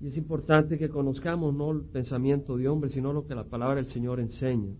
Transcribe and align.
Y 0.00 0.06
es 0.06 0.16
importante 0.16 0.78
que 0.78 0.88
conozcamos 0.88 1.54
no 1.54 1.72
el 1.72 1.82
pensamiento 1.82 2.56
de 2.56 2.68
hombre, 2.68 2.90
sino 2.90 3.12
lo 3.12 3.26
que 3.26 3.34
la 3.34 3.44
palabra 3.44 3.76
del 3.76 3.86
Señor 3.86 4.20
enseña. 4.20 4.72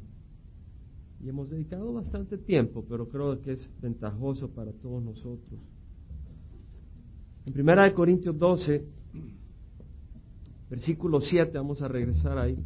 Y 1.21 1.29
hemos 1.29 1.51
dedicado 1.51 1.93
bastante 1.93 2.39
tiempo, 2.39 2.85
pero 2.89 3.09
creo 3.09 3.41
que 3.43 3.53
es 3.53 3.69
ventajoso 3.81 4.49
para 4.51 4.73
todos 4.73 5.03
nosotros. 5.03 5.61
En 7.47 7.61
1 7.61 7.95
Corintios 7.95 8.39
12, 8.39 8.85
versículo 10.71 11.21
7, 11.21 11.59
vamos 11.59 11.83
a 11.83 11.89
regresar 11.89 12.39
ahí. 12.39 12.57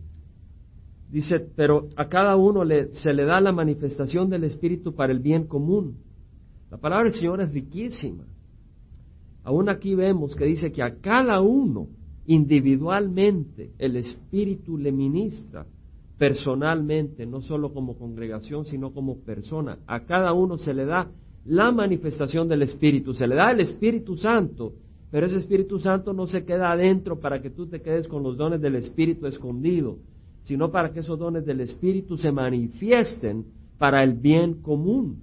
Dice, 1.10 1.40
pero 1.40 1.88
a 1.96 2.08
cada 2.08 2.36
uno 2.36 2.62
se 2.92 3.14
le 3.14 3.24
da 3.24 3.40
la 3.40 3.52
manifestación 3.52 4.28
del 4.28 4.44
Espíritu 4.44 4.94
para 4.94 5.12
el 5.12 5.20
bien 5.20 5.46
común. 5.46 5.96
La 6.70 6.76
palabra 6.76 7.04
del 7.04 7.14
Señor 7.14 7.40
es 7.40 7.52
riquísima. 7.52 8.24
Aún 9.44 9.70
aquí 9.70 9.94
vemos 9.94 10.36
que 10.36 10.44
dice 10.44 10.70
que 10.72 10.82
a 10.82 10.96
cada 10.96 11.40
uno 11.40 11.88
individualmente 12.26 13.70
el 13.78 13.96
Espíritu 13.96 14.78
le 14.78 14.92
ministra 14.92 15.66
personalmente, 16.18 17.26
no 17.26 17.40
solo 17.40 17.72
como 17.74 17.98
congregación, 17.98 18.64
sino 18.64 18.92
como 18.92 19.18
persona. 19.18 19.78
A 19.86 20.00
cada 20.00 20.32
uno 20.32 20.58
se 20.58 20.72
le 20.72 20.84
da 20.84 21.10
la 21.44 21.72
manifestación 21.72 22.48
del 22.48 22.62
Espíritu, 22.62 23.12
se 23.12 23.26
le 23.26 23.34
da 23.34 23.50
el 23.50 23.60
Espíritu 23.60 24.16
Santo, 24.16 24.74
pero 25.10 25.26
ese 25.26 25.38
Espíritu 25.38 25.78
Santo 25.80 26.12
no 26.12 26.26
se 26.26 26.44
queda 26.44 26.70
adentro 26.70 27.18
para 27.18 27.42
que 27.42 27.50
tú 27.50 27.66
te 27.66 27.82
quedes 27.82 28.06
con 28.06 28.22
los 28.22 28.36
dones 28.36 28.60
del 28.60 28.76
Espíritu 28.76 29.26
escondido, 29.26 29.98
sino 30.44 30.70
para 30.70 30.92
que 30.92 31.00
esos 31.00 31.18
dones 31.18 31.44
del 31.44 31.60
Espíritu 31.60 32.16
se 32.16 32.30
manifiesten 32.30 33.44
para 33.78 34.02
el 34.04 34.12
bien 34.14 34.62
común. 34.62 35.22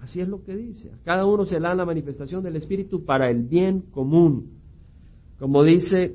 Así 0.00 0.20
es 0.20 0.28
lo 0.28 0.42
que 0.42 0.56
dice. 0.56 0.90
A 0.90 1.04
cada 1.04 1.26
uno 1.26 1.46
se 1.46 1.54
le 1.54 1.60
da 1.60 1.76
la 1.76 1.84
manifestación 1.84 2.42
del 2.42 2.56
Espíritu 2.56 3.04
para 3.04 3.30
el 3.30 3.44
bien 3.44 3.82
común. 3.92 4.61
Como 5.42 5.64
dice 5.64 6.14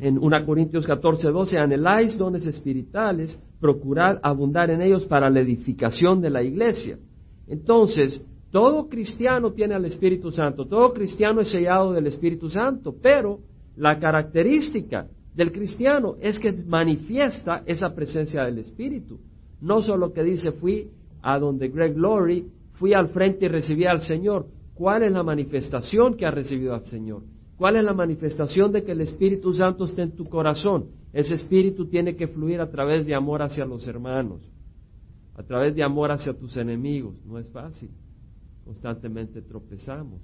en 0.00 0.18
1 0.18 0.44
Corintios 0.44 0.84
14, 0.84 1.28
12, 1.28 1.56
anheláis 1.56 2.18
dones 2.18 2.44
espirituales, 2.44 3.40
procurad 3.60 4.18
abundar 4.24 4.70
en 4.70 4.82
ellos 4.82 5.06
para 5.06 5.30
la 5.30 5.38
edificación 5.38 6.20
de 6.20 6.30
la 6.30 6.42
iglesia. 6.42 6.98
Entonces, 7.46 8.20
todo 8.50 8.88
cristiano 8.88 9.52
tiene 9.52 9.74
al 9.74 9.84
Espíritu 9.84 10.32
Santo, 10.32 10.66
todo 10.66 10.92
cristiano 10.92 11.42
es 11.42 11.48
sellado 11.52 11.92
del 11.92 12.08
Espíritu 12.08 12.50
Santo, 12.50 12.92
pero 13.00 13.38
la 13.76 14.00
característica 14.00 15.06
del 15.32 15.52
cristiano 15.52 16.16
es 16.20 16.40
que 16.40 16.50
manifiesta 16.50 17.62
esa 17.66 17.94
presencia 17.94 18.42
del 18.42 18.58
Espíritu. 18.58 19.20
No 19.60 19.80
solo 19.80 20.12
que 20.12 20.24
dice 20.24 20.50
fui 20.50 20.88
a 21.22 21.38
donde 21.38 21.68
Greg 21.68 21.94
Glory, 21.94 22.46
fui 22.72 22.94
al 22.94 23.10
frente 23.10 23.44
y 23.44 23.48
recibí 23.48 23.84
al 23.84 24.00
Señor. 24.00 24.48
¿Cuál 24.74 25.04
es 25.04 25.12
la 25.12 25.22
manifestación 25.22 26.16
que 26.16 26.26
ha 26.26 26.32
recibido 26.32 26.74
al 26.74 26.84
Señor? 26.84 27.22
¿Cuál 27.60 27.76
es 27.76 27.84
la 27.84 27.92
manifestación 27.92 28.72
de 28.72 28.84
que 28.84 28.92
el 28.92 29.02
Espíritu 29.02 29.52
Santo 29.52 29.84
esté 29.84 30.00
en 30.00 30.12
tu 30.12 30.24
corazón? 30.24 30.86
Ese 31.12 31.34
Espíritu 31.34 31.84
tiene 31.88 32.16
que 32.16 32.26
fluir 32.26 32.58
a 32.58 32.70
través 32.70 33.04
de 33.04 33.14
amor 33.14 33.42
hacia 33.42 33.66
los 33.66 33.86
hermanos, 33.86 34.40
a 35.34 35.42
través 35.42 35.74
de 35.74 35.82
amor 35.82 36.10
hacia 36.10 36.32
tus 36.32 36.56
enemigos. 36.56 37.22
No 37.26 37.38
es 37.38 37.46
fácil. 37.50 37.90
Constantemente 38.64 39.42
tropezamos. 39.42 40.22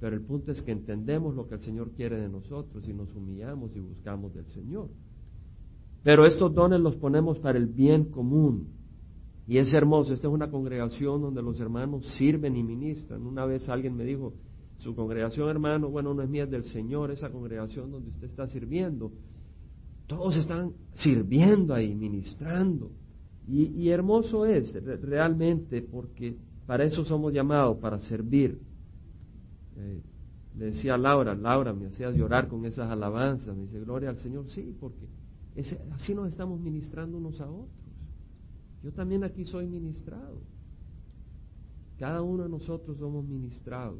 Pero 0.00 0.16
el 0.16 0.22
punto 0.22 0.50
es 0.50 0.60
que 0.60 0.72
entendemos 0.72 1.36
lo 1.36 1.46
que 1.46 1.54
el 1.54 1.60
Señor 1.60 1.92
quiere 1.92 2.20
de 2.20 2.28
nosotros 2.28 2.88
y 2.88 2.92
nos 2.92 3.14
humillamos 3.14 3.76
y 3.76 3.78
buscamos 3.78 4.34
del 4.34 4.46
Señor. 4.46 4.88
Pero 6.02 6.26
estos 6.26 6.52
dones 6.52 6.80
los 6.80 6.96
ponemos 6.96 7.38
para 7.38 7.56
el 7.56 7.66
bien 7.66 8.06
común. 8.06 8.66
Y 9.46 9.58
es 9.58 9.72
hermoso, 9.72 10.12
esta 10.12 10.26
es 10.26 10.34
una 10.34 10.50
congregación 10.50 11.22
donde 11.22 11.40
los 11.40 11.60
hermanos 11.60 12.04
sirven 12.16 12.56
y 12.56 12.64
ministran. 12.64 13.24
Una 13.24 13.46
vez 13.46 13.68
alguien 13.68 13.96
me 13.96 14.02
dijo, 14.02 14.32
su 14.78 14.94
congregación, 14.94 15.48
hermano, 15.48 15.88
bueno, 15.88 16.14
no 16.14 16.22
es 16.22 16.28
mía, 16.28 16.44
es 16.44 16.50
del 16.50 16.64
Señor, 16.64 17.10
esa 17.10 17.30
congregación 17.30 17.90
donde 17.90 18.10
usted 18.10 18.28
está 18.28 18.46
sirviendo. 18.46 19.12
Todos 20.06 20.36
están 20.36 20.72
sirviendo 20.94 21.74
ahí, 21.74 21.94
ministrando. 21.94 22.90
Y, 23.46 23.88
hermoso 23.88 24.44
es 24.44 24.74
realmente 25.02 25.80
porque 25.80 26.36
para 26.66 26.84
eso 26.84 27.04
somos 27.04 27.32
llamados, 27.32 27.78
para 27.78 27.98
servir. 27.98 28.60
Eh, 29.76 30.02
le 30.58 30.66
decía 30.66 30.94
a 30.94 30.98
Laura, 30.98 31.34
Laura, 31.34 31.72
me 31.72 31.86
hacía 31.86 32.10
llorar 32.10 32.46
con 32.48 32.64
esas 32.66 32.90
alabanzas. 32.90 33.56
Me 33.56 33.62
dice, 33.64 33.80
gloria 33.80 34.10
al 34.10 34.18
Señor, 34.18 34.48
sí, 34.48 34.76
porque 34.78 35.08
así 35.92 36.14
nos 36.14 36.28
estamos 36.28 36.60
ministrando 36.60 37.16
unos 37.16 37.40
a 37.40 37.50
otros. 37.50 37.70
Yo 38.82 38.92
también 38.92 39.24
aquí 39.24 39.44
soy 39.44 39.66
ministrado. 39.66 40.40
Cada 41.98 42.22
uno 42.22 42.44
de 42.44 42.48
nosotros 42.48 42.96
somos 42.98 43.24
ministrados. 43.24 43.98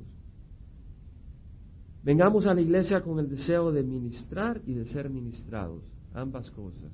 Vengamos 2.09 2.47
a 2.47 2.55
la 2.55 2.63
iglesia 2.63 3.03
con 3.03 3.19
el 3.19 3.29
deseo 3.29 3.71
de 3.71 3.83
ministrar 3.83 4.63
y 4.65 4.73
de 4.73 4.87
ser 4.87 5.11
ministrados, 5.11 5.83
ambas 6.15 6.51
cosas. 6.53 6.91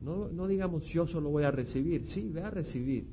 No, 0.00 0.48
digamos 0.48 0.84
yo 0.86 1.06
solo 1.06 1.30
voy 1.30 1.44
a 1.44 1.52
recibir, 1.52 2.04
sí, 2.08 2.28
ve 2.28 2.42
a 2.42 2.50
recibir. 2.50 3.06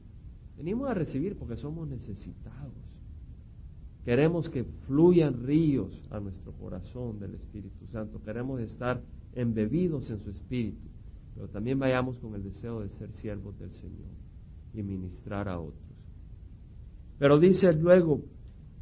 Venimos 0.58 0.90
a 0.90 0.96
recibir 0.96 1.38
porque 1.38 1.56
somos 1.56 1.88
necesitados. 1.88 2.74
Queremos 4.04 4.50
que 4.50 4.64
fluyan 4.88 5.46
ríos 5.46 5.92
a 6.10 6.20
nuestro 6.20 6.52
corazón 6.54 7.20
del 7.20 7.36
Espíritu 7.36 7.86
Santo. 7.92 8.20
Queremos 8.24 8.60
estar 8.60 9.04
embebidos 9.36 10.10
en 10.10 10.20
su 10.24 10.32
Espíritu. 10.32 10.90
Pero 11.36 11.48
también 11.50 11.78
vayamos 11.78 12.18
con 12.18 12.34
el 12.34 12.42
deseo 12.42 12.80
de 12.80 12.90
ser 12.90 13.12
siervos 13.12 13.56
del 13.60 13.70
Señor 13.70 14.10
y 14.74 14.82
ministrar 14.82 15.48
a 15.48 15.60
otros. 15.60 15.94
Pero 17.20 17.38
dice 17.38 17.72
luego, 17.72 18.22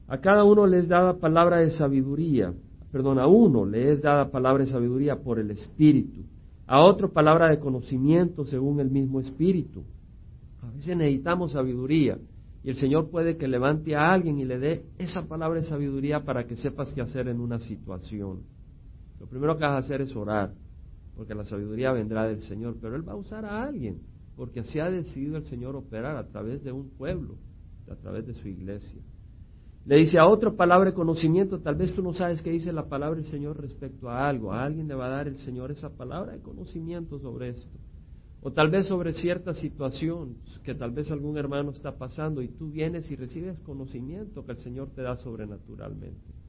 a 0.10 0.20
cada 0.20 0.44
uno 0.44 0.66
le 0.66 0.80
es 0.80 0.88
dada 0.88 1.20
palabra 1.20 1.58
de 1.58 1.70
sabiduría, 1.70 2.52
perdón, 2.92 3.20
a 3.20 3.28
uno 3.28 3.64
le 3.64 3.92
es 3.92 4.02
dada 4.02 4.32
palabra 4.32 4.64
de 4.66 4.72
sabiduría 4.72 5.18
por 5.18 5.38
el 5.38 5.52
Espíritu, 5.52 6.24
a 6.66 6.84
otro 6.84 7.14
palabra 7.14 7.48
de 7.50 7.60
conocimiento 7.60 8.44
según 8.44 8.80
el 8.80 8.90
mismo 8.90 9.20
Espíritu. 9.20 9.84
A 10.64 10.72
veces 10.72 10.98
necesitamos 10.98 11.52
sabiduría 11.52 12.18
y 12.64 12.70
el 12.72 12.76
Señor 12.76 13.12
puede 13.12 13.38
que 13.38 13.48
levante 13.48 13.96
a 13.96 14.12
alguien 14.12 14.40
y 14.40 14.46
le 14.46 14.58
dé 14.58 14.86
esa 14.98 15.28
palabra 15.28 15.62
de 15.62 15.68
sabiduría 15.68 16.26
para 16.26 16.48
que 16.48 16.58
sepas 16.58 16.92
qué 16.92 17.02
hacer 17.02 17.28
en 17.28 17.40
una 17.40 17.60
situación. 17.60 18.42
Lo 19.20 19.28
primero 19.28 19.58
que 19.58 19.64
vas 19.64 19.74
a 19.74 19.78
hacer 19.78 20.02
es 20.02 20.16
orar, 20.16 20.54
porque 21.16 21.36
la 21.36 21.46
sabiduría 21.46 21.92
vendrá 21.92 22.28
del 22.28 22.42
Señor, 22.42 22.78
pero 22.82 22.96
Él 22.96 23.08
va 23.08 23.14
a 23.14 23.18
usar 23.18 23.46
a 23.46 23.62
alguien, 23.62 24.00
porque 24.36 24.62
así 24.62 24.80
ha 24.80 24.90
decidido 24.90 25.38
el 25.38 25.46
Señor 25.46 25.76
operar 25.76 26.18
a 26.18 26.26
través 26.28 26.64
de 26.64 26.72
un 26.72 26.90
pueblo, 26.90 27.36
a 27.92 27.96
través 27.96 28.26
de 28.26 28.34
su 28.34 28.48
iglesia. 28.48 29.02
Le 29.86 29.98
dice 29.98 30.20
a 30.20 30.28
otro 30.28 30.56
palabra 30.56 30.92
de 30.92 30.96
conocimiento, 30.96 31.60
tal 31.60 31.76
vez 31.76 31.94
tú 31.94 32.02
no 32.02 32.14
sabes 32.14 32.42
qué 32.42 32.52
dice 32.52 32.72
la 32.72 32.88
palabra 32.88 33.20
del 33.20 33.30
Señor 33.30 33.60
respecto 33.60 34.10
a 34.10 34.28
algo, 34.28 34.52
a 34.52 34.64
alguien 34.64 34.88
le 34.88 34.96
va 34.96 35.08
a 35.08 35.10
dar 35.10 35.28
el 35.28 35.38
Señor 35.38 35.72
esa 35.72 35.90
palabra 35.90 36.34
de 36.34 36.42
conocimiento 36.42 37.20
sobre 37.20 37.50
esto. 37.50 37.78
O 38.42 38.52
tal 38.52 38.70
vez 38.70 38.86
sobre 38.86 39.14
cierta 39.14 39.54
situación 39.54 40.36
que 40.64 40.74
tal 40.74 40.92
vez 40.92 41.12
algún 41.12 41.38
hermano 41.38 41.72
está 41.72 41.98
pasando 41.98 42.42
y 42.42 42.48
tú 42.48 42.70
vienes 42.70 43.10
y 43.12 43.16
recibes 43.16 43.60
conocimiento 43.60 44.46
que 44.46 44.54
el 44.54 44.58
Señor 44.60 44.90
te 44.96 45.02
da 45.02 45.16
sobrenaturalmente. 45.18 46.40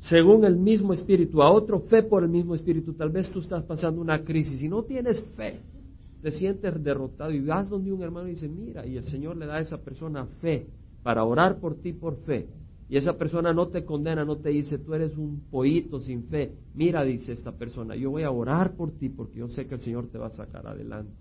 Según 0.00 0.44
el 0.44 0.56
mismo 0.56 0.92
espíritu, 0.92 1.42
a 1.42 1.50
otro 1.50 1.80
fe 1.80 2.02
por 2.02 2.24
el 2.24 2.30
mismo 2.30 2.54
espíritu, 2.54 2.94
tal 2.94 3.10
vez 3.10 3.30
tú 3.30 3.40
estás 3.40 3.62
pasando 3.64 4.00
una 4.00 4.24
crisis 4.24 4.62
y 4.62 4.68
no 4.68 4.82
tienes 4.82 5.22
fe, 5.36 5.60
te 6.22 6.30
sientes 6.30 6.82
derrotado 6.82 7.30
y 7.30 7.40
vas 7.40 7.68
donde 7.68 7.92
un 7.92 8.02
hermano 8.02 8.28
y 8.28 8.32
dice, 8.32 8.48
mira, 8.48 8.86
y 8.86 8.96
el 8.96 9.04
Señor 9.04 9.36
le 9.36 9.46
da 9.46 9.56
a 9.56 9.60
esa 9.60 9.78
persona 9.78 10.26
fe 10.40 10.66
para 11.02 11.24
orar 11.24 11.58
por 11.58 11.76
ti 11.76 11.92
por 11.92 12.16
fe. 12.24 12.48
Y 12.88 12.96
esa 12.96 13.16
persona 13.16 13.52
no 13.52 13.68
te 13.68 13.84
condena, 13.84 14.24
no 14.24 14.38
te 14.38 14.50
dice, 14.50 14.78
tú 14.78 14.94
eres 14.94 15.16
un 15.16 15.42
pollito 15.48 16.00
sin 16.00 16.24
fe. 16.24 16.52
Mira, 16.74 17.04
dice 17.04 17.32
esta 17.32 17.52
persona, 17.52 17.94
yo 17.94 18.10
voy 18.10 18.24
a 18.24 18.32
orar 18.32 18.74
por 18.74 18.90
ti 18.90 19.08
porque 19.08 19.38
yo 19.38 19.48
sé 19.48 19.66
que 19.66 19.76
el 19.76 19.80
Señor 19.80 20.08
te 20.08 20.18
va 20.18 20.26
a 20.26 20.30
sacar 20.30 20.66
adelante. 20.66 21.12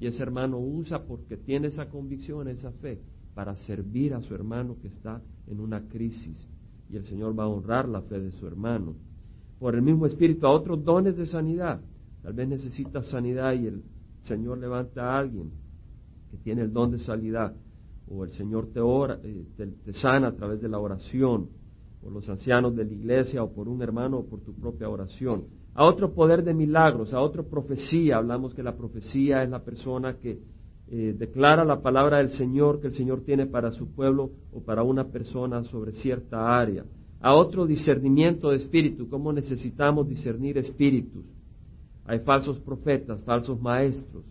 Y 0.00 0.06
ese 0.06 0.22
hermano 0.22 0.58
usa 0.58 1.02
porque 1.02 1.36
tiene 1.36 1.68
esa 1.68 1.90
convicción, 1.90 2.48
esa 2.48 2.72
fe, 2.72 2.98
para 3.34 3.54
servir 3.56 4.14
a 4.14 4.22
su 4.22 4.34
hermano 4.34 4.76
que 4.80 4.88
está 4.88 5.20
en 5.46 5.60
una 5.60 5.86
crisis. 5.86 6.48
Y 6.88 6.96
el 6.96 7.04
Señor 7.04 7.38
va 7.38 7.44
a 7.44 7.48
honrar 7.48 7.88
la 7.88 8.00
fe 8.00 8.18
de 8.18 8.32
su 8.32 8.46
hermano. 8.46 8.94
Por 9.58 9.74
el 9.74 9.82
mismo 9.82 10.06
espíritu, 10.06 10.46
a 10.46 10.50
otros 10.50 10.82
dones 10.82 11.16
de 11.16 11.26
sanidad. 11.26 11.80
Tal 12.22 12.32
vez 12.32 12.48
necesita 12.48 13.02
sanidad 13.02 13.52
y 13.52 13.66
el 13.66 13.82
Señor 14.22 14.58
levanta 14.58 15.12
a 15.12 15.18
alguien 15.18 15.50
que 16.30 16.38
tiene 16.38 16.62
el 16.62 16.72
don 16.72 16.90
de 16.90 16.98
sanidad 16.98 17.54
o 18.14 18.24
el 18.24 18.30
Señor 18.32 18.68
te, 18.72 18.80
ora, 18.80 19.18
eh, 19.22 19.44
te, 19.56 19.92
sana 19.94 20.28
a 20.28 20.32
través 20.32 20.60
de 20.60 20.68
la 20.68 20.78
oración, 20.78 21.48
por 22.02 22.12
los 22.12 22.28
ancianos 22.28 22.76
de 22.76 22.84
la 22.84 22.92
iglesia, 22.92 23.42
o 23.42 23.52
por 23.52 23.68
un 23.68 23.80
hermano, 23.80 24.18
o 24.18 24.26
por 24.26 24.40
tu 24.40 24.52
propia 24.54 24.88
oración. 24.88 25.44
A 25.74 25.86
otro 25.86 26.12
poder 26.12 26.44
de 26.44 26.52
milagros, 26.52 27.14
a 27.14 27.20
otra 27.20 27.42
profecía, 27.42 28.18
hablamos 28.18 28.54
que 28.54 28.62
la 28.62 28.76
profecía 28.76 29.42
es 29.42 29.48
la 29.48 29.60
persona 29.60 30.18
que 30.18 30.40
eh, 30.88 31.14
declara 31.16 31.64
la 31.64 31.80
palabra 31.80 32.18
del 32.18 32.30
Señor 32.30 32.80
que 32.80 32.88
el 32.88 32.92
Señor 32.92 33.22
tiene 33.22 33.46
para 33.46 33.70
su 33.70 33.94
pueblo 33.94 34.32
o 34.52 34.62
para 34.62 34.82
una 34.82 35.04
persona 35.04 35.64
sobre 35.64 35.92
cierta 35.92 36.58
área. 36.58 36.84
A 37.20 37.34
otro 37.34 37.66
discernimiento 37.66 38.50
de 38.50 38.56
espíritu, 38.56 39.08
cómo 39.08 39.32
necesitamos 39.32 40.06
discernir 40.08 40.58
espíritus. 40.58 41.24
Hay 42.04 42.18
falsos 42.18 42.58
profetas, 42.58 43.22
falsos 43.22 43.58
maestros 43.60 44.24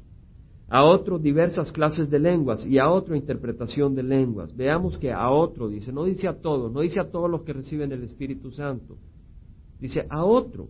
a 0.72 0.86
otro 0.86 1.20
diversas 1.20 1.70
clases 1.70 2.10
de 2.10 2.18
lenguas 2.18 2.66
y 2.66 2.80
a 2.80 2.90
otro 2.90 3.14
interpretación 3.14 3.94
de 3.94 4.04
lenguas. 4.04 4.56
Veamos 4.56 4.98
que 4.98 5.12
a 5.12 5.30
otro 5.30 5.68
dice, 5.68 5.92
no 5.92 6.06
dice 6.06 6.30
a 6.30 6.40
todos, 6.40 6.72
no 6.72 6.80
dice 6.80 7.02
a 7.02 7.12
todos 7.12 7.30
los 7.30 7.42
que 7.42 7.52
reciben 7.52 7.92
el 7.92 8.04
Espíritu 8.04 8.52
Santo. 8.52 8.96
Dice 9.82 10.08
a 10.10 10.24
otro, 10.24 10.70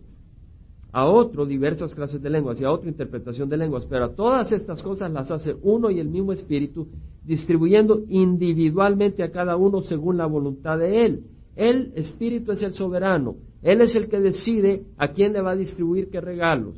a 0.90 1.06
otro 1.06 1.46
diversas 1.46 1.94
clases 1.94 2.20
de 2.20 2.30
lenguas 2.30 2.60
y 2.60 2.64
a 2.64 2.72
otra 2.72 2.88
interpretación 2.88 3.48
de 3.48 3.56
lenguas, 3.56 3.86
pero 3.86 4.06
a 4.06 4.12
todas 4.16 4.50
estas 4.50 4.82
cosas 4.82 5.08
las 5.12 5.30
hace 5.30 5.54
uno 5.62 5.88
y 5.88 6.00
el 6.00 6.08
mismo 6.08 6.32
Espíritu, 6.32 6.88
distribuyendo 7.24 8.02
individualmente 8.08 9.22
a 9.22 9.30
cada 9.30 9.54
uno 9.54 9.82
según 9.82 10.16
la 10.16 10.26
voluntad 10.26 10.78
de 10.78 11.06
Él. 11.06 11.26
El 11.54 11.92
Espíritu 11.94 12.50
es 12.50 12.62
el 12.64 12.72
soberano, 12.72 13.36
Él 13.62 13.80
es 13.80 13.94
el 13.94 14.08
que 14.08 14.18
decide 14.18 14.82
a 14.98 15.12
quién 15.12 15.32
le 15.32 15.42
va 15.42 15.52
a 15.52 15.56
distribuir 15.56 16.10
qué 16.10 16.20
regalos. 16.20 16.74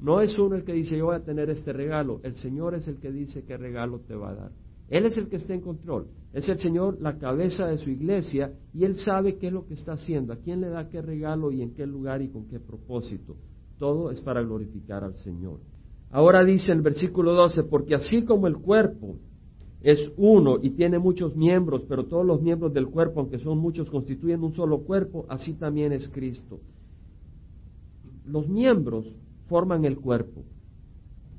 No 0.00 0.20
es 0.20 0.38
uno 0.38 0.56
el 0.56 0.64
que 0.64 0.72
dice 0.72 0.96
yo 0.96 1.06
voy 1.06 1.16
a 1.16 1.24
tener 1.24 1.50
este 1.50 1.72
regalo, 1.72 2.20
el 2.22 2.34
Señor 2.36 2.74
es 2.74 2.86
el 2.86 2.98
que 2.98 3.10
dice 3.10 3.44
qué 3.44 3.56
regalo 3.56 4.00
te 4.00 4.14
va 4.14 4.30
a 4.30 4.34
dar. 4.34 4.50
Él 4.88 5.04
es 5.04 5.16
el 5.16 5.28
que 5.28 5.36
está 5.36 5.54
en 5.54 5.60
control. 5.60 6.06
Es 6.32 6.48
el 6.48 6.58
Señor 6.58 6.98
la 7.00 7.18
cabeza 7.18 7.66
de 7.66 7.78
su 7.78 7.90
iglesia 7.90 8.52
y 8.72 8.84
Él 8.84 8.96
sabe 8.96 9.36
qué 9.36 9.48
es 9.48 9.52
lo 9.52 9.66
que 9.66 9.74
está 9.74 9.92
haciendo, 9.92 10.32
a 10.32 10.36
quién 10.36 10.60
le 10.60 10.68
da 10.68 10.88
qué 10.88 11.02
regalo 11.02 11.50
y 11.50 11.62
en 11.62 11.74
qué 11.74 11.86
lugar 11.86 12.22
y 12.22 12.28
con 12.28 12.46
qué 12.46 12.58
propósito. 12.58 13.36
Todo 13.78 14.10
es 14.10 14.20
para 14.20 14.42
glorificar 14.42 15.04
al 15.04 15.14
Señor. 15.16 15.58
Ahora 16.10 16.42
dice 16.42 16.72
el 16.72 16.80
versículo 16.80 17.34
12, 17.34 17.64
porque 17.64 17.94
así 17.94 18.24
como 18.24 18.46
el 18.46 18.56
cuerpo 18.56 19.16
es 19.82 20.10
uno 20.16 20.58
y 20.60 20.70
tiene 20.70 20.98
muchos 20.98 21.36
miembros, 21.36 21.84
pero 21.88 22.06
todos 22.06 22.24
los 22.24 22.40
miembros 22.40 22.72
del 22.72 22.88
cuerpo, 22.88 23.20
aunque 23.20 23.38
son 23.38 23.58
muchos, 23.58 23.90
constituyen 23.90 24.42
un 24.42 24.54
solo 24.54 24.80
cuerpo, 24.80 25.26
así 25.28 25.52
también 25.52 25.92
es 25.92 26.08
Cristo. 26.08 26.60
Los 28.24 28.48
miembros 28.48 29.06
forman 29.48 29.84
el 29.84 29.98
cuerpo. 29.98 30.44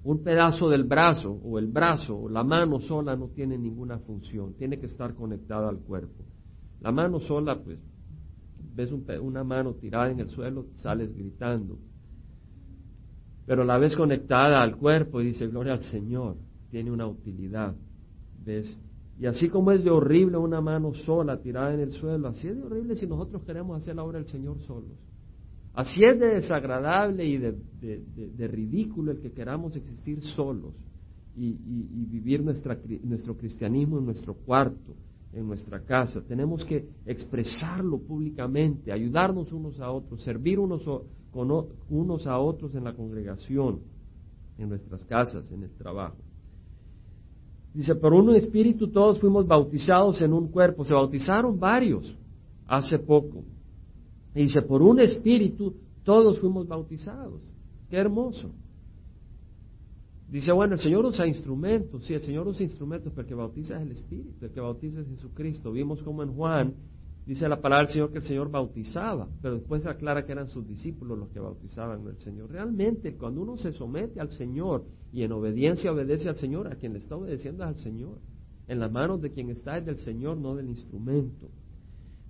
Un 0.03 0.23
pedazo 0.23 0.69
del 0.69 0.83
brazo 0.83 1.31
o 1.31 1.59
el 1.59 1.67
brazo 1.67 2.17
o 2.17 2.29
la 2.29 2.43
mano 2.43 2.79
sola 2.79 3.15
no 3.15 3.27
tiene 3.29 3.57
ninguna 3.57 3.99
función, 3.99 4.53
tiene 4.53 4.79
que 4.79 4.85
estar 4.85 5.13
conectada 5.13 5.69
al 5.69 5.79
cuerpo. 5.79 6.23
La 6.81 6.91
mano 6.91 7.19
sola, 7.19 7.61
pues, 7.61 7.79
ves 8.75 8.91
una 9.21 9.43
mano 9.43 9.73
tirada 9.73 10.09
en 10.09 10.19
el 10.19 10.29
suelo, 10.29 10.67
sales 10.75 11.13
gritando. 11.13 11.77
Pero 13.45 13.63
la 13.63 13.77
ves 13.77 13.95
conectada 13.95 14.61
al 14.61 14.77
cuerpo 14.77 15.21
y 15.21 15.27
dice, 15.27 15.47
gloria 15.47 15.73
al 15.73 15.81
Señor, 15.81 16.37
tiene 16.69 16.91
una 16.91 17.07
utilidad. 17.07 17.75
¿Ves? 18.45 18.77
Y 19.19 19.25
así 19.25 19.49
como 19.49 19.71
es 19.71 19.83
de 19.83 19.91
horrible 19.91 20.37
una 20.37 20.61
mano 20.61 20.93
sola 20.93 21.41
tirada 21.41 21.73
en 21.73 21.81
el 21.81 21.91
suelo, 21.91 22.29
así 22.29 22.47
es 22.47 22.55
de 22.55 22.63
horrible 22.63 22.95
si 22.95 23.05
nosotros 23.05 23.43
queremos 23.43 23.81
hacer 23.81 23.95
la 23.95 24.03
obra 24.03 24.19
del 24.19 24.27
Señor 24.27 24.59
solos. 24.61 24.97
Así 25.73 26.03
es 26.03 26.19
de 26.19 26.35
desagradable 26.35 27.25
y 27.25 27.37
de, 27.37 28.47
ridículo 28.47 29.11
el 29.11 29.19
que 29.19 29.31
queramos 29.31 29.75
existir 29.75 30.21
solos 30.21 30.73
y, 31.35 31.53
vivir 32.09 32.43
nuestro 32.43 33.37
cristianismo 33.37 33.99
en 33.99 34.05
nuestro 34.05 34.33
cuarto, 34.33 34.95
en 35.33 35.47
nuestra 35.47 35.79
casa. 35.81 36.21
Tenemos 36.27 36.65
que 36.65 36.85
expresarlo 37.05 37.99
públicamente, 37.99 38.91
ayudarnos 38.91 39.51
unos 39.53 39.79
a 39.79 39.91
otros, 39.91 40.23
servir 40.23 40.59
unos, 40.59 40.83
unos 41.89 42.27
a 42.27 42.39
otros 42.39 42.75
en 42.75 42.83
la 42.83 42.93
congregación, 42.93 43.79
en 44.57 44.69
nuestras 44.69 45.03
casas, 45.05 45.49
en 45.51 45.63
el 45.63 45.71
trabajo. 45.71 46.17
Dice, 47.73 47.95
por 47.95 48.13
un 48.13 48.35
espíritu 48.35 48.89
todos 48.89 49.19
fuimos 49.19 49.47
bautizados 49.47 50.21
en 50.21 50.33
un 50.33 50.47
cuerpo. 50.47 50.83
Se 50.83 50.93
bautizaron 50.93 51.59
varios 51.59 52.15
hace 52.67 52.97
poco. 52.97 53.43
Y 54.39 54.43
dice, 54.43 54.61
por 54.61 54.81
un 54.81 55.01
espíritu 55.01 55.75
todos 56.05 56.39
fuimos 56.39 56.65
bautizados. 56.65 57.41
Qué 57.89 57.97
hermoso. 57.97 58.53
Dice, 60.31 60.53
bueno, 60.53 60.75
el 60.75 60.79
Señor 60.79 61.05
usa 61.05 61.27
instrumentos. 61.27 62.05
Sí, 62.05 62.13
el 62.13 62.21
Señor 62.21 62.47
usa 62.47 62.63
instrumentos, 62.63 63.11
pero 63.11 63.23
el 63.23 63.27
que 63.27 63.35
bautiza 63.35 63.75
es 63.75 63.81
el 63.81 63.91
Espíritu, 63.91 64.45
el 64.45 64.51
que 64.51 64.61
bautiza 64.61 65.01
es 65.01 65.09
Jesucristo. 65.09 65.73
Vimos 65.73 66.01
como 66.03 66.23
en 66.23 66.33
Juan 66.33 66.73
dice 67.25 67.49
la 67.49 67.59
palabra 67.59 67.87
del 67.87 67.93
Señor 67.93 68.11
que 68.13 68.19
el 68.19 68.23
Señor 68.23 68.49
bautizaba, 68.49 69.27
pero 69.41 69.55
después 69.55 69.83
se 69.83 69.89
aclara 69.89 70.25
que 70.25 70.31
eran 70.31 70.47
sus 70.47 70.65
discípulos 70.65 71.19
los 71.19 71.27
que 71.31 71.41
bautizaban 71.41 72.07
al 72.07 72.17
Señor. 72.19 72.49
Realmente, 72.49 73.17
cuando 73.17 73.41
uno 73.41 73.57
se 73.57 73.73
somete 73.73 74.21
al 74.21 74.31
Señor 74.31 74.85
y 75.11 75.23
en 75.23 75.33
obediencia 75.33 75.91
obedece 75.91 76.29
al 76.29 76.37
Señor, 76.37 76.69
a 76.69 76.75
quien 76.77 76.93
le 76.93 76.99
está 76.99 77.17
obedeciendo 77.17 77.65
es 77.65 77.67
al 77.71 77.75
Señor. 77.75 78.19
En 78.69 78.79
las 78.79 78.89
manos 78.89 79.21
de 79.21 79.31
quien 79.31 79.49
está 79.49 79.77
es 79.77 79.85
del 79.85 79.97
Señor, 79.97 80.37
no 80.37 80.55
del 80.55 80.69
instrumento. 80.69 81.49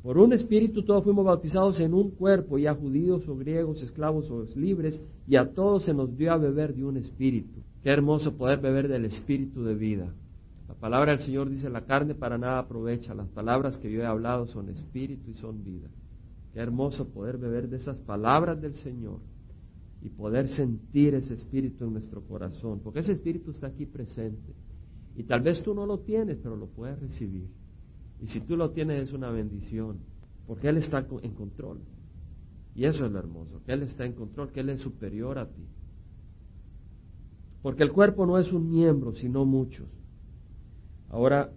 Por 0.02 0.18
un 0.18 0.32
espíritu 0.32 0.84
todos 0.84 1.04
fuimos 1.04 1.26
bautizados 1.26 1.80
en 1.82 1.94
un 1.94 2.12
cuerpo, 2.12 2.58
y 2.58 2.66
judíos 2.68 3.28
o 3.28 3.36
griegos, 3.36 3.82
esclavos 3.82 4.30
o 4.32 4.46
libres, 4.56 5.02
y 5.28 5.36
a 5.36 5.54
todos 5.54 5.84
se 5.84 5.94
nos 5.94 6.16
dio 6.16 6.32
a 6.32 6.38
beber 6.38 6.74
de 6.74 6.86
un 6.86 6.96
espíritu. 6.96 7.60
Qué 7.84 7.90
hermoso 7.90 8.38
poder 8.38 8.60
beber 8.60 8.88
del 8.88 9.06
espíritu 9.06 9.64
de 9.64 9.76
vida. 9.76 10.14
La 10.70 10.76
palabra 10.76 11.12
del 11.12 11.26
Señor 11.26 11.50
dice, 11.50 11.70
la 11.70 11.86
carne 11.86 12.16
para 12.16 12.38
nada 12.38 12.60
aprovecha, 12.60 13.14
las 13.14 13.28
palabras 13.28 13.78
que 13.78 13.92
yo 13.92 14.02
he 14.02 14.06
hablado 14.06 14.48
son 14.48 14.70
espíritu 14.70 15.32
y 15.32 15.34
son 15.34 15.64
vida. 15.64 15.90
Qué 16.54 16.60
hermoso 16.60 17.10
poder 17.10 17.38
beber 17.38 17.68
de 17.68 17.78
esas 17.78 17.98
palabras 17.98 18.62
del 18.62 18.76
Señor 18.76 19.20
y 20.02 20.10
poder 20.10 20.48
sentir 20.48 21.14
ese 21.14 21.34
espíritu 21.34 21.86
en 21.86 21.94
nuestro 21.94 22.22
corazón, 22.22 22.80
porque 22.82 23.00
ese 23.00 23.14
espíritu 23.14 23.52
está 23.52 23.68
aquí 23.68 23.86
presente. 23.86 24.54
Y 25.18 25.24
tal 25.24 25.42
vez 25.42 25.62
tú 25.62 25.74
no 25.74 25.86
lo 25.86 26.00
tienes, 26.00 26.38
pero 26.42 26.56
lo 26.56 26.68
puedes 26.68 26.98
recibir. 27.00 27.50
Y 28.22 28.28
si 28.28 28.42
tú 28.42 28.58
lo 28.58 28.72
tienes 28.72 29.08
es 29.08 29.14
una 29.14 29.30
bendición, 29.30 30.00
porque 30.48 30.70
Él 30.70 30.78
está 30.78 31.06
en 31.22 31.34
control. 31.34 31.80
Y 32.76 32.86
eso 32.86 33.06
es 33.06 33.12
lo 33.12 33.20
hermoso, 33.20 33.62
que 33.66 33.74
Él 33.74 33.84
está 33.84 34.06
en 34.06 34.14
control, 34.14 34.52
que 34.52 34.62
Él 34.62 34.70
es 34.70 34.82
superior 34.82 35.38
a 35.38 35.48
ti. 35.48 35.66
Porque 37.62 37.84
el 37.84 37.92
cuerpo 37.92 38.26
no 38.26 38.38
es 38.38 38.52
un 38.54 38.70
miembro, 38.70 39.14
sino 39.16 39.46
muchos. 39.46 39.88
Ahora, 41.10 41.52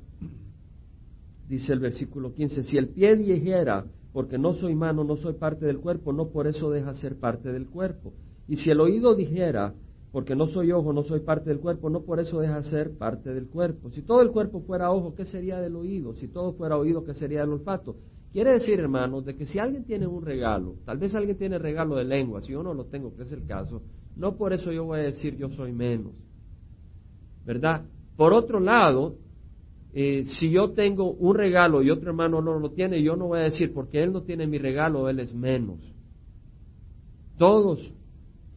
dice 1.48 1.72
el 1.72 1.80
versículo 1.80 2.34
15, 2.34 2.64
si 2.64 2.76
el 2.76 2.88
pie 2.88 3.16
dijera, 3.16 3.84
porque 4.12 4.38
no 4.38 4.54
soy 4.54 4.74
mano, 4.74 5.04
no 5.04 5.16
soy 5.16 5.34
parte 5.34 5.66
del 5.66 5.78
cuerpo, 5.78 6.12
no 6.12 6.28
por 6.28 6.46
eso 6.46 6.70
deja 6.70 6.94
ser 6.94 7.16
parte 7.16 7.52
del 7.52 7.66
cuerpo. 7.66 8.12
Y 8.48 8.56
si 8.56 8.70
el 8.70 8.80
oído 8.80 9.14
dijera, 9.14 9.74
porque 10.12 10.36
no 10.36 10.46
soy 10.46 10.70
ojo, 10.72 10.92
no 10.92 11.04
soy 11.04 11.20
parte 11.20 11.48
del 11.48 11.58
cuerpo, 11.58 11.88
no 11.88 12.02
por 12.02 12.20
eso 12.20 12.38
deja 12.38 12.62
ser 12.64 12.98
parte 12.98 13.32
del 13.32 13.48
cuerpo. 13.48 13.90
Si 13.90 14.02
todo 14.02 14.20
el 14.20 14.30
cuerpo 14.30 14.60
fuera 14.60 14.92
ojo, 14.92 15.14
¿qué 15.14 15.24
sería 15.24 15.58
del 15.58 15.74
oído? 15.74 16.14
Si 16.14 16.28
todo 16.28 16.52
fuera 16.52 16.76
oído, 16.76 17.02
¿qué 17.02 17.14
sería 17.14 17.40
del 17.40 17.54
olfato? 17.54 17.96
Quiere 18.30 18.52
decir, 18.52 18.78
hermanos, 18.78 19.24
de 19.24 19.34
que 19.34 19.46
si 19.46 19.58
alguien 19.58 19.84
tiene 19.84 20.06
un 20.06 20.22
regalo, 20.22 20.76
tal 20.84 20.98
vez 20.98 21.14
alguien 21.14 21.38
tiene 21.38 21.58
regalo 21.58 21.96
de 21.96 22.04
lengua, 22.04 22.42
si 22.42 22.52
yo 22.52 22.62
no 22.62 22.74
lo 22.74 22.84
tengo, 22.84 23.16
que 23.16 23.22
es 23.22 23.32
el 23.32 23.46
caso, 23.46 23.82
no 24.14 24.36
por 24.36 24.52
eso 24.52 24.70
yo 24.70 24.84
voy 24.84 25.00
a 25.00 25.04
decir 25.04 25.36
yo 25.36 25.48
soy 25.48 25.72
menos. 25.72 26.12
¿Verdad? 27.46 27.82
Por 28.16 28.34
otro 28.34 28.60
lado, 28.60 29.16
eh, 29.94 30.24
si 30.26 30.50
yo 30.50 30.72
tengo 30.72 31.10
un 31.10 31.34
regalo 31.34 31.82
y 31.82 31.90
otro 31.90 32.10
hermano 32.10 32.42
no 32.42 32.58
lo 32.58 32.70
tiene, 32.70 33.02
yo 33.02 33.16
no 33.16 33.28
voy 33.28 33.40
a 33.40 33.44
decir 33.44 33.72
porque 33.72 34.02
él 34.02 34.12
no 34.12 34.22
tiene 34.22 34.46
mi 34.46 34.58
regalo, 34.58 35.08
él 35.08 35.20
es 35.20 35.34
menos. 35.34 35.78
Todos 37.38 37.92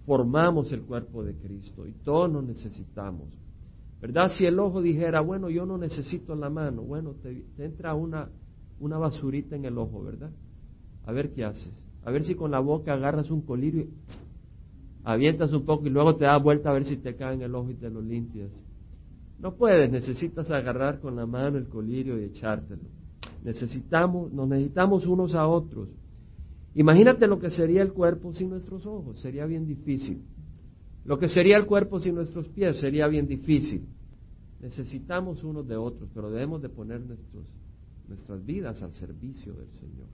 formamos 0.06 0.72
el 0.72 0.82
cuerpo 0.82 1.24
de 1.24 1.36
Cristo 1.36 1.88
y 1.88 1.92
todos 2.04 2.32
nos 2.32 2.44
necesitamos. 2.44 3.28
¿Verdad? 4.02 4.30
Si 4.38 4.46
el 4.46 4.60
ojo 4.60 4.82
dijera, 4.82 5.22
bueno, 5.22 5.50
yo 5.50 5.66
no 5.66 5.78
necesito 5.78 6.36
la 6.36 6.50
mano, 6.50 6.84
bueno, 6.84 7.14
te, 7.24 7.44
entra 7.58 7.96
una, 7.96 8.30
una 8.80 8.98
basurita 8.98 9.56
en 9.56 9.66
el 9.66 9.78
ojo, 9.78 10.04
¿verdad? 10.04 10.32
A 11.06 11.12
ver 11.12 11.34
qué 11.34 11.44
haces. 11.44 11.72
A 12.04 12.12
ver 12.12 12.24
si 12.24 12.36
con 12.36 12.52
la 12.52 12.60
boca 12.60 12.94
agarras 12.94 13.32
un 13.32 13.42
colirio 13.42 13.82
y 13.82 13.90
avientas 15.04 15.54
un 15.54 15.66
poco 15.66 15.88
y 15.88 15.90
luego 15.90 16.16
te 16.16 16.26
das 16.26 16.42
vuelta 16.42 16.70
a 16.70 16.74
ver 16.74 16.86
si 16.86 16.98
te 16.98 17.16
cae 17.16 17.34
en 17.34 17.42
el 17.42 17.56
ojo 17.56 17.72
y 17.72 17.76
te 17.76 17.90
lo 17.90 18.02
limpias. 18.02 18.52
No 19.40 19.56
puedes, 19.56 19.92
necesitas 19.92 20.52
agarrar 20.52 21.00
con 21.00 21.16
la 21.16 21.26
mano 21.26 21.58
el 21.58 21.68
colirio 21.68 22.20
y 22.20 22.26
echártelo. 22.26 22.84
Necesitamos, 23.44 24.32
nos 24.32 24.48
necesitamos 24.48 25.06
unos 25.08 25.36
a 25.36 25.48
otros. 25.48 25.90
Imagínate 26.76 27.26
lo 27.26 27.40
que 27.40 27.50
sería 27.50 27.82
el 27.82 27.94
cuerpo 27.94 28.34
sin 28.34 28.50
nuestros 28.50 28.86
ojos, 28.86 29.20
sería 29.22 29.46
bien 29.46 29.66
difícil. 29.66 30.22
Lo 31.06 31.18
que 31.18 31.30
sería 31.30 31.58
el 31.58 31.66
cuerpo 31.66 32.00
sin 32.00 32.16
nuestros 32.16 32.50
pies 32.50 32.78
sería 32.78 33.08
bien 33.08 33.28
difícil. 33.28 33.88
Necesitamos 34.60 35.44
unos 35.44 35.68
de 35.68 35.78
otros, 35.78 36.10
pero 36.14 36.30
debemos 36.30 36.62
de 36.62 36.70
poner 36.70 37.02
nuestras 38.08 38.46
vidas 38.46 38.82
al 38.84 38.94
servicio 38.94 39.54
del 39.54 39.70
Señor. 39.80 40.08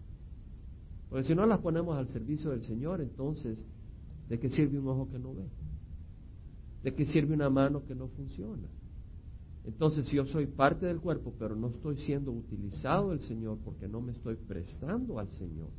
Porque 1.10 1.24
si 1.24 1.34
no 1.34 1.46
las 1.46 1.60
ponemos 1.60 1.98
al 1.98 2.08
servicio 2.10 2.52
del 2.52 2.62
Señor, 2.64 3.02
entonces, 3.02 3.64
¿de 4.30 4.40
qué 4.40 4.50
sirve 4.50 4.80
un 4.80 4.88
ojo 4.88 5.10
que 5.10 5.18
no 5.18 5.34
ve? 5.34 5.50
¿De 6.84 6.94
qué 6.94 7.06
sirve 7.06 7.34
una 7.34 7.50
mano 7.50 7.86
que 7.86 7.96
no 7.96 8.08
funciona? 8.10 8.68
Entonces, 9.66 10.06
si 10.06 10.16
yo 10.16 10.26
soy 10.26 10.46
parte 10.46 10.86
del 10.86 11.00
cuerpo, 11.00 11.34
pero 11.40 11.56
no 11.56 11.70
estoy 11.70 11.98
siendo 11.98 12.32
utilizado 12.32 13.12
del 13.12 13.20
Señor 13.22 13.58
porque 13.64 13.88
no 13.88 14.02
me 14.02 14.12
estoy 14.12 14.36
prestando 14.36 15.20
al 15.20 15.30
Señor, 15.32 15.70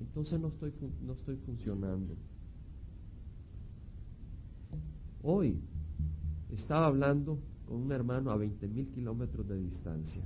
entonces 0.00 0.40
no 0.40 0.48
estoy, 0.48 0.72
no 1.02 1.12
estoy 1.12 1.36
funcionando. 1.36 2.14
Hoy 5.22 5.58
estaba 6.50 6.86
hablando 6.86 7.38
con 7.66 7.78
un 7.78 7.92
hermano 7.92 8.30
a 8.30 8.36
20 8.36 8.68
mil 8.68 8.88
kilómetros 8.88 9.48
de 9.48 9.58
distancia, 9.58 10.22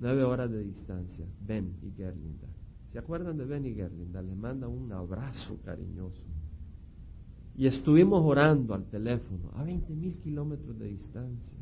nueve 0.00 0.24
horas 0.24 0.50
de 0.50 0.64
distancia, 0.64 1.24
Ben 1.46 1.72
y 1.82 1.92
Gerlinda. 1.92 2.48
¿Se 2.92 2.98
acuerdan 2.98 3.38
de 3.38 3.44
Ben 3.44 3.64
y 3.64 3.74
Gerlinda? 3.74 4.20
Le 4.20 4.34
manda 4.34 4.68
un 4.68 4.92
abrazo 4.92 5.56
cariñoso. 5.64 6.20
Y 7.56 7.66
estuvimos 7.66 8.22
orando 8.24 8.74
al 8.74 8.84
teléfono 8.86 9.50
a 9.54 9.62
20 9.62 9.94
mil 9.94 10.14
kilómetros 10.16 10.78
de 10.78 10.88
distancia. 10.88 11.61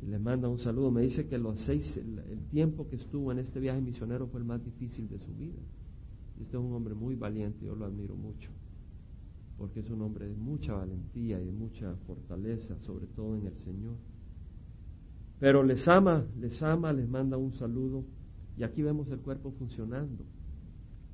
Y 0.00 0.06
les 0.06 0.20
manda 0.20 0.48
un 0.48 0.58
saludo. 0.58 0.90
Me 0.90 1.02
dice 1.02 1.26
que 1.26 1.38
los 1.38 1.58
seis, 1.60 1.96
el, 1.96 2.46
tiempo 2.50 2.88
que 2.88 2.96
estuvo 2.96 3.32
en 3.32 3.38
este 3.40 3.60
viaje 3.60 3.80
misionero 3.80 4.26
fue 4.28 4.40
el 4.40 4.46
más 4.46 4.64
difícil 4.64 5.08
de 5.08 5.18
su 5.18 5.34
vida. 5.34 5.58
Este 6.40 6.56
es 6.56 6.62
un 6.62 6.72
hombre 6.72 6.94
muy 6.94 7.16
valiente, 7.16 7.64
yo 7.64 7.74
lo 7.74 7.84
admiro 7.84 8.14
mucho, 8.14 8.50
porque 9.56 9.80
es 9.80 9.90
un 9.90 10.02
hombre 10.02 10.28
de 10.28 10.36
mucha 10.36 10.74
valentía 10.74 11.40
y 11.40 11.46
de 11.46 11.52
mucha 11.52 11.96
fortaleza, 12.06 12.78
sobre 12.86 13.06
todo 13.06 13.36
en 13.36 13.46
el 13.46 13.56
Señor. 13.64 13.96
Pero 15.40 15.64
les 15.64 15.86
ama, 15.88 16.24
les 16.38 16.62
ama, 16.62 16.92
les 16.92 17.08
manda 17.08 17.36
un 17.36 17.52
saludo 17.54 18.04
y 18.56 18.62
aquí 18.62 18.82
vemos 18.82 19.08
el 19.08 19.18
cuerpo 19.18 19.52
funcionando. 19.52 20.24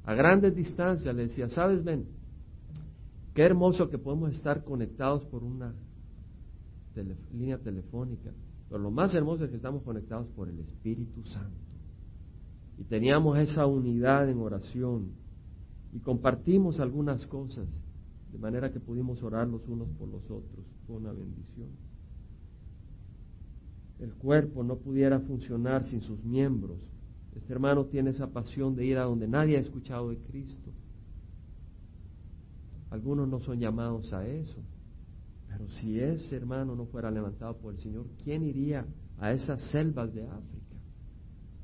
A 0.04 0.14
grandes 0.14 0.54
distancias 0.54 1.14
le 1.14 1.22
decía, 1.24 1.48
sabes, 1.48 1.82
ven, 1.82 2.06
qué 3.34 3.42
hermoso 3.42 3.88
que 3.88 3.96
podemos 3.96 4.32
estar 4.32 4.62
conectados 4.64 5.24
por 5.26 5.42
una 5.42 5.74
línea 7.32 7.58
telefónica, 7.58 8.30
pero 8.68 8.82
lo 8.82 8.90
más 8.90 9.14
hermoso 9.14 9.44
es 9.44 9.50
que 9.50 9.56
estamos 9.56 9.82
conectados 9.82 10.28
por 10.28 10.48
el 10.48 10.58
Espíritu 10.58 11.24
Santo. 11.24 11.58
Y 12.78 12.84
teníamos 12.84 13.38
esa 13.38 13.66
unidad 13.66 14.28
en 14.28 14.38
oración 14.38 15.12
y 15.92 16.00
compartimos 16.00 16.80
algunas 16.80 17.24
cosas, 17.26 17.68
de 18.32 18.38
manera 18.38 18.72
que 18.72 18.80
pudimos 18.80 19.22
orar 19.22 19.46
los 19.46 19.66
unos 19.68 19.88
por 19.90 20.08
los 20.08 20.24
otros. 20.24 20.64
Fue 20.86 20.96
una 20.96 21.12
bendición. 21.12 21.68
El 24.00 24.12
cuerpo 24.14 24.64
no 24.64 24.76
pudiera 24.76 25.20
funcionar 25.20 25.84
sin 25.84 26.00
sus 26.00 26.24
miembros. 26.24 26.80
Este 27.36 27.52
hermano 27.52 27.86
tiene 27.86 28.10
esa 28.10 28.26
pasión 28.26 28.74
de 28.74 28.86
ir 28.86 28.98
a 28.98 29.04
donde 29.04 29.28
nadie 29.28 29.56
ha 29.56 29.60
escuchado 29.60 30.10
de 30.10 30.18
Cristo. 30.18 30.72
Algunos 32.90 33.28
no 33.28 33.40
son 33.40 33.60
llamados 33.60 34.12
a 34.12 34.26
eso. 34.26 34.60
Pero 35.56 35.70
si 35.70 36.00
ese 36.00 36.34
hermano 36.34 36.74
no 36.74 36.86
fuera 36.86 37.12
levantado 37.12 37.56
por 37.58 37.74
el 37.74 37.80
Señor, 37.80 38.06
¿quién 38.24 38.42
iría 38.42 38.84
a 39.18 39.32
esas 39.32 39.62
selvas 39.70 40.12
de 40.12 40.26
África 40.26 40.74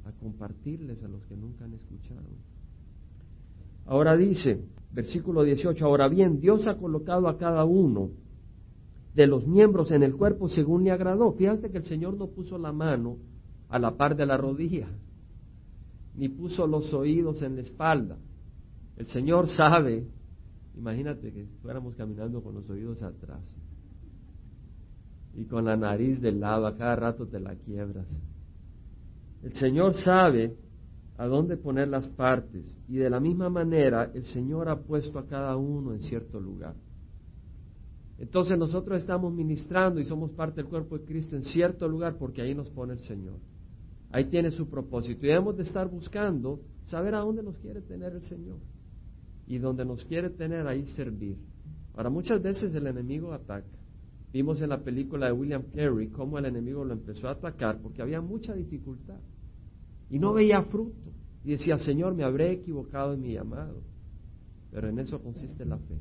a 0.04 0.12
compartirles 0.12 1.02
a 1.02 1.08
los 1.08 1.26
que 1.26 1.36
nunca 1.36 1.64
han 1.64 1.74
escuchado? 1.74 2.28
Ahora 3.86 4.16
dice, 4.16 4.62
versículo 4.92 5.42
18, 5.42 5.84
ahora 5.84 6.06
bien, 6.06 6.38
Dios 6.38 6.68
ha 6.68 6.76
colocado 6.76 7.26
a 7.26 7.36
cada 7.36 7.64
uno 7.64 8.10
de 9.12 9.26
los 9.26 9.44
miembros 9.48 9.90
en 9.90 10.04
el 10.04 10.14
cuerpo 10.14 10.48
según 10.48 10.84
le 10.84 10.92
agradó. 10.92 11.32
Fíjate 11.32 11.70
que 11.70 11.78
el 11.78 11.84
Señor 11.84 12.16
no 12.16 12.28
puso 12.28 12.58
la 12.58 12.70
mano 12.70 13.16
a 13.68 13.80
la 13.80 13.96
par 13.96 14.14
de 14.14 14.24
la 14.24 14.36
rodilla, 14.36 14.86
ni 16.14 16.28
puso 16.28 16.68
los 16.68 16.94
oídos 16.94 17.42
en 17.42 17.56
la 17.56 17.62
espalda. 17.62 18.18
El 18.96 19.06
Señor 19.06 19.48
sabe, 19.48 20.06
imagínate 20.76 21.32
que 21.32 21.46
fuéramos 21.60 21.96
caminando 21.96 22.40
con 22.40 22.54
los 22.54 22.70
oídos 22.70 23.02
atrás 23.02 23.42
y 25.34 25.44
con 25.44 25.64
la 25.64 25.76
nariz 25.76 26.20
del 26.20 26.40
lado, 26.40 26.66
a 26.66 26.76
cada 26.76 26.96
rato 26.96 27.26
te 27.26 27.40
la 27.40 27.54
quiebras. 27.54 28.08
El 29.42 29.54
Señor 29.54 29.94
sabe 29.94 30.56
a 31.16 31.26
dónde 31.26 31.56
poner 31.56 31.88
las 31.88 32.08
partes 32.08 32.64
y 32.88 32.96
de 32.96 33.10
la 33.10 33.20
misma 33.20 33.48
manera 33.48 34.10
el 34.14 34.24
Señor 34.24 34.68
ha 34.68 34.80
puesto 34.80 35.18
a 35.18 35.26
cada 35.26 35.56
uno 35.56 35.92
en 35.92 36.02
cierto 36.02 36.40
lugar. 36.40 36.74
Entonces 38.18 38.58
nosotros 38.58 38.98
estamos 38.98 39.32
ministrando 39.32 40.00
y 40.00 40.04
somos 40.04 40.30
parte 40.32 40.56
del 40.56 40.70
cuerpo 40.70 40.98
de 40.98 41.04
Cristo 41.04 41.36
en 41.36 41.42
cierto 41.42 41.88
lugar 41.88 42.16
porque 42.18 42.42
ahí 42.42 42.54
nos 42.54 42.68
pone 42.68 42.94
el 42.94 43.00
Señor. 43.00 43.38
Ahí 44.10 44.26
tiene 44.26 44.50
su 44.50 44.68
propósito 44.68 45.24
y 45.24 45.28
debemos 45.28 45.56
de 45.56 45.62
estar 45.62 45.88
buscando 45.88 46.60
saber 46.86 47.14
a 47.14 47.20
dónde 47.20 47.42
nos 47.42 47.56
quiere 47.58 47.80
tener 47.80 48.12
el 48.12 48.22
Señor 48.22 48.58
y 49.46 49.58
donde 49.58 49.84
nos 49.84 50.04
quiere 50.04 50.30
tener 50.30 50.66
ahí 50.66 50.86
servir. 50.88 51.38
Ahora 51.94 52.10
muchas 52.10 52.42
veces 52.42 52.74
el 52.74 52.86
enemigo 52.86 53.32
ataca. 53.32 53.79
Vimos 54.32 54.60
en 54.62 54.68
la 54.68 54.78
película 54.78 55.26
de 55.26 55.32
William 55.32 55.64
Carey 55.74 56.08
cómo 56.08 56.38
el 56.38 56.44
enemigo 56.44 56.84
lo 56.84 56.92
empezó 56.92 57.28
a 57.28 57.32
atacar 57.32 57.80
porque 57.82 58.02
había 58.02 58.20
mucha 58.20 58.54
dificultad 58.54 59.18
y 60.08 60.18
no 60.18 60.32
veía 60.32 60.62
fruto. 60.62 61.12
Y 61.44 61.52
decía, 61.52 61.78
Señor, 61.78 62.14
me 62.14 62.24
habré 62.24 62.52
equivocado 62.52 63.14
en 63.14 63.22
mi 63.22 63.32
llamado. 63.32 63.80
Pero 64.70 64.88
en 64.88 64.98
eso 64.98 65.20
consiste 65.22 65.64
la 65.64 65.78
fe, 65.78 65.98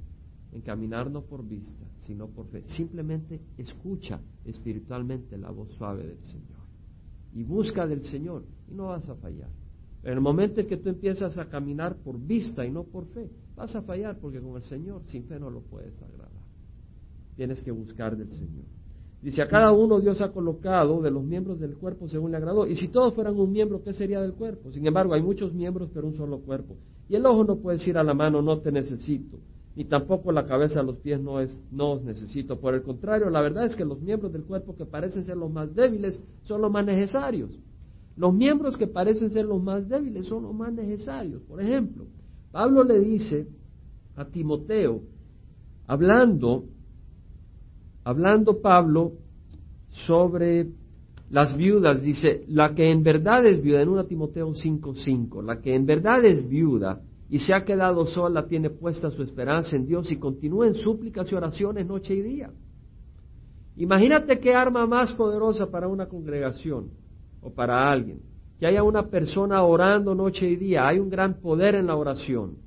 en 0.52 0.62
caminar 0.62 1.10
no 1.10 1.22
por 1.22 1.48
vista, 1.48 1.86
sino 2.02 2.28
por 2.28 2.48
fe. 2.48 2.64
Simplemente 2.68 3.40
escucha 3.58 4.20
espiritualmente 4.46 5.38
la 5.38 5.50
voz 5.50 5.72
suave 5.74 6.06
del 6.06 6.22
Señor. 6.24 6.60
Y 7.34 7.44
busca 7.44 7.88
del 7.88 8.04
Señor 8.04 8.44
y 8.70 8.76
no 8.76 8.88
vas 8.88 9.08
a 9.10 9.16
fallar. 9.16 9.50
En 10.04 10.14
el 10.14 10.22
momento 10.22 10.62
en 10.62 10.68
que 10.68 10.78
tú 10.78 10.90
empiezas 10.90 11.38
a 11.38 11.50
caminar 11.50 11.96
por 11.98 12.20
vista 12.20 12.66
y 12.66 12.72
no 12.72 12.84
por 12.84 13.06
fe, 13.08 13.30
vas 13.56 13.76
a 13.76 13.82
fallar 13.82 14.18
porque 14.20 14.40
con 14.40 14.56
el 14.56 14.64
Señor 14.64 15.04
sin 15.06 15.26
fe 15.26 15.40
no 15.40 15.50
lo 15.50 15.62
puedes 15.62 16.02
agradar. 16.02 16.39
Tienes 17.40 17.62
que 17.62 17.72
buscar 17.72 18.18
del 18.18 18.30
Señor. 18.32 18.66
Dice, 19.22 19.42
a 19.42 19.48
cada 19.48 19.72
uno 19.72 20.02
Dios 20.02 20.22
ha 20.22 20.34
colocado 20.34 21.02
de 21.02 21.10
los 21.10 21.24
miembros 21.24 21.58
del 21.58 21.78
cuerpo 21.78 22.10
según 22.10 22.32
le 22.32 22.38
agradó. 22.38 22.68
Y 22.68 22.76
si 22.76 22.90
todos 22.90 23.14
fueran 23.14 23.40
un 23.40 23.50
miembro, 23.50 23.82
¿qué 23.82 23.94
sería 23.94 24.20
del 24.20 24.34
cuerpo? 24.34 24.74
Sin 24.74 24.86
embargo, 24.86 25.14
hay 25.14 25.22
muchos 25.22 25.54
miembros, 25.54 25.90
pero 25.94 26.06
un 26.06 26.18
solo 26.18 26.40
cuerpo. 26.42 26.76
Y 27.08 27.16
el 27.16 27.26
ojo 27.26 27.46
no 27.46 27.56
puede 27.56 27.78
decir 27.78 27.98
a 27.98 28.04
la 28.04 28.14
mano, 28.14 28.42
no 28.42 28.60
te 28.60 28.74
necesito. 28.74 29.38
Ni 29.74 29.86
tampoco 29.86 30.34
la 30.34 30.46
cabeza 30.46 30.84
los 30.84 30.98
pies 30.98 31.22
no, 31.22 31.40
es, 31.40 31.58
no 31.72 31.94
os 31.94 32.04
necesito. 32.04 32.60
Por 32.60 32.74
el 32.76 32.82
contrario, 32.82 33.30
la 33.30 33.40
verdad 33.40 33.68
es 33.68 33.74
que 33.78 33.86
los 33.86 34.02
miembros 34.02 34.34
del 34.34 34.44
cuerpo 34.44 34.76
que 34.76 34.86
parecen 34.86 35.24
ser 35.24 35.38
los 35.38 35.50
más 35.50 35.74
débiles 35.74 36.20
son 36.44 36.60
los 36.60 36.70
más 36.70 36.86
necesarios. 36.86 37.58
Los 38.18 38.34
miembros 38.34 38.76
que 38.76 38.88
parecen 38.88 39.32
ser 39.32 39.46
los 39.46 39.64
más 39.64 39.88
débiles 39.88 40.28
son 40.28 40.44
los 40.44 40.54
más 40.54 40.74
necesarios. 40.74 41.42
Por 41.44 41.62
ejemplo, 41.62 42.04
Pablo 42.52 42.84
le 42.84 43.00
dice 43.00 43.48
a 44.18 44.26
Timoteo, 44.26 45.04
hablando 45.88 46.66
hablando 48.04 48.62
Pablo 48.62 49.14
sobre 49.90 50.68
las 51.30 51.56
viudas, 51.56 52.02
dice, 52.02 52.44
la 52.48 52.74
que 52.74 52.92
en 52.92 53.04
verdad 53.04 53.46
es 53.46 53.62
viuda, 53.62 53.82
en 53.82 53.90
1 53.90 54.06
Timoteo 54.06 54.54
5:5, 54.54 55.44
la 55.44 55.62
que 55.62 55.76
en 55.76 55.86
verdad 55.86 56.26
es 56.26 56.48
viuda 56.48 57.02
y 57.30 57.38
se 57.40 57.54
ha 57.54 57.64
quedado 57.64 58.06
sola, 58.06 58.48
tiene 58.48 58.72
puesta 58.72 59.12
su 59.12 59.22
esperanza 59.22 59.76
en 59.76 59.86
Dios 59.86 60.12
y 60.12 60.18
continúa 60.18 60.68
en 60.68 60.74
súplicas 60.74 61.32
y 61.32 61.36
oraciones 61.36 61.86
noche 61.86 62.16
y 62.16 62.22
día. 62.22 62.50
Imagínate 63.78 64.40
qué 64.40 64.54
arma 64.56 64.88
más 64.88 65.14
poderosa 65.14 65.70
para 65.70 65.88
una 65.88 66.08
congregación 66.08 66.90
o 67.42 67.52
para 67.52 67.90
alguien. 67.90 68.20
Que 68.60 68.66
haya 68.66 68.84
una 68.84 69.04
persona 69.04 69.64
orando 69.64 70.14
noche 70.16 70.50
y 70.50 70.58
día. 70.58 70.86
Hay 70.86 71.00
un 71.00 71.10
gran 71.10 71.36
poder 71.36 71.76
en 71.76 71.88
la 71.88 71.96
oración. 71.96 72.58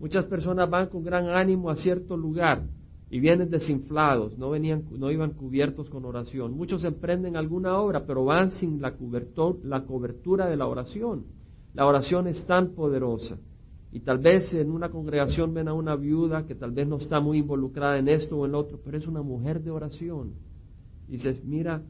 Muchas 0.00 0.24
personas 0.24 0.68
van 0.68 0.88
con 0.88 1.04
gran 1.04 1.28
ánimo 1.28 1.70
a 1.70 1.76
cierto 1.76 2.16
lugar 2.16 2.62
y 3.12 3.20
vienen 3.20 3.50
desinflados, 3.50 4.38
no, 4.38 4.48
venían, 4.48 4.84
no 4.90 5.10
iban 5.10 5.32
cubiertos 5.34 5.90
con 5.90 6.06
oración. 6.06 6.56
Muchos 6.56 6.82
emprenden 6.82 7.36
alguna 7.36 7.78
obra, 7.78 8.06
pero 8.06 8.24
van 8.24 8.52
sin 8.52 8.80
la, 8.80 8.94
la 9.64 9.84
cobertura 9.84 10.48
de 10.48 10.56
la 10.56 10.66
oración. 10.66 11.26
La 11.74 11.86
oración 11.86 12.26
es 12.26 12.42
tan 12.46 12.70
poderosa. 12.70 13.36
Y 13.92 14.00
tal 14.00 14.16
vez 14.16 14.54
en 14.54 14.70
una 14.70 14.88
congregación 14.88 15.52
ven 15.52 15.68
a 15.68 15.74
una 15.74 15.94
viuda 15.94 16.46
que 16.46 16.54
tal 16.54 16.70
vez 16.70 16.88
no 16.88 16.96
está 16.96 17.20
muy 17.20 17.36
involucrada 17.36 17.98
en 17.98 18.08
esto 18.08 18.38
o 18.38 18.46
en 18.46 18.52
lo 18.52 18.60
otro, 18.60 18.80
pero 18.82 18.96
es 18.96 19.06
una 19.06 19.20
mujer 19.20 19.62
de 19.62 19.70
oración. 19.70 20.32
Y 21.06 21.12
dices, 21.12 21.44
mira, 21.44 21.82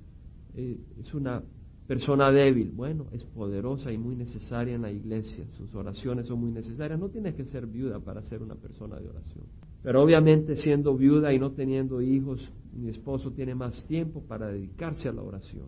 eh, 0.57 0.77
es 0.99 1.15
una 1.15 1.41
persona 1.87 2.33
débil. 2.33 2.73
Bueno, 2.75 3.07
es 3.13 3.23
poderosa 3.23 3.93
y 3.93 3.97
muy 3.97 4.17
necesaria 4.17 4.75
en 4.75 4.83
la 4.83 4.91
iglesia. 4.91 5.47
Sus 5.57 5.73
oraciones 5.77 6.27
son 6.27 6.41
muy 6.41 6.51
necesarias. 6.51 6.99
No 6.99 7.11
tienes 7.11 7.37
que 7.37 7.45
ser 7.45 7.69
viuda 7.69 8.01
para 8.01 8.23
ser 8.23 8.43
una 8.43 8.57
persona 8.57 8.99
de 8.99 9.09
oración. 9.09 9.45
Pero 9.83 10.03
obviamente 10.03 10.57
siendo 10.57 10.97
viuda 10.97 11.33
y 11.33 11.39
no 11.39 11.53
teniendo 11.53 12.01
hijos, 12.01 12.51
mi 12.73 12.89
esposo 12.89 13.33
tiene 13.33 13.55
más 13.55 13.85
tiempo 13.85 14.23
para 14.23 14.49
dedicarse 14.49 15.09
a 15.09 15.13
la 15.13 15.23
oración. 15.23 15.67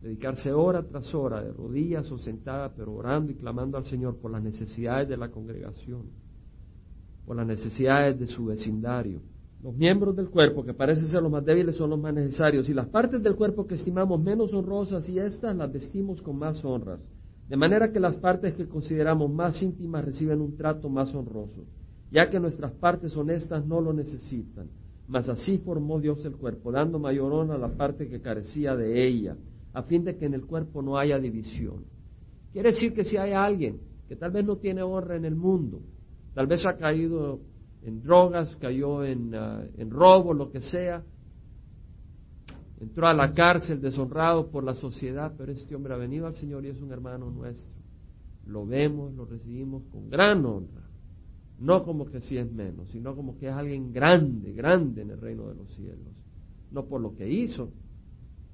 Dedicarse 0.00 0.52
hora 0.52 0.82
tras 0.82 1.14
hora, 1.14 1.42
de 1.42 1.52
rodillas 1.52 2.10
o 2.10 2.18
sentada, 2.18 2.72
pero 2.74 2.94
orando 2.94 3.32
y 3.32 3.34
clamando 3.34 3.76
al 3.76 3.84
Señor 3.84 4.16
por 4.16 4.30
las 4.30 4.42
necesidades 4.42 5.08
de 5.08 5.16
la 5.16 5.30
congregación, 5.30 6.06
por 7.26 7.36
las 7.36 7.46
necesidades 7.46 8.18
de 8.18 8.26
su 8.28 8.46
vecindario. 8.46 9.20
Los 9.62 9.74
miembros 9.74 10.14
del 10.14 10.30
cuerpo, 10.30 10.64
que 10.64 10.72
parecen 10.72 11.08
ser 11.08 11.20
los 11.20 11.32
más 11.32 11.44
débiles, 11.44 11.76
son 11.76 11.90
los 11.90 11.98
más 11.98 12.14
necesarios, 12.14 12.68
y 12.68 12.74
las 12.74 12.86
partes 12.86 13.22
del 13.22 13.34
cuerpo 13.34 13.66
que 13.66 13.74
estimamos 13.74 14.22
menos 14.22 14.54
honrosas, 14.54 15.08
y 15.08 15.18
estas 15.18 15.54
las 15.56 15.70
vestimos 15.70 16.22
con 16.22 16.38
más 16.38 16.64
honras. 16.64 17.00
De 17.48 17.56
manera 17.56 17.90
que 17.92 17.98
las 17.98 18.14
partes 18.16 18.54
que 18.54 18.68
consideramos 18.68 19.30
más 19.30 19.60
íntimas 19.60 20.04
reciben 20.04 20.40
un 20.40 20.56
trato 20.56 20.88
más 20.88 21.12
honroso 21.12 21.64
ya 22.10 22.30
que 22.30 22.40
nuestras 22.40 22.72
partes 22.72 23.16
honestas 23.16 23.66
no 23.66 23.80
lo 23.80 23.92
necesitan. 23.92 24.68
Mas 25.06 25.28
así 25.28 25.58
formó 25.58 26.00
Dios 26.00 26.24
el 26.24 26.36
cuerpo, 26.36 26.70
dando 26.70 26.98
mayor 26.98 27.32
honra 27.32 27.54
a 27.54 27.58
la 27.58 27.76
parte 27.76 28.08
que 28.08 28.20
carecía 28.20 28.76
de 28.76 29.06
ella, 29.06 29.36
a 29.72 29.82
fin 29.82 30.04
de 30.04 30.16
que 30.16 30.26
en 30.26 30.34
el 30.34 30.44
cuerpo 30.44 30.82
no 30.82 30.98
haya 30.98 31.18
división. 31.18 31.84
Quiere 32.52 32.70
decir 32.72 32.94
que 32.94 33.04
si 33.04 33.16
hay 33.16 33.32
alguien 33.32 33.80
que 34.08 34.16
tal 34.16 34.30
vez 34.30 34.44
no 34.44 34.56
tiene 34.56 34.82
honra 34.82 35.16
en 35.16 35.24
el 35.24 35.34
mundo, 35.34 35.80
tal 36.34 36.46
vez 36.46 36.64
ha 36.66 36.76
caído 36.76 37.40
en 37.82 38.02
drogas, 38.02 38.54
cayó 38.56 39.04
en, 39.04 39.34
ah, 39.34 39.64
en 39.76 39.90
robo, 39.90 40.34
lo 40.34 40.50
que 40.50 40.60
sea, 40.60 41.02
entró 42.80 43.06
a 43.06 43.14
la 43.14 43.32
cárcel 43.32 43.80
deshonrado 43.80 44.50
por 44.50 44.64
la 44.64 44.74
sociedad, 44.74 45.32
pero 45.36 45.52
este 45.52 45.74
hombre 45.74 45.94
ha 45.94 45.98
venido 45.98 46.26
al 46.26 46.34
Señor 46.34 46.64
y 46.64 46.68
es 46.68 46.80
un 46.80 46.92
hermano 46.92 47.30
nuestro. 47.30 47.70
Lo 48.46 48.66
vemos, 48.66 49.14
lo 49.14 49.26
recibimos 49.26 49.84
con 49.90 50.08
gran 50.08 50.44
honra 50.44 50.87
no 51.58 51.84
como 51.84 52.06
que 52.06 52.20
si 52.20 52.36
es 52.38 52.50
menos, 52.50 52.88
sino 52.90 53.16
como 53.16 53.36
que 53.36 53.46
es 53.48 53.52
alguien 53.52 53.92
grande, 53.92 54.52
grande 54.52 55.02
en 55.02 55.10
el 55.10 55.20
reino 55.20 55.48
de 55.48 55.54
los 55.54 55.68
cielos. 55.74 56.06
No 56.70 56.84
por 56.86 57.00
lo 57.00 57.16
que 57.16 57.28
hizo, 57.28 57.72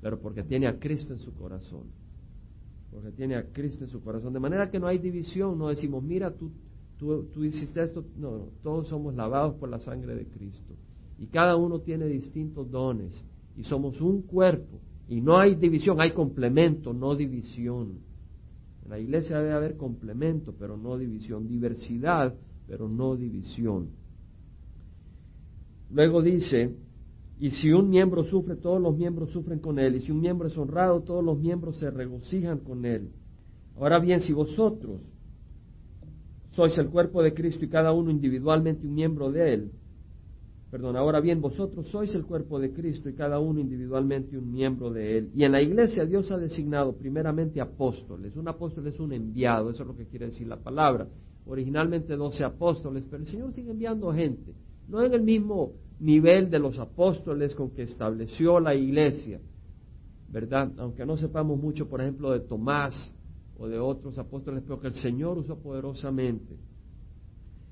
pero 0.01 0.21
porque 0.21 0.43
tiene 0.43 0.67
a 0.67 0.79
Cristo 0.79 1.13
en 1.13 1.19
su 1.19 1.35
corazón. 1.35 1.85
Porque 2.91 3.11
tiene 3.11 3.37
a 3.37 3.45
Cristo 3.51 3.85
en 3.85 3.91
su 3.91 4.03
corazón. 4.03 4.33
De 4.33 4.41
manera 4.41 4.71
que 4.71 4.79
no 4.79 4.87
hay 4.87 4.99
división, 4.99 5.59
no 5.59 5.69
decimos, 5.69 6.03
mira, 6.03 6.33
tú, 6.33 6.51
tú, 6.97 7.25
tú 7.33 7.45
hiciste 7.45 7.83
esto. 7.83 8.05
No, 8.17 8.39
no, 8.39 8.49
todos 8.63 8.89
somos 8.89 9.15
lavados 9.15 9.55
por 9.57 9.69
la 9.69 9.81
sangre 9.81 10.15
de 10.15 10.27
Cristo. 10.27 10.75
Y 11.19 11.27
cada 11.27 11.57
uno 11.57 11.81
tiene 11.81 12.07
distintos 12.07 12.71
dones. 12.71 13.21
Y 13.57 13.65
somos 13.65 14.01
un 14.01 14.23
cuerpo. 14.23 14.79
Y 15.09 15.21
no 15.21 15.39
hay 15.39 15.57
división, 15.57 16.01
hay 16.01 16.13
complemento, 16.13 16.93
no 16.93 17.17
división. 17.17 17.99
En 18.85 18.91
la 18.91 18.99
iglesia 18.99 19.39
debe 19.39 19.53
haber 19.53 19.77
complemento, 19.77 20.55
pero 20.59 20.77
no 20.77 20.97
división. 20.97 21.49
Diversidad, 21.49 22.35
pero 22.67 22.89
no 22.89 23.17
división. 23.17 23.89
Luego 25.91 26.23
dice, 26.23 26.75
y 27.39 27.51
si 27.51 27.73
un 27.73 27.91
miembro 27.91 28.25
sufre, 28.25 28.57
todos 28.57 28.81
los 28.81 28.97
miembros 28.97 29.31
sufren 29.31 29.59
con 29.59 29.79
él. 29.79 29.97
Y 29.97 30.01
si 30.01 30.13
un 30.13 30.21
miembro 30.21 30.49
es 30.49 30.57
honrado, 30.57 31.01
todos 31.01 31.25
los 31.25 31.39
miembros 31.39 31.77
se 31.79 31.91
regocijan 31.91 32.59
con 32.61 32.85
él. 32.85 33.11
Ahora 33.77 33.99
bien, 33.99 34.21
si 34.21 34.33
vosotros 34.33 35.01
sois 36.53 36.77
el 36.79 36.89
cuerpo 36.89 37.23
de 37.23 37.35
Cristo 37.35 37.65
y 37.65 37.69
cada 37.69 37.93
uno 37.93 38.11
individualmente 38.11 38.87
un 38.87 38.95
miembro 38.95 39.33
de 39.33 39.55
él, 39.55 39.71
perdón, 40.71 40.97
ahora 40.97 41.21
bien, 41.21 41.41
vosotros 41.41 41.89
sois 41.89 42.15
el 42.15 42.25
cuerpo 42.25 42.61
de 42.61 42.73
Cristo 42.73 43.09
y 43.09 43.15
cada 43.15 43.41
uno 43.41 43.61
individualmente 43.61 44.39
un 44.39 44.53
miembro 44.53 44.91
de 44.93 45.19
él. 45.19 45.31
Y 45.35 45.45
en 45.45 45.53
la 45.53 45.61
iglesia 45.61 46.05
Dios 46.05 46.31
ha 46.31 46.39
designado 46.39 46.93
primeramente 46.93 47.61
apóstoles. 47.61 48.37
Un 48.37 48.49
apóstol 48.49 48.87
es 48.87 48.99
un 49.01 49.13
enviado, 49.13 49.71
eso 49.71 49.83
es 49.83 49.89
lo 49.89 49.97
que 49.97 50.07
quiere 50.07 50.27
decir 50.27 50.47
la 50.47 50.57
palabra. 50.57 51.09
Originalmente 51.47 52.17
doce 52.17 52.43
apóstoles, 52.43 53.05
pero 53.11 53.23
el 53.23 53.29
Señor 53.29 53.53
sigue 53.53 53.71
enviando 53.71 54.13
gente. 54.13 54.55
No 54.89 55.03
en 55.03 55.13
el 55.13 55.23
mismo 55.23 55.73
nivel 56.01 56.51
de 56.51 56.59
los 56.59 56.79
apóstoles 56.79 57.55
con 57.55 57.71
que 57.71 57.83
estableció 57.83 58.61
la 58.61 58.75
iglesia, 58.75 59.41
¿verdad? 60.29 60.73
Aunque 60.79 61.05
no 61.05 61.17
sepamos 61.17 61.59
mucho, 61.61 61.89
por 61.89 62.01
ejemplo, 62.01 62.33
de 62.33 62.41
Tomás 62.41 62.95
o 63.59 63.69
de 63.69 63.79
otros 63.79 64.19
apóstoles, 64.19 64.63
pero 64.63 64.81
que 64.81 64.89
el 64.89 64.95
Señor 64.95 65.39
usó 65.39 65.57
poderosamente. 65.59 66.57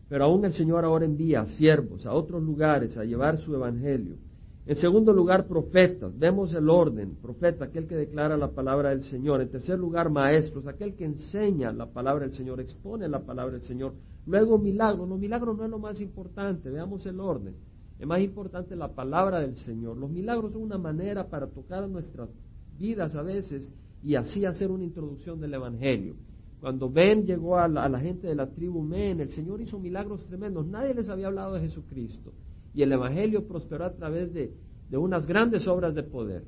Pero 0.08 0.24
aún 0.24 0.44
el 0.44 0.52
Señor 0.52 0.84
ahora 0.84 1.06
envía 1.06 1.46
siervos 1.46 2.04
a 2.06 2.12
otros 2.12 2.42
lugares 2.42 2.96
a 2.98 3.04
llevar 3.04 3.38
su 3.38 3.54
evangelio. 3.54 4.16
En 4.64 4.76
segundo 4.76 5.12
lugar, 5.12 5.48
profetas. 5.48 6.16
Vemos 6.16 6.54
el 6.54 6.70
orden. 6.70 7.16
Profeta, 7.20 7.64
aquel 7.64 7.86
que 7.88 7.96
declara 7.96 8.36
la 8.36 8.52
palabra 8.52 8.90
del 8.90 9.02
Señor. 9.02 9.40
En 9.40 9.50
tercer 9.50 9.78
lugar, 9.78 10.08
maestros, 10.08 10.66
aquel 10.66 10.94
que 10.94 11.04
enseña 11.04 11.72
la 11.72 11.86
palabra 11.86 12.26
del 12.26 12.34
Señor, 12.34 12.60
expone 12.60 13.08
la 13.08 13.20
palabra 13.20 13.54
del 13.54 13.62
Señor. 13.62 13.94
Luego, 14.26 14.58
milagros. 14.58 15.08
Los 15.08 15.18
milagros 15.18 15.56
no 15.56 15.64
es 15.64 15.70
lo 15.70 15.78
más 15.78 16.00
importante. 16.00 16.70
Veamos 16.70 17.04
el 17.06 17.18
orden. 17.18 17.54
Es 17.98 18.06
más 18.06 18.20
importante 18.20 18.76
la 18.76 18.88
palabra 18.88 19.40
del 19.40 19.56
Señor. 19.56 19.96
Los 19.96 20.10
milagros 20.10 20.52
son 20.52 20.62
una 20.62 20.78
manera 20.78 21.28
para 21.28 21.48
tocar 21.48 21.88
nuestras 21.88 22.30
vidas 22.78 23.14
a 23.14 23.22
veces 23.22 23.68
y 24.02 24.14
así 24.14 24.44
hacer 24.44 24.70
una 24.70 24.84
introducción 24.84 25.40
del 25.40 25.54
Evangelio. 25.54 26.14
Cuando 26.60 26.88
Ben 26.88 27.26
llegó 27.26 27.58
a 27.58 27.66
la, 27.66 27.98
gente 27.98 28.28
de 28.28 28.36
la 28.36 28.48
tribu 28.48 28.82
Men, 28.82 29.20
el 29.20 29.30
Señor 29.30 29.60
hizo 29.60 29.80
milagros 29.80 30.24
tremendos. 30.26 30.66
Nadie 30.66 30.94
les 30.94 31.08
había 31.08 31.26
hablado 31.26 31.54
de 31.54 31.60
Jesucristo. 31.60 32.32
Y 32.74 32.82
el 32.82 32.92
Evangelio 32.92 33.46
prosperó 33.46 33.84
a 33.84 33.94
través 33.94 34.32
de, 34.32 34.54
unas 34.92 35.26
grandes 35.26 35.66
obras 35.66 35.94
de 35.94 36.02
poder. 36.02 36.44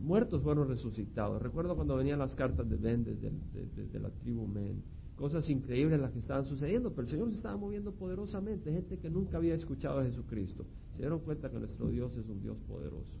Muertos 0.00 0.42
fueron 0.42 0.68
resucitados. 0.68 1.40
Recuerdo 1.40 1.74
cuando 1.74 1.96
venían 1.96 2.18
las 2.18 2.34
cartas 2.34 2.68
de 2.68 2.76
Ben 2.76 3.04
desde, 3.04 3.98
la 3.98 4.10
tribu 4.10 4.46
Men 4.46 4.82
cosas 5.16 5.48
increíbles 5.48 5.98
las 5.98 6.12
que 6.12 6.18
estaban 6.18 6.44
sucediendo, 6.44 6.90
pero 6.90 7.02
el 7.02 7.08
Señor 7.08 7.30
se 7.30 7.36
estaba 7.36 7.56
moviendo 7.56 7.92
poderosamente, 7.92 8.70
gente 8.70 8.98
que 8.98 9.08
nunca 9.08 9.38
había 9.38 9.54
escuchado 9.54 10.00
a 10.00 10.04
Jesucristo. 10.04 10.66
Se 10.92 10.98
dieron 10.98 11.20
cuenta 11.20 11.50
que 11.50 11.58
nuestro 11.58 11.88
Dios 11.88 12.14
es 12.16 12.28
un 12.28 12.40
Dios 12.42 12.58
poderoso. 12.68 13.16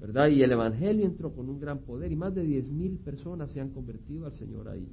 ¿Verdad? 0.00 0.28
Y 0.28 0.42
el 0.42 0.52
Evangelio 0.52 1.06
entró 1.06 1.32
con 1.34 1.48
un 1.48 1.58
gran 1.58 1.78
poder 1.80 2.12
y 2.12 2.16
más 2.16 2.34
de 2.34 2.42
diez 2.42 2.70
mil 2.70 2.98
personas 2.98 3.50
se 3.50 3.60
han 3.60 3.70
convertido 3.70 4.26
al 4.26 4.32
Señor 4.32 4.68
ahí. 4.68 4.86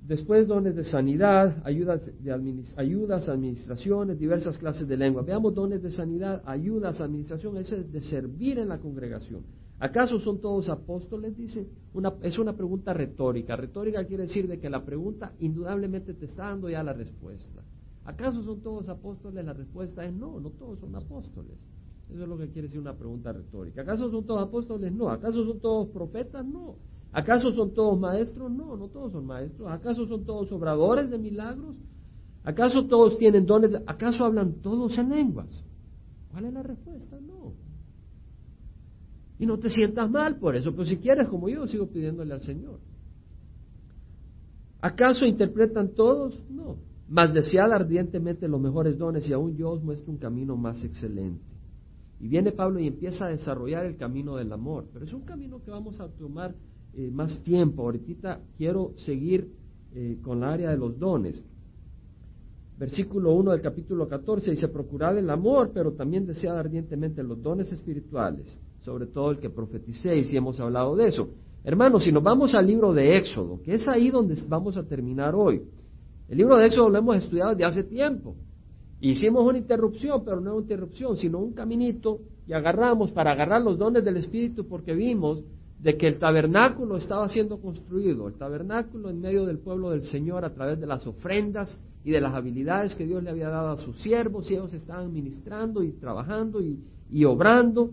Después 0.00 0.46
dones 0.48 0.74
de 0.74 0.84
sanidad, 0.84 1.60
ayudas, 1.64 2.00
de 2.20 2.32
ayudas, 2.76 3.28
administraciones, 3.28 4.18
diversas 4.18 4.56
clases 4.56 4.88
de 4.88 4.96
lengua. 4.96 5.22
Veamos 5.22 5.54
dones 5.54 5.82
de 5.82 5.90
sanidad, 5.90 6.42
ayudas, 6.46 7.00
administración, 7.00 7.56
ese 7.58 7.80
es 7.80 7.92
de 7.92 8.00
servir 8.00 8.58
en 8.58 8.68
la 8.68 8.78
congregación. 8.78 9.42
¿Acaso 9.80 10.18
son 10.18 10.40
todos 10.40 10.68
apóstoles? 10.68 11.36
Dice, 11.36 11.68
una, 11.92 12.14
es 12.22 12.38
una 12.38 12.56
pregunta 12.56 12.92
retórica. 12.92 13.54
Retórica 13.54 14.04
quiere 14.06 14.24
decir 14.24 14.48
de 14.48 14.58
que 14.58 14.68
la 14.68 14.84
pregunta 14.84 15.32
indudablemente 15.38 16.14
te 16.14 16.24
está 16.24 16.44
dando 16.44 16.68
ya 16.68 16.82
la 16.82 16.92
respuesta. 16.92 17.62
¿Acaso 18.04 18.42
son 18.42 18.62
todos 18.62 18.88
apóstoles? 18.88 19.44
La 19.44 19.52
respuesta 19.52 20.04
es 20.04 20.12
no, 20.12 20.40
no 20.40 20.50
todos 20.50 20.80
son 20.80 20.96
apóstoles. 20.96 21.58
Eso 22.10 22.22
es 22.22 22.28
lo 22.28 22.38
que 22.38 22.48
quiere 22.48 22.62
decir 22.62 22.80
una 22.80 22.96
pregunta 22.96 23.32
retórica. 23.32 23.82
¿Acaso 23.82 24.10
son 24.10 24.24
todos 24.24 24.42
apóstoles? 24.42 24.90
No. 24.92 25.10
¿Acaso 25.10 25.44
son 25.44 25.60
todos 25.60 25.88
profetas? 25.90 26.44
No. 26.44 26.76
¿Acaso 27.12 27.52
son 27.52 27.72
todos 27.72 27.98
maestros? 27.98 28.50
No, 28.50 28.76
no 28.76 28.88
todos 28.88 29.12
son 29.12 29.26
maestros. 29.26 29.70
¿Acaso 29.70 30.06
son 30.06 30.24
todos 30.24 30.50
obradores 30.52 31.10
de 31.10 31.18
milagros? 31.18 31.74
¿Acaso 32.44 32.86
todos 32.86 33.18
tienen 33.18 33.46
dones? 33.46 33.74
¿Acaso 33.86 34.24
hablan 34.24 34.54
todos 34.60 34.96
en 34.98 35.10
lenguas? 35.10 35.64
¿Cuál 36.30 36.46
es 36.46 36.52
la 36.52 36.62
respuesta? 36.62 37.18
No. 37.20 37.54
Y 39.38 39.46
no 39.46 39.58
te 39.58 39.70
sientas 39.70 40.10
mal 40.10 40.36
por 40.36 40.56
eso, 40.56 40.72
pero 40.72 40.84
si 40.84 40.96
quieres 40.96 41.28
como 41.28 41.48
yo, 41.48 41.66
sigo 41.66 41.86
pidiéndole 41.86 42.34
al 42.34 42.42
Señor. 42.42 42.80
¿Acaso 44.80 45.24
interpretan 45.24 45.94
todos? 45.94 46.38
No. 46.50 46.76
Mas 47.08 47.32
desead 47.32 47.72
ardientemente 47.72 48.46
los 48.48 48.60
mejores 48.60 48.98
dones 48.98 49.28
y 49.28 49.32
aún 49.32 49.56
yo 49.56 49.70
os 49.70 49.82
muestro 49.82 50.12
un 50.12 50.18
camino 50.18 50.56
más 50.56 50.84
excelente. 50.84 51.42
Y 52.20 52.28
viene 52.28 52.52
Pablo 52.52 52.80
y 52.80 52.86
empieza 52.86 53.26
a 53.26 53.30
desarrollar 53.30 53.86
el 53.86 53.96
camino 53.96 54.36
del 54.36 54.52
amor, 54.52 54.86
pero 54.92 55.04
es 55.04 55.12
un 55.12 55.22
camino 55.22 55.62
que 55.62 55.70
vamos 55.70 56.00
a 56.00 56.08
tomar 56.08 56.54
eh, 56.98 57.10
más 57.10 57.38
tiempo. 57.42 57.84
Ahorita 57.84 58.40
quiero 58.56 58.92
seguir 58.98 59.48
eh, 59.94 60.18
con 60.22 60.40
la 60.40 60.52
área 60.52 60.70
de 60.70 60.76
los 60.76 60.98
dones. 60.98 61.40
Versículo 62.78 63.32
1 63.32 63.52
del 63.52 63.60
capítulo 63.60 64.06
14 64.06 64.50
dice, 64.50 64.68
procurad 64.68 65.16
el 65.16 65.30
amor, 65.30 65.70
pero 65.72 65.92
también 65.92 66.26
desead 66.26 66.56
ardientemente 66.56 67.22
los 67.22 67.42
dones 67.42 67.72
espirituales 67.72 68.46
sobre 68.88 69.06
todo 69.06 69.32
el 69.32 69.38
que 69.38 69.50
profeticéis, 69.50 70.32
y 70.32 70.36
hemos 70.38 70.58
hablado 70.60 70.96
de 70.96 71.08
eso. 71.08 71.28
Hermanos, 71.62 72.04
si 72.04 72.10
nos 72.10 72.22
vamos 72.22 72.54
al 72.54 72.66
libro 72.66 72.94
de 72.94 73.18
Éxodo, 73.18 73.60
que 73.62 73.74
es 73.74 73.86
ahí 73.86 74.10
donde 74.10 74.34
vamos 74.48 74.78
a 74.78 74.82
terminar 74.84 75.34
hoy, 75.34 75.62
el 76.28 76.38
libro 76.38 76.56
de 76.56 76.66
Éxodo 76.66 76.88
lo 76.88 76.98
hemos 76.98 77.16
estudiado 77.16 77.50
desde 77.50 77.64
hace 77.66 77.84
tiempo. 77.84 78.34
Hicimos 79.00 79.46
una 79.46 79.58
interrupción, 79.58 80.22
pero 80.24 80.40
no 80.40 80.52
una 80.52 80.62
interrupción, 80.62 81.18
sino 81.18 81.38
un 81.38 81.52
caminito 81.52 82.20
y 82.46 82.54
agarramos 82.54 83.10
para 83.12 83.32
agarrar 83.32 83.60
los 83.60 83.78
dones 83.78 84.02
del 84.02 84.16
Espíritu 84.16 84.66
porque 84.66 84.94
vimos 84.94 85.42
de 85.80 85.96
que 85.96 86.08
el 86.08 86.18
tabernáculo 86.18 86.96
estaba 86.96 87.28
siendo 87.28 87.60
construido, 87.60 88.28
el 88.28 88.34
tabernáculo 88.34 89.10
en 89.10 89.20
medio 89.20 89.46
del 89.46 89.58
pueblo 89.58 89.90
del 89.90 90.02
Señor 90.02 90.44
a 90.44 90.52
través 90.52 90.80
de 90.80 90.86
las 90.86 91.06
ofrendas 91.06 91.78
y 92.04 92.10
de 92.10 92.20
las 92.20 92.34
habilidades 92.34 92.94
que 92.94 93.06
Dios 93.06 93.22
le 93.22 93.30
había 93.30 93.48
dado 93.48 93.70
a 93.70 93.78
sus 93.78 93.96
siervos 94.00 94.50
y 94.50 94.54
ellos 94.54 94.74
estaban 94.74 95.12
ministrando 95.12 95.82
y 95.82 95.92
trabajando 95.92 96.60
y, 96.60 96.80
y 97.10 97.24
obrando 97.24 97.92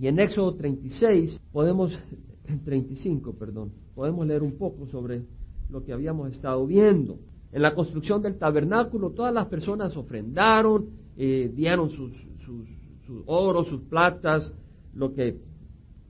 y 0.00 0.06
en 0.06 0.18
Éxodo 0.18 0.54
36 0.54 1.38
podemos, 1.52 1.98
35, 2.64 3.34
perdón, 3.34 3.72
podemos 3.94 4.26
leer 4.26 4.42
un 4.42 4.56
poco 4.56 4.86
sobre 4.86 5.22
lo 5.68 5.84
que 5.84 5.92
habíamos 5.92 6.30
estado 6.30 6.66
viendo. 6.66 7.18
En 7.52 7.62
la 7.62 7.74
construcción 7.74 8.22
del 8.22 8.38
tabernáculo 8.38 9.10
todas 9.10 9.34
las 9.34 9.46
personas 9.46 9.96
ofrendaron, 9.96 10.88
eh, 11.16 11.52
dieron 11.54 11.90
sus, 11.90 12.12
sus, 12.44 12.68
sus 13.06 13.22
oro, 13.26 13.64
sus 13.64 13.82
platas, 13.82 14.50
lo 14.94 15.12
que 15.12 15.36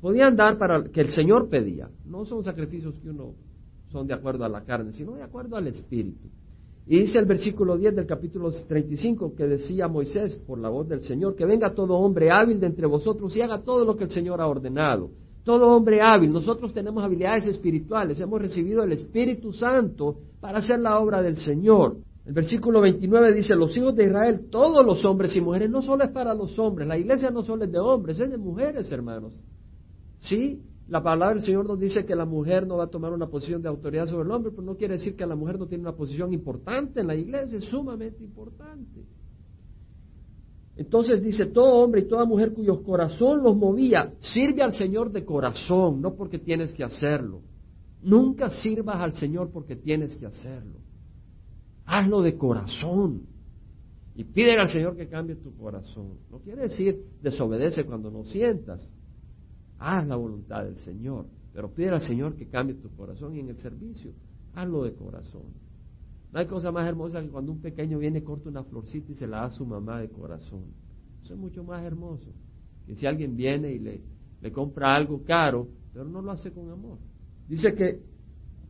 podían 0.01 0.37
dar 0.37 0.59
para 0.59 0.85
que 0.85 1.01
el 1.01 1.09
Señor 1.09 1.49
pedía. 1.49 1.89
No 2.07 2.25
son 2.25 2.43
sacrificios 2.43 2.95
que 3.03 3.11
uno 3.11 3.35
son 3.91 4.07
de 4.07 4.15
acuerdo 4.15 4.45
a 4.45 4.49
la 4.49 4.63
carne, 4.63 4.93
sino 4.93 5.15
de 5.15 5.23
acuerdo 5.23 5.57
al 5.57 5.67
Espíritu. 5.67 6.29
Y 6.87 7.01
dice 7.01 7.19
el 7.19 7.27
versículo 7.27 7.77
10 7.77 7.95
del 7.95 8.07
capítulo 8.07 8.51
35 8.51 9.35
que 9.37 9.47
decía 9.47 9.87
Moisés 9.87 10.35
por 10.35 10.59
la 10.59 10.69
voz 10.69 10.89
del 10.89 11.05
Señor, 11.05 11.37
que 11.37 11.45
venga 11.45 11.75
todo 11.75 11.95
hombre 11.95 12.31
hábil 12.31 12.59
de 12.59 12.67
entre 12.67 12.87
vosotros 12.87 13.37
y 13.37 13.43
haga 13.43 13.63
todo 13.63 13.85
lo 13.85 13.95
que 13.97 14.05
el 14.05 14.11
Señor 14.11 14.41
ha 14.41 14.49
ordenado. 14.49 15.11
Todo 15.45 15.69
hombre 15.69 16.03
hábil, 16.03 16.31
nosotros 16.31 16.73
tenemos 16.73 17.03
habilidades 17.03 17.47
espirituales, 17.47 18.21
hemos 18.21 18.41
recibido 18.41 18.83
el 18.83 18.93
Espíritu 18.93 19.53
Santo 19.53 20.17
para 20.41 20.59
hacer 20.59 20.81
la 20.81 20.99
obra 20.99 21.23
del 21.23 21.37
Señor. 21.37 21.97
El 22.27 22.35
versículo 22.35 22.81
29 22.81 23.35
dice, 23.35 23.57
los 23.57 23.77
hijos 23.77 23.97
de 23.97 24.05
Israel, 24.05 24.49
todos 24.51 24.85
los 24.85 25.05
hombres 25.05 25.35
y 25.37 25.41
mujeres, 25.41 25.71
no 25.71 25.83
solo 25.83 26.05
es 26.05 26.11
para 26.11 26.35
los 26.35 26.59
hombres, 26.59 26.87
la 26.87 26.99
iglesia 26.99 27.31
no 27.31 27.43
solo 27.43 27.65
es 27.65 27.73
de 27.73 27.79
hombres, 27.79 28.21
es 28.21 28.31
de 28.31 28.37
mujeres, 28.37 28.91
hermanos. 28.93 29.33
Sí, 30.21 30.63
la 30.89 31.03
palabra 31.03 31.35
del 31.35 31.45
Señor 31.45 31.67
nos 31.67 31.79
dice 31.79 32.05
que 32.05 32.15
la 32.15 32.25
mujer 32.25 32.67
no 32.67 32.77
va 32.77 32.85
a 32.85 32.91
tomar 32.91 33.13
una 33.13 33.29
posición 33.29 33.63
de 33.63 33.69
autoridad 33.69 34.07
sobre 34.07 34.25
el 34.25 34.31
hombre, 34.31 34.51
pero 34.51 34.63
no 34.63 34.77
quiere 34.77 34.95
decir 34.95 35.17
que 35.17 35.27
la 35.27 35.37
mujer 35.37 35.59
no 35.59 35.67
tiene 35.67 35.83
una 35.83 35.97
posición 35.97 36.33
importante 36.33 37.01
en 37.01 37.07
la 37.07 37.15
iglesia, 37.15 37.59
es 37.59 37.65
sumamente 37.65 38.23
importante. 38.25 39.05
Entonces 40.77 41.23
dice, 41.23 41.47
todo 41.47 41.83
hombre 41.83 42.03
y 42.03 42.09
toda 42.09 42.25
mujer 42.25 42.53
cuyos 42.53 42.81
corazón 42.81 43.43
los 43.43 43.57
movía, 43.57 44.15
sirve 44.19 44.63
al 44.63 44.73
Señor 44.73 45.13
de 45.13 45.25
corazón, 45.25 46.01
no 46.01 46.15
porque 46.15 46.39
tienes 46.39 46.73
que 46.73 46.85
hacerlo. 46.85 47.43
Nunca 48.03 48.51
sirvas 48.51 48.97
al 48.97 49.15
Señor 49.15 49.51
porque 49.53 49.77
tienes 49.77 50.17
que 50.17 50.27
hacerlo. 50.27 50.79
Hazlo 51.85 52.23
de 52.23 52.37
corazón. 52.37 53.23
Y 54.17 54.25
pídele 54.25 54.61
al 54.61 54.69
Señor 54.69 54.97
que 54.97 55.09
cambie 55.09 55.37
tu 55.37 55.55
corazón. 55.57 56.15
No 56.31 56.39
quiere 56.39 56.63
decir 56.63 57.05
desobedece 57.23 57.85
cuando 57.85 58.11
no 58.11 58.25
sientas 58.25 58.89
haz 59.81 60.07
la 60.07 60.17
voluntad 60.17 60.65
del 60.65 60.77
Señor, 60.77 61.27
pero 61.53 61.73
pide 61.73 61.89
al 61.89 62.03
Señor 62.03 62.37
que 62.37 62.47
cambie 62.47 62.77
tu 62.77 62.91
corazón 62.91 63.35
y 63.35 63.41
en 63.41 63.49
el 63.49 63.57
servicio, 63.57 64.13
hazlo 64.55 64.85
de 64.85 64.95
corazón. 64.95 65.43
No 66.33 66.39
hay 66.39 66.47
cosa 66.47 66.71
más 66.71 66.87
hermosa 66.87 67.21
que 67.21 67.29
cuando 67.29 67.51
un 67.51 67.61
pequeño 67.61 67.99
viene, 67.99 68.23
corta 68.23 68.49
una 68.49 68.63
florcita 68.63 69.11
y 69.11 69.17
se 69.17 69.27
la 69.27 69.39
da 69.39 69.45
a 69.47 69.51
su 69.51 69.67
mamá 69.67 70.01
de 70.01 70.09
corazón. 70.11 70.67
Eso 71.25 71.35
es 71.35 71.41
mucho 71.41 71.65
más 71.65 71.83
hermoso 71.83 72.31
que 72.87 72.95
si 72.95 73.07
alguien 73.07 73.37
viene 73.37 73.73
y 73.73 73.79
le, 73.79 74.53
compra 74.53 74.95
algo 74.95 75.23
caro, 75.25 75.69
pero 75.93 76.05
no 76.05 76.23
lo 76.23 76.31
hace 76.31 76.53
con 76.53 76.71
amor. 76.71 76.99
Dice 77.49 77.75
que 77.75 78.01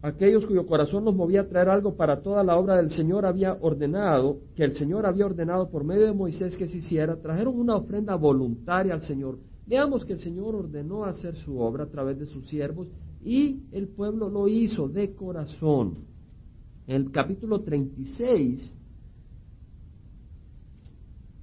aquellos 0.02 0.46
cuyo 0.46 0.66
corazón 0.66 1.04
los 1.04 1.14
movía 1.14 1.42
a 1.42 1.48
traer 1.48 1.68
algo 1.68 1.96
para 1.96 2.22
toda 2.22 2.42
la 2.42 2.56
obra 2.56 2.76
del 2.76 2.90
Señor 2.90 3.26
había 3.26 3.54
ordenado, 3.60 4.38
que 4.54 4.64
el 4.64 4.74
Señor 4.74 5.06
había 5.06 5.26
ordenado 5.26 5.70
por 5.70 5.84
medio 5.84 6.06
de 6.06 6.12
Moisés 6.12 6.56
que 6.56 6.68
se 6.68 6.78
hiciera, 6.78 7.16
trajeron 7.16 7.58
una 7.58 7.76
ofrenda 7.76 8.14
voluntaria 8.14 8.94
al 8.94 9.02
Señor. 9.02 9.38
Veamos 9.70 10.04
que 10.04 10.14
el 10.14 10.18
Señor 10.18 10.56
ordenó 10.56 11.04
hacer 11.04 11.36
su 11.36 11.60
obra 11.60 11.84
a 11.84 11.88
través 11.88 12.18
de 12.18 12.26
sus 12.26 12.48
siervos 12.48 12.88
y 13.22 13.60
el 13.70 13.86
pueblo 13.86 14.28
lo 14.28 14.48
hizo 14.48 14.88
de 14.88 15.14
corazón. 15.14 15.94
En 16.88 16.96
el 16.96 17.12
capítulo 17.12 17.60
36 17.60 18.68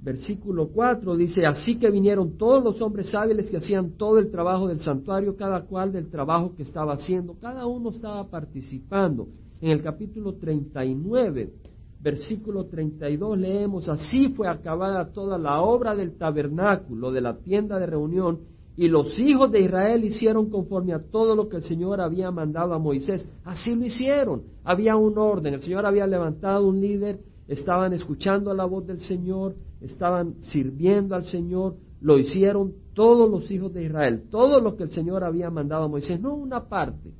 versículo 0.01 0.67
4 0.67 1.15
dice, 1.15 1.45
así 1.45 1.79
que 1.79 1.89
vinieron 1.89 2.37
todos 2.37 2.61
los 2.61 2.81
hombres 2.81 3.15
hábiles 3.15 3.49
que 3.49 3.57
hacían 3.57 3.91
todo 3.91 4.19
el 4.19 4.29
trabajo 4.29 4.67
del 4.67 4.81
santuario, 4.81 5.37
cada 5.37 5.61
cual 5.61 5.93
del 5.93 6.09
trabajo 6.09 6.53
que 6.53 6.63
estaba 6.63 6.95
haciendo, 6.95 7.35
cada 7.39 7.65
uno 7.65 7.91
estaba 7.91 8.29
participando. 8.29 9.29
En 9.61 9.71
el 9.71 9.81
capítulo 9.81 10.33
39, 10.33 11.53
versículo 11.99 12.65
32 12.65 13.37
leemos, 13.37 13.89
así 13.89 14.29
fue 14.29 14.47
acabada 14.47 15.11
toda 15.11 15.37
la 15.37 15.61
obra 15.61 15.95
del 15.95 16.17
tabernáculo, 16.17 17.11
de 17.11 17.21
la 17.21 17.37
tienda 17.37 17.79
de 17.79 17.85
reunión, 17.85 18.39
y 18.75 18.89
los 18.89 19.17
hijos 19.17 19.51
de 19.51 19.61
Israel 19.61 20.03
hicieron 20.03 20.51
conforme 20.51 20.93
a 20.93 20.99
todo 20.99 21.35
lo 21.35 21.49
que 21.49 21.57
el 21.57 21.63
Señor 21.63 21.99
había 21.99 22.29
mandado 22.29 22.75
a 22.75 22.79
Moisés. 22.79 23.27
Así 23.43 23.73
lo 23.73 23.83
hicieron. 23.83 24.43
Había 24.63 24.95
un 24.95 25.17
orden. 25.17 25.55
El 25.55 25.61
Señor 25.63 25.87
había 25.87 26.05
levantado 26.05 26.67
un 26.67 26.79
líder. 26.79 27.19
Estaban 27.47 27.93
escuchando 27.93 28.53
la 28.53 28.65
voz 28.65 28.85
del 28.85 28.99
Señor 28.99 29.55
estaban 29.81 30.35
sirviendo 30.41 31.15
al 31.15 31.25
Señor, 31.25 31.75
lo 32.01 32.17
hicieron 32.17 32.73
todos 32.93 33.29
los 33.29 33.49
hijos 33.51 33.73
de 33.73 33.83
Israel, 33.85 34.23
todo 34.29 34.59
lo 34.59 34.75
que 34.75 34.83
el 34.83 34.91
Señor 34.91 35.23
había 35.23 35.49
mandado 35.49 35.83
a 35.83 35.87
Moisés, 35.87 36.19
no 36.19 36.33
una 36.33 36.67
parte, 36.67 37.11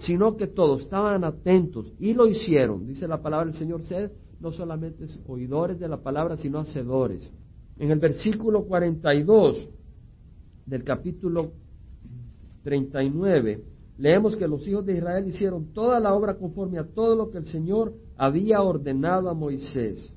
sino 0.00 0.36
que 0.36 0.46
todos 0.46 0.82
estaban 0.82 1.24
atentos 1.24 1.92
y 1.98 2.14
lo 2.14 2.26
hicieron. 2.26 2.86
Dice 2.86 3.06
la 3.06 3.20
palabra 3.20 3.46
del 3.46 3.54
Señor, 3.54 3.84
sed 3.84 4.10
no 4.40 4.50
solamente 4.52 5.04
oidores 5.26 5.78
de 5.78 5.88
la 5.88 5.98
palabra, 5.98 6.36
sino 6.36 6.58
hacedores. 6.58 7.30
En 7.78 7.90
el 7.90 7.98
versículo 7.98 8.64
42 8.64 9.68
del 10.64 10.84
capítulo 10.84 11.52
39, 12.64 13.62
leemos 13.98 14.36
que 14.36 14.48
los 14.48 14.66
hijos 14.66 14.86
de 14.86 14.96
Israel 14.96 15.28
hicieron 15.28 15.72
toda 15.74 16.00
la 16.00 16.14
obra 16.14 16.34
conforme 16.34 16.78
a 16.78 16.84
todo 16.84 17.14
lo 17.14 17.30
que 17.30 17.38
el 17.38 17.46
Señor 17.46 17.92
había 18.16 18.62
ordenado 18.62 19.28
a 19.28 19.34
Moisés. 19.34 20.14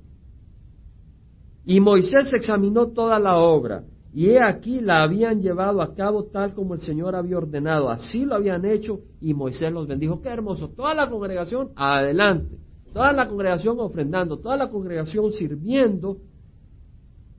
Y 1.65 1.79
Moisés 1.81 2.33
examinó 2.33 2.87
toda 2.87 3.19
la 3.19 3.37
obra, 3.37 3.83
y 4.13 4.29
he 4.29 4.43
aquí 4.43 4.79
la 4.79 5.01
habían 5.01 5.41
llevado 5.41 5.81
a 5.81 5.95
cabo 5.95 6.25
tal 6.25 6.53
como 6.53 6.75
el 6.75 6.81
Señor 6.81 7.15
había 7.15 7.37
ordenado. 7.37 7.89
Así 7.89 8.25
lo 8.25 8.35
habían 8.35 8.63
hecho, 8.63 8.99
y 9.19 9.33
Moisés 9.33 9.71
los 9.71 9.87
bendijo. 9.87 10.21
Qué 10.21 10.29
hermoso. 10.29 10.69
Toda 10.69 10.93
la 10.93 11.09
congregación 11.09 11.71
adelante. 11.75 12.59
Toda 12.93 13.11
la 13.11 13.27
congregación 13.27 13.79
ofrendando, 13.79 14.37
toda 14.37 14.55
la 14.55 14.69
congregación 14.69 15.31
sirviendo, 15.31 16.17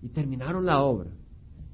y 0.03 0.09
terminaron 0.09 0.67
la 0.67 0.83
obra. 0.83 1.11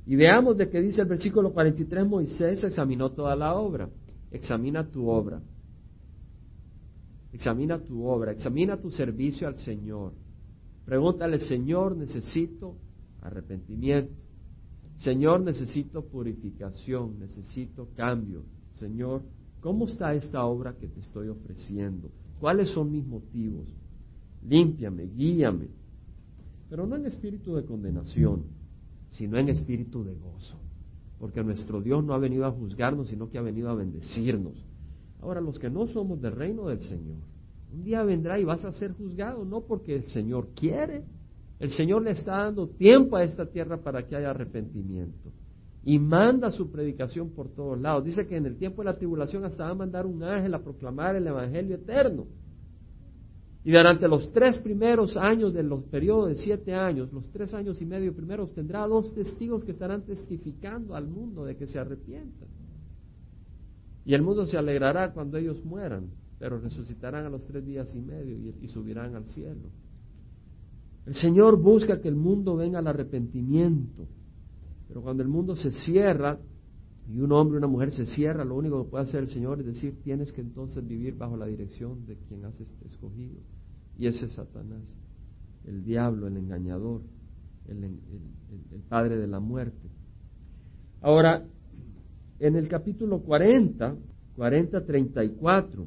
Y 0.05 0.17
veamos 0.17 0.59
de 0.59 0.69
qué 0.69 0.83
dice 0.83 1.01
el 1.01 1.09
versículo 1.09 1.53
43, 1.55 2.07
Moisés 2.07 2.63
examinó 2.63 3.11
toda 3.11 3.35
la 3.35 3.55
obra. 3.55 3.89
Examina 4.31 4.87
tu 4.87 5.09
obra. 5.09 5.41
Examina 7.33 7.79
tu 7.79 8.07
obra, 8.07 8.33
examina 8.33 8.77
tu 8.77 8.91
servicio 8.91 9.49
al 9.49 9.57
Señor. 9.57 10.13
Pregúntale, 10.85 11.39
Señor, 11.39 11.97
necesito 11.97 12.75
arrepentimiento. 13.23 14.13
Señor, 15.01 15.41
necesito 15.41 16.05
purificación, 16.05 17.19
necesito 17.19 17.89
cambio. 17.97 18.45
Señor, 18.73 19.23
¿cómo 19.61 19.87
está 19.87 20.15
esta 20.15 20.45
obra 20.45 20.77
que 20.77 20.89
te 20.89 21.01
estoy 21.01 21.29
ofreciendo? 21.29 22.11
¿Cuáles 22.39 22.69
son 22.69 22.93
mis 22.93 23.07
motivos? 23.07 23.67
Límpiame, 24.47 25.07
guíame. 25.07 25.69
Pero 26.69 26.87
no 26.87 26.97
en 26.97 27.07
espíritu 27.07 27.55
de 27.57 27.65
condenación, 27.65 28.45
sino 29.09 29.39
en 29.39 29.49
espíritu 29.49 30.05
de 30.05 30.15
gozo. 30.15 30.59
Porque 31.19 31.43
nuestro 31.43 31.81
Dios 31.81 32.05
no 32.05 32.13
ha 32.13 32.19
venido 32.19 32.45
a 32.45 32.53
juzgarnos, 32.53 33.09
sino 33.09 33.31
que 33.31 33.39
ha 33.39 33.43
venido 33.43 33.71
a 33.71 33.75
bendecirnos. 33.75 34.65
Ahora, 35.23 35.41
los 35.41 35.59
que 35.59 35.71
no 35.71 35.87
somos 35.87 36.21
del 36.21 36.33
reino 36.33 36.69
del 36.69 36.81
Señor, 36.81 37.19
un 37.73 37.85
día 37.85 38.03
vendrá 38.03 38.39
y 38.39 38.45
vas 38.45 38.67
a 38.67 38.73
ser 38.75 38.93
juzgado, 38.93 39.47
no 39.47 39.63
porque 39.63 39.97
el 39.97 40.09
Señor 40.09 40.49
quiere. 40.55 41.05
El 41.61 41.71
Señor 41.71 42.03
le 42.03 42.13
está 42.13 42.39
dando 42.39 42.69
tiempo 42.69 43.17
a 43.17 43.23
esta 43.23 43.47
tierra 43.47 43.77
para 43.77 44.07
que 44.07 44.17
haya 44.17 44.31
arrepentimiento. 44.31 45.31
Y 45.85 45.99
manda 45.99 46.51
su 46.51 46.71
predicación 46.71 47.31
por 47.31 47.49
todos 47.51 47.81
lados. 47.81 48.05
Dice 48.05 48.27
que 48.27 48.37
en 48.37 48.47
el 48.47 48.57
tiempo 48.57 48.83
de 48.83 48.87
la 48.87 48.97
tribulación 48.97 49.45
hasta 49.45 49.65
va 49.65 49.71
a 49.71 49.75
mandar 49.75 50.07
un 50.07 50.23
ángel 50.23 50.55
a 50.55 50.63
proclamar 50.63 51.17
el 51.17 51.27
Evangelio 51.27 51.77
eterno. 51.77 52.27
Y 53.63 53.73
durante 53.73 54.09
los 54.09 54.33
tres 54.33 54.59
primeros 54.59 55.17
años 55.17 55.53
de 55.53 55.63
los 55.63 55.85
periodos 55.85 56.31
de 56.31 56.37
siete 56.37 56.75
años, 56.75 57.13
los 57.13 57.31
tres 57.31 57.53
años 57.53 57.81
y 57.81 57.87
medio 57.87 58.15
primeros, 58.15 58.53
tendrá 58.55 58.87
dos 58.87 59.13
testigos 59.15 59.65
que 59.65 59.73
estarán 59.73 60.03
testificando 60.03 60.95
al 60.95 61.07
mundo 61.07 61.45
de 61.45 61.57
que 61.57 61.67
se 61.67 61.79
arrepientan. 61.79 62.49
Y 64.07 64.15
el 64.15 64.23
mundo 64.23 64.47
se 64.47 64.57
alegrará 64.57 65.13
cuando 65.13 65.37
ellos 65.37 65.63
mueran 65.65 66.09
pero 66.41 66.59
resucitarán 66.59 67.27
a 67.27 67.29
los 67.29 67.47
tres 67.47 67.65
días 67.67 67.95
y 67.95 68.01
medio 68.01 68.35
y, 68.63 68.67
subirán 68.69 69.15
al 69.15 69.27
cielo. 69.27 69.69
El 71.07 71.15
Señor 71.15 71.61
busca 71.61 72.01
que 72.01 72.09
el 72.09 72.17
mundo 72.17 72.57
venga 72.57 72.79
al 72.79 72.87
arrepentimiento, 72.87 74.07
pero 74.89 75.03
cuando 75.03 75.23
el 75.23 75.29
mundo 75.29 75.57
se 75.57 75.73
cierra 75.73 76.39
y 77.09 77.21
un 77.21 77.33
hombre 77.33 77.57
o 77.57 77.59
una 77.59 77.67
mujer 77.67 77.91
se 77.93 78.07
cierra, 78.07 78.45
lo 78.45 78.57
único 78.57 78.85
que 78.85 78.91
puede 78.91 79.05
hacer 79.05 79.23
el 79.23 79.29
Señor 79.29 79.61
es 79.61 79.67
decir, 79.67 80.01
tienes 80.03 80.33
que 80.33 80.41
entonces 80.41 80.87
vivir 80.87 81.17
bajo 81.17 81.37
la 81.37 81.47
dirección 81.47 82.07
de 82.07 82.17
quien 82.17 82.45
has 82.45 82.61
escogido. 82.61 83.39
Y 83.99 84.07
ese 84.07 84.27
es 84.27 84.33
Satanás, 84.33 84.83
el 85.65 85.85
diablo, 85.85 86.27
el 86.27 86.37
engañador, 86.37 87.03
el, 87.67 87.85
el 87.85 88.81
padre 88.89 89.17
de 89.17 89.27
la 89.27 89.41
muerte. 89.41 89.89
Ahora, 91.01 91.45
en 92.39 92.57
el 92.57 92.69
capítulo 92.69 93.21
40, 93.21 93.97
40, 94.37 94.85
34, 94.85 95.87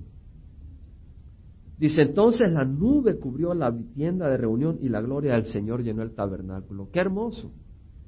Dice, 1.83 2.03
entonces 2.03 2.49
la 2.49 2.63
nube 2.63 3.19
cubrió 3.19 3.53
la 3.53 3.77
tienda 3.93 4.29
de 4.29 4.37
reunión 4.37 4.77
y 4.79 4.87
la 4.87 5.01
gloria 5.01 5.33
del 5.33 5.43
Señor 5.47 5.83
llenó 5.83 6.01
el 6.01 6.15
tabernáculo. 6.15 6.87
Qué 6.93 7.01
hermoso. 7.01 7.51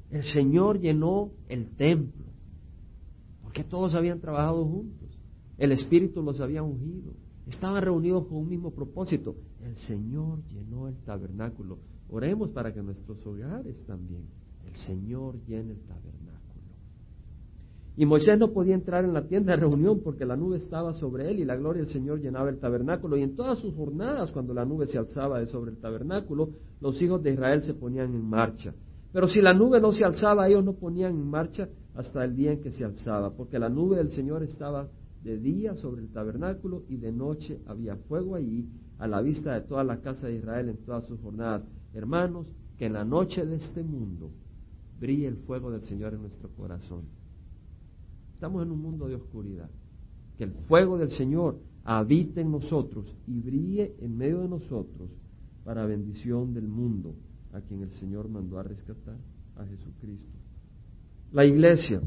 El 0.10 0.24
Señor 0.24 0.80
llenó 0.80 1.32
el 1.50 1.76
templo. 1.76 2.24
Porque 3.44 3.66
todos 3.66 3.94
habían 3.94 4.22
trabajado 4.22 4.64
juntos. 4.64 5.20
El 5.58 5.74
Espíritu 5.74 6.22
los 6.22 6.40
había 6.40 6.64
ungido. 6.64 7.12
Estaban 7.48 7.84
reunidos 7.84 8.28
con 8.28 8.38
un 8.38 8.48
mismo 8.48 8.72
propósito. 8.72 9.36
El 9.62 9.76
Señor 9.76 10.40
llenó 10.48 10.88
el 10.88 10.96
tabernáculo. 11.04 11.80
Oremos 12.10 12.52
para 12.52 12.74
que 12.74 12.82
nuestros 12.82 13.28
hogares 13.28 13.84
también, 13.86 14.24
el 14.66 14.76
Señor 14.78 15.36
llene 15.48 15.74
el 15.74 15.82
tabernáculo. 15.82 16.45
Y 17.98 18.06
Moisés 18.06 18.38
no 18.38 18.52
podía 18.52 18.76
entrar 18.76 19.06
en 19.06 19.14
la 19.14 19.26
tienda 19.26 19.54
de 19.54 19.62
reunión 19.62 20.02
porque 20.04 20.26
la 20.26 20.36
nube 20.36 20.58
estaba 20.58 20.94
sobre 20.94 21.32
él 21.32 21.40
y 21.40 21.46
la 21.46 21.56
gloria 21.56 21.84
del 21.84 21.92
Señor 21.92 22.20
llenaba 22.20 22.50
el 22.50 22.60
tabernáculo. 22.60 23.16
Y 23.16 23.24
en 23.24 23.38
todas 23.38 23.60
sus 23.60 23.74
jornadas, 23.74 24.32
cuando 24.32 24.54
la 24.54 24.66
nube 24.66 24.88
se 24.88 24.98
alzaba 24.98 25.40
de 25.40 25.48
sobre 25.48 25.72
el 25.72 25.78
tabernáculo, 25.78 26.50
los 26.82 27.02
hijos 27.02 27.24
de 27.24 27.32
Israel 27.32 27.62
se 27.62 27.74
ponían 27.74 28.14
en 28.14 28.26
marcha. 28.26 28.74
Pero 29.14 29.30
si 29.30 29.42
la 29.42 29.54
nube 29.54 29.80
no 29.80 29.94
se 29.94 30.04
alzaba, 30.04 30.50
ellos 30.50 30.66
no 30.66 30.74
ponían 30.74 31.14
en 31.14 31.30
marcha 31.30 31.70
hasta 31.94 32.26
el 32.26 32.36
día 32.36 32.52
en 32.52 32.62
que 32.62 32.74
se 32.74 32.84
alzaba, 32.84 33.32
porque 33.32 33.60
la 33.60 33.70
nube 33.70 33.96
del 33.96 34.10
Señor 34.10 34.44
estaba 34.44 34.90
de 35.24 35.38
día 35.38 35.74
sobre 35.76 36.02
el 36.02 36.12
tabernáculo 36.12 36.84
y 36.90 36.98
de 36.98 37.14
noche 37.14 37.62
había 37.66 37.96
fuego 37.96 38.36
allí 38.36 38.68
a 39.00 39.08
la 39.08 39.22
vista 39.22 39.54
de 39.54 39.62
toda 39.62 39.86
la 39.86 40.02
casa 40.02 40.28
de 40.28 40.36
Israel 40.36 40.68
en 40.68 40.84
todas 40.84 41.06
sus 41.06 41.22
jornadas. 41.22 41.64
Hermanos, 41.94 42.46
que 42.78 42.88
en 42.88 42.94
la 42.94 43.06
noche 43.06 43.46
de 43.46 43.56
este 43.56 43.84
mundo 43.84 44.32
brille 45.00 45.28
el 45.28 45.38
fuego 45.38 45.72
del 45.72 45.84
Señor 45.84 46.14
en 46.14 46.22
nuestro 46.22 46.50
corazón 46.50 47.04
Estamos 48.36 48.64
en 48.64 48.72
un 48.72 48.82
mundo 48.82 49.08
de 49.08 49.16
oscuridad. 49.16 49.70
Que 50.38 50.44
el 50.44 50.52
fuego 50.68 50.98
del 50.98 51.10
Señor 51.12 51.58
habite 51.86 52.42
en 52.42 52.52
nosotros 52.52 53.06
y 53.26 53.40
brille 53.40 53.96
en 54.02 54.18
medio 54.18 54.42
de 54.42 54.50
nosotros 54.50 55.10
para 55.64 55.86
bendición 55.86 56.54
del 56.54 56.68
mundo, 56.68 57.16
a 57.54 57.62
quien 57.62 57.82
el 57.82 57.92
Señor 57.92 58.28
mandó 58.28 58.60
a 58.60 58.64
rescatar, 58.64 59.16
a 59.56 59.66
Jesucristo. 59.66 60.38
La 61.32 61.46
iglesia. 61.46 62.02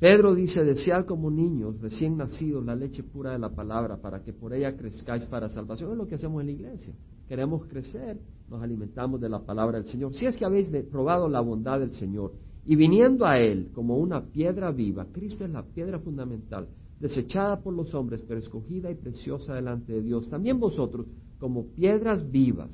Pedro 0.00 0.34
dice, 0.34 0.64
desead 0.64 1.04
como 1.04 1.30
niños 1.30 1.78
recién 1.78 2.16
nacidos 2.16 2.64
la 2.64 2.74
leche 2.74 3.02
pura 3.02 3.32
de 3.32 3.38
la 3.38 3.50
palabra 3.50 3.98
para 3.98 4.22
que 4.22 4.32
por 4.32 4.54
ella 4.54 4.74
crezcáis 4.74 5.26
para 5.26 5.50
salvación. 5.50 5.92
Es 5.92 5.98
lo 5.98 6.06
que 6.06 6.14
hacemos 6.14 6.40
en 6.40 6.46
la 6.46 6.52
iglesia. 6.52 6.94
Queremos 7.28 7.66
crecer, 7.66 8.18
nos 8.48 8.62
alimentamos 8.62 9.20
de 9.20 9.28
la 9.28 9.40
palabra 9.40 9.78
del 9.78 9.88
Señor. 9.88 10.14
Si 10.14 10.24
es 10.24 10.38
que 10.38 10.46
habéis 10.46 10.70
probado 10.90 11.28
la 11.28 11.40
bondad 11.40 11.80
del 11.80 11.92
Señor 11.92 12.32
Y 12.66 12.76
viniendo 12.76 13.26
a 13.26 13.38
Él 13.38 13.70
como 13.74 13.96
una 13.96 14.22
piedra 14.22 14.70
viva, 14.70 15.06
Cristo 15.12 15.44
es 15.44 15.50
la 15.50 15.62
piedra 15.62 15.98
fundamental, 15.98 16.66
desechada 16.98 17.60
por 17.60 17.74
los 17.74 17.94
hombres, 17.94 18.22
pero 18.26 18.40
escogida 18.40 18.90
y 18.90 18.94
preciosa 18.94 19.54
delante 19.54 19.92
de 19.92 20.02
Dios. 20.02 20.28
También 20.30 20.58
vosotros, 20.58 21.06
como 21.38 21.66
piedras 21.66 22.30
vivas, 22.30 22.70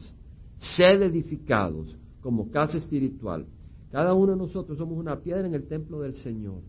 sed 0.59 1.03
edificados 1.03 1.96
como 2.20 2.50
casa 2.50 2.79
espiritual. 2.79 3.46
Cada 3.90 4.14
uno 4.14 4.33
de 4.33 4.38
nosotros 4.38 4.79
somos 4.79 4.96
una 4.96 5.18
piedra 5.18 5.46
en 5.46 5.55
el 5.55 5.66
templo 5.66 6.00
del 6.00 6.14
Señor. 6.14 6.61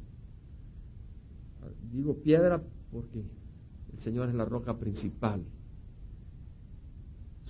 Digo 1.91 2.15
piedra 2.15 2.61
porque 2.91 3.19
el 3.93 3.99
Señor 3.99 4.29
es 4.29 4.35
la 4.35 4.45
roca 4.45 4.77
principal. 4.77 5.43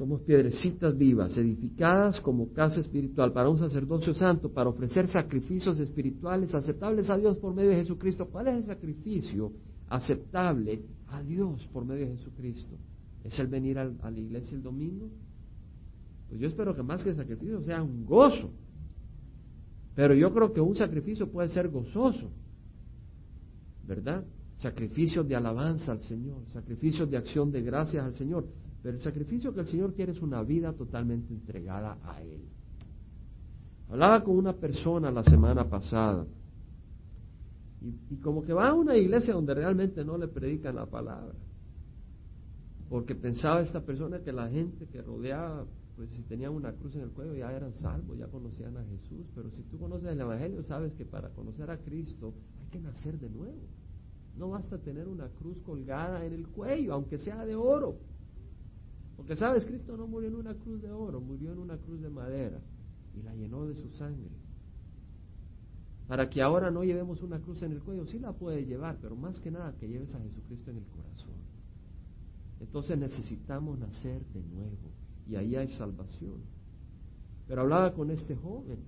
Somos 0.02 0.24
piedrecitas 0.24 0.98
vivas, 0.98 1.38
edificadas 1.38 2.20
como 2.22 2.52
casa 2.52 2.80
espiritual 2.80 3.32
para 3.34 3.52
un 3.52 3.60
sacerdocio 3.60 4.16
santo, 4.16 4.52
para 4.52 4.68
ofrecer 4.68 5.08
sacrificios 5.08 5.80
espirituales 5.80 6.56
aceptables 6.56 7.08
a 7.12 7.18
Dios 7.18 7.38
por 7.38 7.54
medio 7.54 7.70
de 7.70 7.76
Jesucristo. 7.76 8.26
¿Cuál 8.26 8.48
es 8.48 8.56
el 8.56 8.64
sacrificio 8.64 9.52
aceptable 9.90 10.82
a 11.06 11.22
Dios 11.22 11.68
por 11.72 11.86
medio 11.86 12.08
de 12.08 12.18
Jesucristo? 12.18 12.80
¿Es 13.24 13.38
el 13.38 13.46
venir 13.46 13.78
a 13.78 14.10
la 14.10 14.20
iglesia 14.20 14.56
el 14.56 14.64
domingo? 14.64 15.08
Pues 16.30 16.42
yo 16.42 16.48
espero 16.48 16.76
que 16.76 16.82
más 16.82 17.04
que 17.04 17.14
sacrificio 17.14 17.62
sea 17.62 17.84
un 17.84 18.04
gozo. 18.04 18.50
Pero 19.94 20.16
yo 20.16 20.34
creo 20.34 20.52
que 20.52 20.62
un 20.62 20.76
sacrificio 20.76 21.32
puede 21.32 21.50
ser 21.50 21.70
gozoso, 21.70 22.32
¿verdad? 23.86 24.26
Sacrificios 24.58 25.28
de 25.28 25.36
alabanza 25.36 25.92
al 25.92 26.00
Señor, 26.00 26.44
sacrificios 26.48 27.08
de 27.08 27.18
acción 27.18 27.52
de 27.52 27.62
gracias 27.62 28.04
al 28.04 28.16
Señor. 28.16 28.48
Pero 28.82 28.96
el 28.96 29.02
sacrificio 29.02 29.54
que 29.54 29.62
el 29.62 29.68
Señor 29.68 29.94
quiere 29.94 30.12
es 30.12 30.22
una 30.22 30.42
vida 30.44 30.74
totalmente 30.74 31.34
entregada 31.34 31.98
a 32.04 32.22
Él. 32.22 32.42
Hablaba 33.90 34.24
con 34.24 34.38
una 34.38 34.54
persona 34.54 35.12
la 35.12 35.24
semana 35.24 35.70
pasada 35.70 36.26
y, 37.82 38.16
como 38.18 38.44
que 38.44 38.54
va 38.54 38.70
a 38.70 38.74
una 38.74 38.96
iglesia 38.96 39.34
donde 39.34 39.54
realmente 39.54 40.06
no 40.06 40.18
le 40.18 40.28
predican 40.28 40.76
la 40.76 40.86
palabra. 40.86 41.34
Porque 42.90 43.16
pensaba 43.16 43.62
esta 43.62 43.82
persona 43.82 44.20
que 44.20 44.32
la 44.32 44.50
gente 44.50 44.86
que 44.88 45.02
rodeaba, 45.02 45.66
pues 45.96 46.10
si 46.12 46.22
tenían 46.24 46.54
una 46.54 46.74
cruz 46.74 46.96
en 46.96 47.02
el 47.02 47.10
cuello 47.10 47.36
ya 47.36 47.52
eran 47.52 47.74
salvos, 47.74 48.18
ya 48.18 48.28
conocían 48.28 48.78
a 48.78 48.84
Jesús. 48.86 49.26
Pero 49.34 49.50
si 49.52 49.64
tú 49.64 49.80
conoces 49.80 50.10
el 50.10 50.20
Evangelio, 50.20 50.64
sabes 50.64 50.94
que 50.94 51.06
para 51.06 51.30
conocer 51.30 51.72
a 51.72 51.78
Cristo 51.78 52.34
hay 52.60 52.68
que 52.68 52.80
nacer 52.80 53.18
de 53.20 53.30
nuevo. 53.30 53.62
No 54.38 54.50
basta 54.50 54.78
tener 54.78 55.08
una 55.08 55.28
cruz 55.30 55.60
colgada 55.62 56.26
en 56.26 56.34
el 56.34 56.48
cuello, 56.48 56.94
aunque 56.94 57.18
sea 57.18 57.46
de 57.46 57.56
oro. 57.56 57.98
Porque 59.22 59.36
sabes, 59.36 59.68
Cristo 59.68 59.96
no 59.96 60.08
murió 60.08 60.30
en 60.30 60.36
una 60.36 60.56
cruz 60.56 60.82
de 60.82 60.92
oro, 60.92 61.22
murió 61.22 61.52
en 61.52 61.60
una 61.60 61.78
cruz 61.78 62.02
de 62.02 62.10
madera 62.10 62.60
y 63.14 63.22
la 63.22 63.36
llenó 63.36 63.68
de 63.68 63.76
su 63.76 63.88
sangre. 63.92 64.32
Para 66.08 66.28
que 66.28 66.42
ahora 66.42 66.72
no 66.72 66.84
llevemos 66.84 67.22
una 67.22 67.40
cruz 67.40 67.62
en 67.62 67.74
el 67.74 67.84
cuello, 67.84 68.08
sí 68.08 68.18
la 68.18 68.34
puede 68.34 68.66
llevar, 68.66 68.98
pero 69.00 69.16
más 69.16 69.40
que 69.40 69.52
nada 69.52 69.76
que 69.80 69.88
lleves 69.88 70.16
a 70.16 70.20
Jesucristo 70.22 70.72
en 70.72 70.78
el 70.78 70.86
corazón. 70.86 71.36
Entonces 72.62 72.98
necesitamos 72.98 73.78
nacer 73.78 74.26
de 74.34 74.42
nuevo 74.42 74.90
y 75.28 75.36
ahí 75.36 75.56
hay 75.56 75.68
salvación. 75.74 76.42
Pero 77.48 77.62
hablaba 77.62 77.94
con 77.94 78.10
este 78.10 78.36
joven 78.36 78.80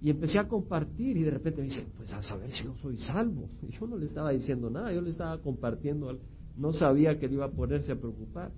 y 0.00 0.08
empecé 0.08 0.38
a 0.38 0.48
compartir 0.48 1.18
y 1.18 1.24
de 1.24 1.30
repente 1.30 1.60
me 1.60 1.66
dice, 1.66 1.86
pues 1.98 2.10
a 2.14 2.22
saber 2.22 2.50
si 2.50 2.64
no 2.64 2.74
soy 2.78 2.96
salvo. 2.96 3.50
Y 3.60 3.70
yo 3.78 3.86
no 3.86 3.98
le 3.98 4.06
estaba 4.06 4.30
diciendo 4.30 4.70
nada, 4.70 4.94
yo 4.94 5.02
le 5.02 5.10
estaba 5.10 5.42
compartiendo, 5.42 6.18
no 6.56 6.72
sabía 6.72 7.18
que 7.18 7.26
él 7.26 7.34
iba 7.34 7.44
a 7.44 7.50
ponerse 7.50 7.92
a 7.92 7.96
preocupar. 7.96 8.50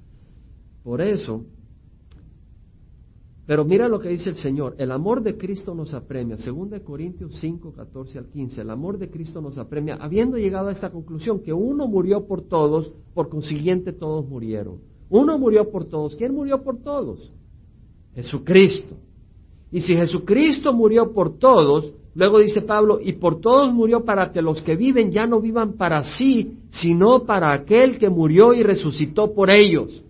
Por 0.84 1.00
eso, 1.00 1.44
pero 3.46 3.64
mira 3.64 3.88
lo 3.88 4.00
que 4.00 4.08
dice 4.10 4.30
el 4.30 4.36
Señor, 4.36 4.74
el 4.78 4.90
amor 4.90 5.22
de 5.22 5.36
Cristo 5.36 5.74
nos 5.74 5.92
apremia, 5.92 6.36
2 6.36 6.80
Corintios 6.82 7.34
5, 7.40 7.72
14 7.72 8.18
al 8.18 8.26
15, 8.26 8.60
el 8.60 8.70
amor 8.70 8.98
de 8.98 9.10
Cristo 9.10 9.40
nos 9.40 9.58
apremia, 9.58 9.96
habiendo 10.00 10.36
llegado 10.36 10.68
a 10.68 10.72
esta 10.72 10.90
conclusión, 10.90 11.40
que 11.40 11.52
uno 11.52 11.86
murió 11.86 12.26
por 12.26 12.42
todos, 12.42 12.92
por 13.14 13.28
consiguiente 13.28 13.92
todos 13.92 14.26
murieron. 14.28 14.78
Uno 15.08 15.38
murió 15.38 15.70
por 15.70 15.86
todos, 15.86 16.16
¿quién 16.16 16.34
murió 16.34 16.62
por 16.62 16.78
todos? 16.82 17.32
Jesucristo. 18.14 18.94
Y 19.72 19.80
si 19.80 19.94
Jesucristo 19.94 20.72
murió 20.72 21.12
por 21.12 21.38
todos, 21.38 21.92
luego 22.14 22.40
dice 22.40 22.60
Pablo, 22.60 22.98
y 23.00 23.14
por 23.14 23.40
todos 23.40 23.72
murió 23.72 24.04
para 24.04 24.32
que 24.32 24.40
los 24.40 24.60
que 24.62 24.76
viven 24.76 25.10
ya 25.10 25.26
no 25.26 25.40
vivan 25.40 25.72
para 25.72 26.02
sí, 26.02 26.58
sino 26.70 27.24
para 27.24 27.54
aquel 27.54 27.98
que 27.98 28.10
murió 28.10 28.52
y 28.52 28.62
resucitó 28.62 29.34
por 29.34 29.50
ellos. 29.50 30.03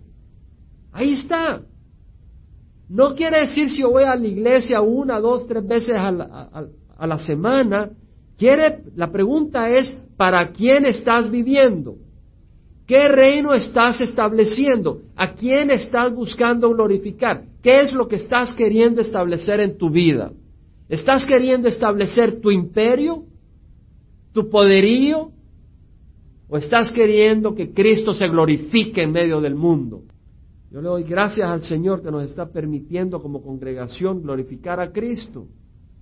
Ahí 0.95 1.11
está. 1.11 1.61
No 2.87 3.15
quiere 3.15 3.41
decir 3.41 3.69
si 3.69 3.81
yo 3.81 3.91
voy 3.91 4.03
a 4.03 4.15
la 4.15 4.25
iglesia 4.25 4.79
una, 4.79 5.19
dos, 5.19 5.45
tres 5.45 5.67
veces 5.67 5.95
a 5.97 7.05
la, 7.05 7.17
semana. 7.17 7.89
Quiere, 8.37 8.79
la 8.95 9.11
pregunta 9.11 9.69
es, 9.69 9.91
¿para 10.15 10.51
quién 10.53 10.85
estás 10.85 11.29
viviendo? 11.29 11.97
¿Qué 12.87 13.09
reino 13.09 13.53
estás 13.53 13.99
estableciendo? 13.99 15.01
¿A 15.17 15.33
quién 15.33 15.69
estás 15.69 16.13
buscando 16.13 16.69
glorificar? 16.69 17.43
¿Qué 17.61 17.81
es 17.81 17.91
lo 17.91 18.07
que 18.07 18.15
estás 18.15 18.53
queriendo 18.53 19.01
establecer 19.01 19.59
en 19.59 19.77
tu 19.77 19.89
vida? 19.89 20.31
¿Estás 20.87 21.25
queriendo 21.25 21.67
establecer 21.67 22.39
tu 22.39 22.51
imperio? 22.51 23.25
¿Tu 24.31 24.49
poderío? 24.49 25.31
¿O 26.47 26.55
estás 26.55 26.89
queriendo 26.89 27.53
que 27.53 27.73
Cristo 27.73 28.13
se 28.13 28.29
glorifique 28.29 29.01
en 29.01 29.11
medio 29.11 29.41
del 29.41 29.55
mundo? 29.55 30.03
Yo 30.75 30.81
le 30.81 30.89
doy 30.89 31.03
gracias 31.03 31.47
al 31.49 31.61
Señor 31.61 32.01
que 32.01 32.11
nos 32.11 32.23
está 32.23 32.47
permitiendo 32.47 33.21
como 33.21 33.41
congregación 33.41 34.21
glorificar 34.21 34.81
a 34.81 34.91
Cristo. 34.91 35.47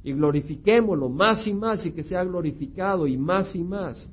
Y 0.03 0.13
glorifiquémoslo 0.13 1.09
más 1.09 1.45
y 1.45 1.53
más 1.53 1.85
y 1.85 1.91
que 1.91 2.01
sea 2.01 2.23
glorificado 2.23 3.05
y 3.05 3.15
más 3.15 3.55
y 3.55 3.63
más 3.63 4.09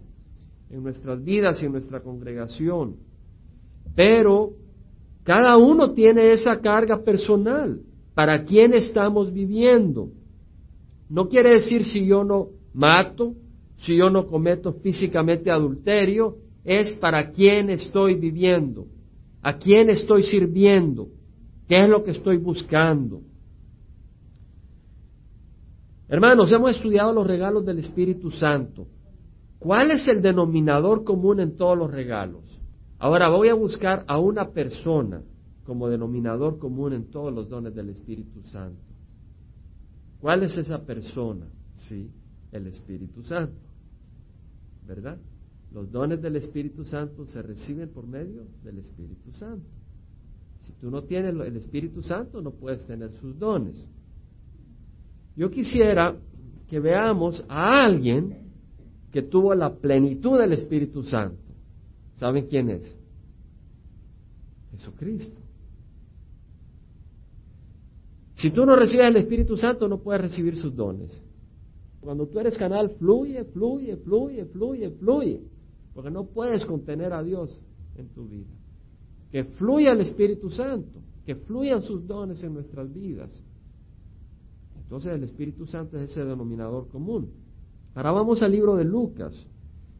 en 0.68 0.82
nuestras 0.82 1.24
vidas 1.24 1.62
y 1.62 1.64
en 1.64 1.72
nuestra 1.72 2.00
congregación. 2.00 2.96
Pero 3.96 4.50
cada 5.24 5.56
uno 5.56 5.94
tiene 5.94 6.30
esa 6.30 6.60
carga 6.60 7.02
personal. 7.02 7.80
¿Para 8.14 8.44
quién 8.44 8.74
estamos 8.74 9.32
viviendo? 9.32 10.10
No 11.08 11.26
quiere 11.26 11.52
decir 11.52 11.84
si 11.84 12.04
yo 12.04 12.22
no 12.22 12.48
mato, 12.74 13.32
si 13.78 13.96
yo 13.96 14.10
no 14.10 14.26
cometo 14.26 14.74
físicamente 14.74 15.50
adulterio, 15.50 16.36
es 16.64 16.92
para 16.92 17.30
quién 17.30 17.70
estoy 17.70 18.14
viviendo. 18.14 18.84
¿A 19.42 19.56
quién 19.56 19.90
estoy 19.90 20.22
sirviendo? 20.22 21.08
¿Qué 21.68 21.82
es 21.82 21.88
lo 21.88 22.04
que 22.04 22.10
estoy 22.10 22.36
buscando? 22.36 23.22
Hermanos, 26.08 26.50
hemos 26.52 26.72
estudiado 26.72 27.12
los 27.12 27.26
regalos 27.26 27.64
del 27.64 27.78
Espíritu 27.78 28.30
Santo. 28.30 28.88
¿Cuál 29.60 29.92
es 29.92 30.08
el 30.08 30.20
denominador 30.20 31.04
común 31.04 31.38
en 31.40 31.56
todos 31.56 31.78
los 31.78 31.90
regalos? 31.90 32.42
Ahora 32.98 33.28
voy 33.28 33.48
a 33.48 33.54
buscar 33.54 34.04
a 34.08 34.18
una 34.18 34.50
persona 34.50 35.22
como 35.64 35.88
denominador 35.88 36.58
común 36.58 36.92
en 36.92 37.10
todos 37.10 37.32
los 37.32 37.48
dones 37.48 37.74
del 37.74 37.90
Espíritu 37.90 38.42
Santo. 38.42 38.82
¿Cuál 40.20 40.42
es 40.42 40.58
esa 40.58 40.84
persona? 40.84 41.46
Sí, 41.88 42.10
el 42.52 42.66
Espíritu 42.66 43.22
Santo. 43.22 43.60
¿Verdad? 44.86 45.18
Los 45.72 45.90
dones 45.90 46.20
del 46.20 46.36
Espíritu 46.36 46.84
Santo 46.84 47.26
se 47.26 47.40
reciben 47.42 47.90
por 47.90 48.06
medio 48.06 48.44
del 48.64 48.78
Espíritu 48.78 49.30
Santo. 49.32 49.68
Si 50.66 50.72
tú 50.72 50.90
no 50.90 51.02
tienes 51.02 51.34
el 51.34 51.56
Espíritu 51.56 52.02
Santo, 52.02 52.42
no 52.42 52.50
puedes 52.50 52.84
tener 52.86 53.12
sus 53.20 53.38
dones. 53.38 53.76
Yo 55.36 55.50
quisiera 55.50 56.16
que 56.68 56.80
veamos 56.80 57.44
a 57.48 57.84
alguien 57.84 58.50
que 59.12 59.22
tuvo 59.22 59.54
la 59.54 59.74
plenitud 59.74 60.38
del 60.38 60.52
Espíritu 60.52 61.04
Santo. 61.04 61.38
¿Saben 62.14 62.46
quién 62.46 62.70
es? 62.70 62.96
Jesucristo. 64.72 65.40
Si 68.34 68.50
tú 68.50 68.64
no 68.64 68.74
recibes 68.74 69.06
el 69.06 69.16
Espíritu 69.16 69.56
Santo, 69.56 69.88
no 69.88 69.98
puedes 69.98 70.22
recibir 70.22 70.56
sus 70.56 70.74
dones. 70.74 71.10
Cuando 72.00 72.26
tú 72.26 72.40
eres 72.40 72.56
canal, 72.56 72.90
fluye, 72.98 73.44
fluye, 73.44 73.96
fluye, 73.98 74.46
fluye, 74.46 74.90
fluye 74.90 75.40
porque 75.94 76.10
no 76.10 76.24
puedes 76.24 76.64
contener 76.64 77.12
a 77.12 77.22
Dios 77.22 77.50
en 77.96 78.08
tu 78.08 78.26
vida. 78.26 78.50
Que 79.30 79.44
fluya 79.44 79.92
el 79.92 80.00
Espíritu 80.00 80.50
Santo, 80.50 81.00
que 81.24 81.36
fluyan 81.36 81.82
sus 81.82 82.06
dones 82.06 82.42
en 82.42 82.54
nuestras 82.54 82.92
vidas. 82.92 83.30
Entonces 84.82 85.12
el 85.12 85.22
Espíritu 85.22 85.66
Santo 85.66 85.96
es 85.96 86.10
ese 86.10 86.24
denominador 86.24 86.88
común. 86.88 87.30
Ahora 87.94 88.12
vamos 88.12 88.42
al 88.42 88.52
libro 88.52 88.76
de 88.76 88.84
Lucas. 88.84 89.34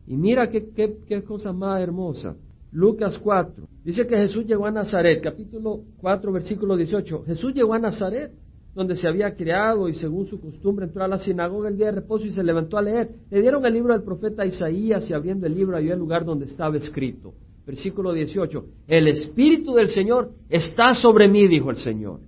Y 0.07 0.16
mira 0.16 0.50
qué, 0.50 0.70
qué 1.07 1.22
cosa 1.22 1.53
más 1.53 1.81
hermosa. 1.81 2.37
Lucas 2.72 3.18
4. 3.18 3.66
Dice 3.85 4.07
que 4.07 4.16
Jesús 4.16 4.46
llegó 4.46 4.66
a 4.66 4.70
Nazaret, 4.70 5.20
capítulo 5.22 5.83
4, 5.98 6.33
versículo 6.33 6.76
18. 6.76 7.24
Jesús 7.24 7.53
llegó 7.55 7.74
a 7.74 7.79
Nazaret 7.79 8.33
donde 8.74 8.94
se 8.94 9.09
había 9.09 9.35
criado 9.35 9.88
y 9.88 9.94
según 9.94 10.26
su 10.26 10.40
costumbre 10.40 10.87
entró 10.87 11.02
a 11.02 11.09
la 11.09 11.18
sinagoga 11.18 11.68
el 11.68 11.76
día 11.76 11.87
de 11.87 11.92
reposo 11.92 12.26
y 12.26 12.33
se 12.33 12.42
levantó 12.42 12.78
a 12.78 12.83
leer. 12.83 13.11
Le 13.30 13.40
dieron 13.40 13.64
el 13.66 13.74
libro 13.74 13.92
del 13.92 14.02
profeta 14.02 14.46
Isaías 14.46 15.09
y 15.11 15.14
abriendo 15.14 15.46
el 15.46 15.54
libro 15.54 15.76
halló 15.76 15.92
el 15.92 15.98
lugar 15.98 16.24
donde 16.24 16.46
estaba 16.46 16.76
escrito. 16.76 17.35
Versículo 17.66 18.12
18. 18.12 18.64
El 18.87 19.09
Espíritu 19.09 19.74
del 19.74 19.88
Señor 19.88 20.30
está 20.48 20.94
sobre 20.94 21.28
mí, 21.28 21.48
dijo 21.48 21.70
el 21.70 21.76
Señor. 21.76 22.20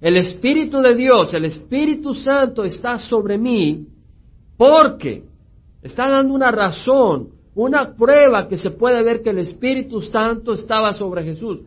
El 0.00 0.16
Espíritu 0.16 0.80
de 0.80 0.94
Dios, 0.94 1.34
el 1.34 1.44
Espíritu 1.44 2.14
Santo 2.14 2.62
está 2.62 2.98
sobre 2.98 3.36
mí 3.36 3.84
Porque 4.56 5.24
está 5.82 6.08
dando 6.08 6.34
una 6.34 6.52
razón, 6.52 7.30
una 7.54 7.94
prueba 7.94 8.46
que 8.48 8.58
se 8.58 8.70
puede 8.70 9.02
ver 9.02 9.22
que 9.22 9.30
el 9.30 9.38
Espíritu 9.38 10.00
Santo 10.00 10.52
estaba 10.52 10.92
sobre 10.92 11.24
Jesús. 11.24 11.60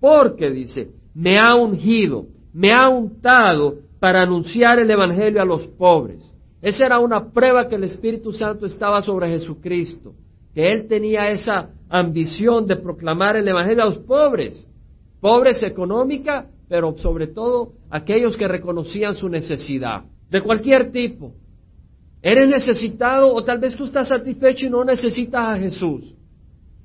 Porque 0.00 0.50
dice, 0.50 0.90
me 1.14 1.36
ha 1.40 1.54
ungido, 1.54 2.26
me 2.56 2.72
ha 2.72 2.88
untado 2.88 3.80
para 4.00 4.22
anunciar 4.22 4.78
el 4.78 4.90
Evangelio 4.90 5.42
a 5.42 5.44
los 5.44 5.66
pobres. 5.66 6.24
Esa 6.62 6.86
era 6.86 7.00
una 7.00 7.30
prueba 7.30 7.68
que 7.68 7.74
el 7.74 7.84
Espíritu 7.84 8.32
Santo 8.32 8.64
estaba 8.64 9.02
sobre 9.02 9.28
Jesucristo, 9.28 10.14
que 10.54 10.72
él 10.72 10.88
tenía 10.88 11.30
esa 11.30 11.68
ambición 11.90 12.66
de 12.66 12.76
proclamar 12.76 13.36
el 13.36 13.46
Evangelio 13.46 13.82
a 13.82 13.86
los 13.90 13.98
pobres, 13.98 14.66
pobres 15.20 15.62
económica, 15.62 16.46
pero 16.66 16.96
sobre 16.96 17.26
todo 17.26 17.72
aquellos 17.90 18.38
que 18.38 18.48
reconocían 18.48 19.14
su 19.14 19.28
necesidad, 19.28 20.04
de 20.30 20.40
cualquier 20.40 20.90
tipo. 20.90 21.34
Eres 22.22 22.48
necesitado 22.48 23.34
o 23.34 23.44
tal 23.44 23.58
vez 23.58 23.76
tú 23.76 23.84
estás 23.84 24.08
satisfecho 24.08 24.64
y 24.64 24.70
no 24.70 24.82
necesitas 24.82 25.46
a 25.46 25.56
Jesús. 25.58 26.14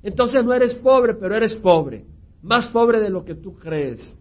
Entonces 0.02 0.44
no 0.44 0.52
eres 0.52 0.74
pobre, 0.74 1.14
pero 1.14 1.34
eres 1.34 1.54
pobre, 1.54 2.04
más 2.42 2.68
pobre 2.68 3.00
de 3.00 3.08
lo 3.08 3.24
que 3.24 3.36
tú 3.36 3.54
crees. 3.54 4.14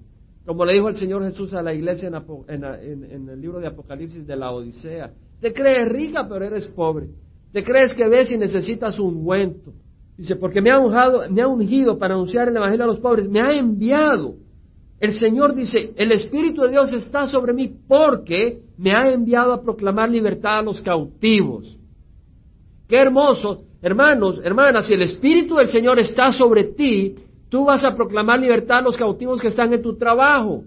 Como 0.45 0.65
le 0.65 0.73
dijo 0.73 0.89
el 0.89 0.95
Señor 0.95 1.23
Jesús 1.23 1.53
a 1.53 1.61
la 1.61 1.73
iglesia 1.73 2.09
en, 2.47 3.29
el 3.29 3.41
libro 3.41 3.59
de 3.59 3.67
Apocalipsis 3.67 4.25
de 4.25 4.35
la 4.35 4.51
Odisea, 4.51 5.11
te 5.39 5.53
crees 5.53 5.89
rica, 5.89 6.27
pero 6.27 6.45
eres 6.45 6.67
pobre. 6.67 7.07
Te 7.51 7.63
crees 7.63 7.93
que 7.93 8.07
ves 8.07 8.31
y 8.31 8.37
necesitas 8.37 8.97
un 8.99 9.15
ungüento. 9.17 9.73
Dice, 10.17 10.35
porque 10.35 10.61
me 10.61 10.71
ha, 10.71 10.79
me 11.29 11.41
ha 11.41 11.47
ungido 11.47 11.97
para 11.97 12.13
anunciar 12.13 12.47
el 12.47 12.55
Evangelio 12.55 12.85
a 12.85 12.87
los 12.87 12.99
pobres, 12.99 13.27
me 13.29 13.41
ha 13.41 13.51
enviado. 13.53 14.35
El 14.99 15.13
Señor 15.13 15.55
dice, 15.55 15.93
el 15.95 16.11
Espíritu 16.11 16.61
de 16.61 16.69
Dios 16.69 16.93
está 16.93 17.27
sobre 17.27 17.53
mí 17.53 17.75
porque 17.87 18.61
me 18.77 18.95
ha 18.95 19.11
enviado 19.11 19.53
a 19.53 19.61
proclamar 19.61 20.09
libertad 20.09 20.59
a 20.59 20.61
los 20.61 20.81
cautivos. 20.81 21.75
Qué 22.87 22.97
hermoso, 22.97 23.63
hermanos, 23.81 24.39
hermanas, 24.43 24.85
si 24.85 24.93
el 24.93 25.01
Espíritu 25.01 25.55
del 25.55 25.67
Señor 25.67 25.97
está 25.97 26.29
sobre 26.29 26.65
ti, 26.65 27.15
tú 27.51 27.65
vas 27.65 27.83
a 27.85 27.93
proclamar 27.93 28.39
libertad 28.39 28.77
a 28.77 28.81
los 28.81 28.95
cautivos 28.95 29.41
que 29.41 29.49
están 29.49 29.73
en 29.73 29.81
tu 29.81 29.97
trabajo, 29.97 30.63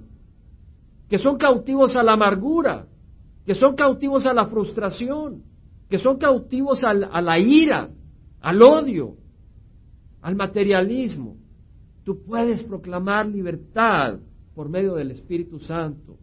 que 1.08 1.18
son 1.18 1.38
cautivos 1.38 1.96
a 1.96 2.02
la 2.02 2.12
amargura, 2.12 2.86
que 3.46 3.54
son 3.54 3.74
cautivos 3.74 4.26
a 4.26 4.34
la 4.34 4.46
frustración, 4.46 5.42
que 5.88 5.98
son 5.98 6.18
cautivos 6.18 6.84
a 6.84 6.92
la 6.92 7.38
ira, 7.38 7.88
al 8.42 8.62
odio, 8.62 9.16
al 10.20 10.36
materialismo. 10.36 11.36
Tú 12.04 12.22
puedes 12.22 12.62
proclamar 12.64 13.26
libertad 13.26 14.18
por 14.54 14.68
medio 14.68 14.94
del 14.94 15.10
Espíritu 15.10 15.58
Santo. 15.60 16.18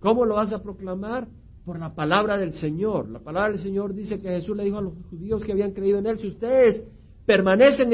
¿Cómo 0.00 0.26
lo 0.26 0.34
vas 0.34 0.52
a 0.52 0.62
proclamar? 0.62 1.28
Por 1.64 1.80
la 1.80 1.94
palabra 1.94 2.36
del 2.36 2.52
Señor. 2.52 3.08
La 3.08 3.20
palabra 3.20 3.52
del 3.52 3.60
Señor 3.60 3.94
dice 3.94 4.20
que 4.20 4.28
Jesús 4.28 4.54
le 4.54 4.64
dijo 4.64 4.76
a 4.76 4.82
los 4.82 4.92
judíos 5.10 5.42
que 5.44 5.52
habían 5.52 5.72
creído 5.72 5.98
en 5.98 6.06
Él, 6.06 6.18
si 6.18 6.28
ustedes 6.28 6.84
permanecen 7.26 7.92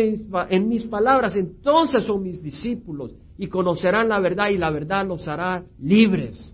en, 0.50 0.68
mis 0.68 0.84
palabras, 0.84 1.34
entonces 1.34 2.04
son 2.04 2.22
mis 2.22 2.42
discípulos 2.42 3.12
y 3.38 3.48
conocerán 3.48 4.10
la 4.10 4.20
verdad 4.20 4.50
y 4.50 4.58
la 4.58 4.70
verdad 4.70 5.06
los 5.06 5.26
hará 5.26 5.64
libres. 5.80 6.52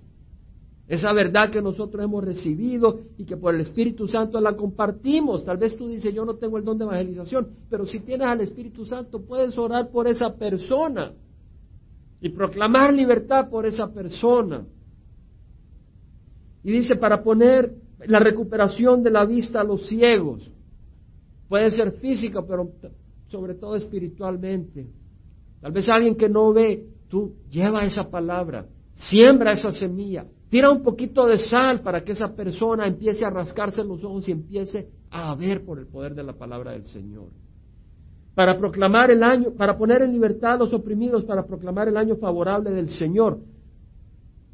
Esa 0.87 1.13
verdad 1.13 1.51
que 1.51 1.61
nosotros 1.61 2.03
hemos 2.03 2.25
recibido 2.25 3.01
y 3.19 3.25
que 3.25 3.37
por 3.37 3.55
el 3.55 3.61
Espíritu 3.61 4.09
Santo 4.09 4.41
la 4.41 4.57
compartimos. 4.57 5.45
Tal 5.45 5.59
vez 5.59 5.77
tú 5.77 5.89
dices, 5.89 6.15
yo 6.15 6.25
no 6.25 6.37
tengo 6.37 6.57
el 6.57 6.65
don 6.65 6.79
de 6.79 6.85
evangelización, 6.85 7.49
pero 7.69 7.85
si 7.85 8.01
tienes 8.01 8.27
al 8.27 8.41
Espíritu 8.41 8.87
Santo 8.87 9.21
puedes 9.21 9.59
orar 9.59 9.91
por 9.91 10.07
esa 10.07 10.35
persona 10.35 11.13
y 12.21 12.31
proclamar 12.31 12.95
libertad 12.95 13.51
por 13.51 13.67
esa 13.67 13.93
persona. 13.93 14.65
Y 16.65 16.73
dice, 16.73 16.97
para 16.97 17.23
poner 17.23 17.75
la 18.07 18.21
recuperación 18.21 19.03
de 19.03 19.11
la 19.11 19.25
vista 19.25 19.61
a 19.61 19.65
los 19.65 19.87
ciegos. 19.89 20.51
Puede 21.49 21.71
ser 21.71 21.93
física, 21.93 22.43
pero 22.47 22.71
sobre 23.29 23.55
todo 23.55 23.77
espiritualmente. 23.77 24.87
Tal 25.61 25.73
vez 25.73 25.89
alguien 25.89 26.17
que 26.17 26.29
no 26.29 26.53
ve, 26.53 26.87
tú 27.09 27.35
lleva 27.51 27.85
esa 27.85 28.05
palabra, 28.05 28.67
siembra 28.95 29.53
esa 29.53 29.73
semilla, 29.73 30.27
Tira 30.49 30.71
un 30.71 30.83
poquito 30.83 31.27
de 31.27 31.39
sal 31.39 31.81
para 31.81 32.03
que 32.03 32.13
esa 32.13 32.35
persona 32.35 32.87
empiece 32.87 33.25
a 33.25 33.31
rascarse 33.31 33.85
los 33.85 34.03
ojos 34.03 34.29
y 34.29 34.33
empiece 34.33 34.89
a 35.11 35.35
ver 35.35 35.65
por 35.65 35.79
el 35.79 35.87
poder 35.87 36.15
de 36.15 36.23
la 36.23 36.33
palabra 36.33 36.73
del 36.73 36.85
Señor. 36.85 37.29
Para 38.35 38.59
proclamar 38.59 39.11
el 39.11 39.23
año, 39.23 39.51
para 39.53 39.77
poner 39.77 40.03
en 40.03 40.13
libertad 40.13 40.55
a 40.55 40.59
los 40.59 40.73
oprimidos, 40.73 41.25
para 41.25 41.45
proclamar 41.47 41.89
el 41.89 41.97
año 41.97 42.17
favorable 42.17 42.71
del 42.71 42.89
Señor. 42.89 43.41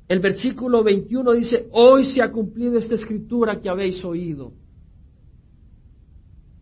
El 0.09 0.21
versículo 0.21 0.83
21 0.83 1.33
dice, 1.33 1.69
hoy 1.71 2.05
se 2.05 2.23
ha 2.23 2.31
cumplido 2.33 2.77
esta 2.77 2.95
escritura 2.95 3.61
que 3.61 3.69
habéis 3.69 4.05
oído. 4.05 4.53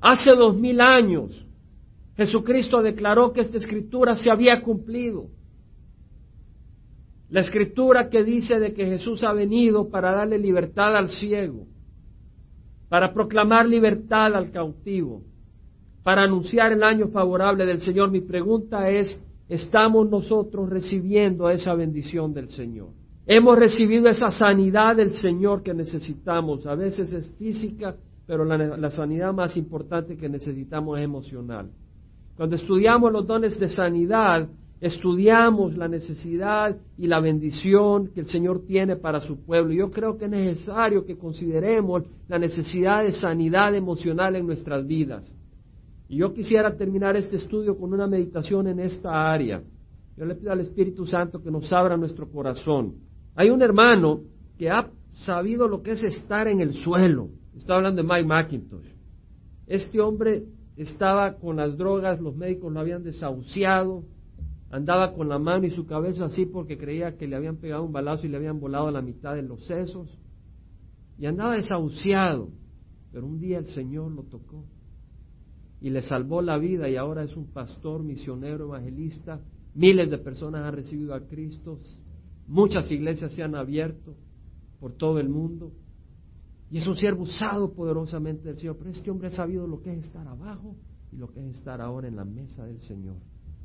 Hace 0.03 0.33
dos 0.33 0.57
mil 0.57 0.81
años 0.81 1.47
Jesucristo 2.17 2.83
declaró 2.83 3.33
que 3.33 3.41
esta 3.41 3.57
escritura 3.57 4.17
se 4.17 4.31
había 4.31 4.61
cumplido. 4.61 5.29
La 7.31 7.41
escritura 7.41 8.11
que 8.11 8.23
dice 8.23 8.59
de 8.59 8.75
que 8.75 8.85
Jesús 8.85 9.25
ha 9.25 9.33
venido 9.33 9.89
para 9.89 10.13
darle 10.13 10.39
libertad 10.39 10.97
al 10.97 11.09
ciego, 11.09 11.67
para 12.89 13.15
proclamar 13.15 13.67
libertad 13.67 14.35
al 14.35 14.51
cautivo, 14.51 15.23
para 16.03 16.23
anunciar 16.23 16.73
el 16.73 16.83
año 16.83 17.09
favorable 17.09 17.65
del 17.65 17.81
Señor. 17.81 18.11
Mi 18.11 18.21
pregunta 18.21 18.91
es, 18.91 19.19
¿estamos 19.49 20.11
nosotros 20.11 20.69
recibiendo 20.69 21.49
esa 21.49 21.75
bendición 21.75 22.35
del 22.35 22.51
Señor? 22.51 22.89
Hemos 23.25 23.57
recibido 23.57 24.09
esa 24.11 24.31
sanidad 24.31 24.97
del 24.97 25.13
Señor 25.13 25.63
que 25.63 25.73
necesitamos. 25.73 26.67
A 26.67 26.75
veces 26.75 27.13
es 27.13 27.31
física, 27.39 27.97
pero 28.27 28.45
la, 28.45 28.91
sanidad 28.91 29.33
más 29.33 29.57
importante 29.57 30.17
que 30.17 30.29
necesitamos 30.29 30.99
es 30.99 31.05
emocional. 31.05 31.71
Cuando 32.37 32.57
estudiamos 32.57 33.13
los 33.13 33.27
dones 33.27 33.59
de 33.59 33.69
sanidad, 33.69 34.49
estudiamos 34.81 35.77
la 35.77 35.89
necesidad 35.89 36.77
y 36.97 37.07
la 37.07 37.21
bendición 37.21 38.09
que 38.09 38.21
el 38.21 38.27
Señor 38.27 38.65
tiene 38.67 38.97
para 38.97 39.21
su 39.21 39.45
pueblo. 39.45 39.73
Yo 39.73 39.91
creo 39.91 40.17
que 40.17 40.25
es 40.27 40.31
necesario 40.31 41.05
que 41.05 41.19
consideremos 41.19 42.05
la 42.29 42.39
necesidad 42.39 43.05
de 43.05 43.13
sanidad 43.13 43.75
emocional 43.75 44.37
en 44.37 44.47
nuestras 44.47 44.87
vidas. 44.87 45.33
Y 46.09 46.19
yo 46.19 46.33
quisiera 46.33 46.77
terminar 46.77 47.17
este 47.17 47.37
estudio 47.37 47.77
con 47.77 47.93
una 47.93 48.07
meditación 48.07 48.67
en 48.69 48.81
esta 48.81 49.33
área. 49.33 49.63
Yo 50.17 50.25
le 50.25 50.35
pido 50.35 50.53
al 50.53 50.61
Espíritu 50.61 51.07
Santo 51.07 51.43
que 51.43 51.51
nos 51.51 51.73
abra 51.73 51.97
nuestro 51.97 52.31
corazón. 52.31 52.95
Hay 53.35 53.51
un 53.51 53.63
hermano 53.63 54.21
que 54.59 54.71
ha 54.71 54.91
sabido 55.13 55.69
lo 55.69 55.83
que 55.83 55.93
es 55.93 56.03
estar 56.03 56.49
en 56.49 56.61
el 56.61 56.75
suelo. 56.75 57.29
Estoy 57.63 57.77
hablando 57.77 58.03
de 58.03 58.09
Mike 58.09 58.25
McIntosh. 58.25 58.87
Este 59.69 60.01
hombre 60.01 60.43
estaba 60.77 61.37
con 61.37 61.55
las 61.55 61.79
drogas, 61.79 62.21
los 62.21 62.35
médicos 62.35 62.73
lo 62.73 62.81
habían 62.81 63.05
desahuciado, 63.05 64.03
andaba 64.69 65.15
con 65.15 65.29
la 65.29 65.39
mano 65.39 65.65
y 65.65 65.71
su 65.71 65.87
cabeza 65.87 66.25
así 66.25 66.45
porque 66.45 66.77
creía 66.77 67.17
que 67.17 67.29
le 67.29 67.37
habían 67.37 67.59
pegado 67.59 67.85
un 67.85 67.93
balazo 67.93 68.27
y 68.27 68.31
le 68.31 68.39
habían 68.39 68.59
volado 68.59 68.91
la 68.91 69.01
mitad 69.01 69.37
de 69.37 69.43
los 69.43 69.65
sesos. 69.65 70.09
Y 71.17 71.27
andaba 71.27 71.55
desahuciado. 71.55 72.49
Pero 73.13 73.29
un 73.29 73.39
día 73.39 73.59
el 73.59 73.69
Señor 73.69 74.11
lo 74.11 74.25
tocó 74.25 74.65
y 75.81 75.91
le 75.91 76.03
salvó 76.03 76.43
la 76.43 76.59
vida 76.59 76.89
y 76.89 76.97
ahora 76.97 77.23
es 77.23 77.37
un 77.37 77.47
pastor, 77.53 78.03
misionero, 78.03 78.65
evangelista. 78.65 79.41
Miles 79.77 80.11
de 80.11 80.19
personas 80.19 80.65
han 80.65 80.75
recibido 80.75 81.15
a 81.15 81.21
Cristo. 81.21 81.79
Muchas 82.49 82.91
iglesias 82.91 83.33
se 83.33 83.45
han 83.45 83.55
abierto 83.55 84.17
por 84.81 84.95
todo 84.95 85.21
el 85.21 85.29
mundo. 85.29 85.71
Y 86.73 86.79
es 86.79 86.87
un 86.89 86.97
siervo 86.97 87.23
usado 87.23 87.73
poderosamente 87.73 88.49
del 88.49 88.59
Señor. 88.59 88.79
Pero 88.79 88.91
este 88.91 89.11
hombre 89.11 89.29
ha 89.29 89.31
sabido 89.31 89.69
lo 89.69 89.81
que 89.81 89.93
es 89.93 90.07
estar 90.07 90.27
abajo 90.27 90.75
y 91.13 91.17
lo 91.17 91.31
que 91.31 91.39
es 91.39 91.57
estar 91.57 91.81
ahora 91.81 92.09
en 92.09 92.17
la 92.17 92.25
mesa 92.25 92.65
del 92.65 92.81
Señor 92.81 93.17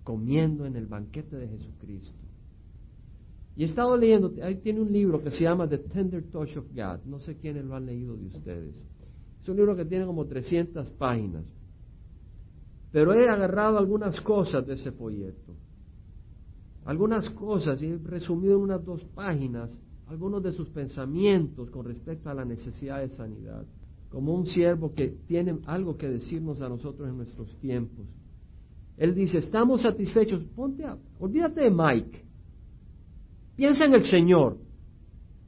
comiendo 0.08 0.66
en 0.66 0.78
el 0.78 0.86
banquete 0.86 1.36
de 1.36 1.50
Jesucristo. 1.50 2.16
Y 3.58 3.64
he 3.64 3.66
estado 3.66 3.98
leyendo, 3.98 4.32
ahí 4.42 4.56
tiene 4.56 4.80
un 4.80 4.94
libro 4.94 5.22
que 5.22 5.32
se 5.32 5.44
llama 5.44 5.68
The 5.68 5.80
Tender 5.80 6.24
Touch 6.32 6.56
of 6.56 6.66
God. 6.74 7.04
No 7.04 7.20
sé 7.20 7.36
quiénes 7.36 7.66
lo 7.66 7.76
han 7.76 7.86
leído 7.86 8.16
de 8.16 8.28
ustedes. 8.28 8.76
Es 9.42 9.50
un 9.50 9.58
libro 9.58 9.76
que 9.76 9.84
tiene 9.84 10.06
como 10.06 10.26
300 10.26 10.92
páginas. 10.92 11.44
Pero 12.94 13.14
he 13.14 13.28
agarrado 13.28 13.78
algunas 13.78 14.22
cosas 14.22 14.66
de 14.66 14.76
ese 14.76 14.94
folleto. 14.94 15.54
Algunas 16.86 17.30
cosas, 17.32 17.82
y 17.84 17.88
he 17.88 17.98
resumido 17.98 18.56
en 18.56 18.62
unas 18.62 18.86
dos 18.86 19.04
páginas 19.14 19.78
algunos 20.08 20.42
de 20.42 20.54
sus 20.54 20.70
pensamientos 20.70 21.70
con 21.70 21.86
respecto 21.86 22.30
a 22.30 22.34
la 22.34 22.46
necesidad 22.46 23.00
de 23.00 23.10
sanidad. 23.10 23.66
Como 24.10 24.34
un 24.34 24.48
siervo 24.48 24.94
que 24.94 25.10
tiene 25.28 25.58
algo 25.66 25.98
que 25.98 26.08
decirnos 26.08 26.62
a 26.62 26.70
nosotros 26.70 27.10
en 27.10 27.18
nuestros 27.18 27.54
tiempos. 27.58 28.06
Él 28.96 29.14
dice, 29.14 29.40
estamos 29.40 29.82
satisfechos. 29.82 30.44
Ponte 30.56 30.86
a, 30.86 30.98
olvídate 31.20 31.62
de 31.62 31.72
Mike. 31.72 32.24
Piensa 33.56 33.86
en 33.86 33.94
el 33.94 34.04
Señor. 34.04 34.58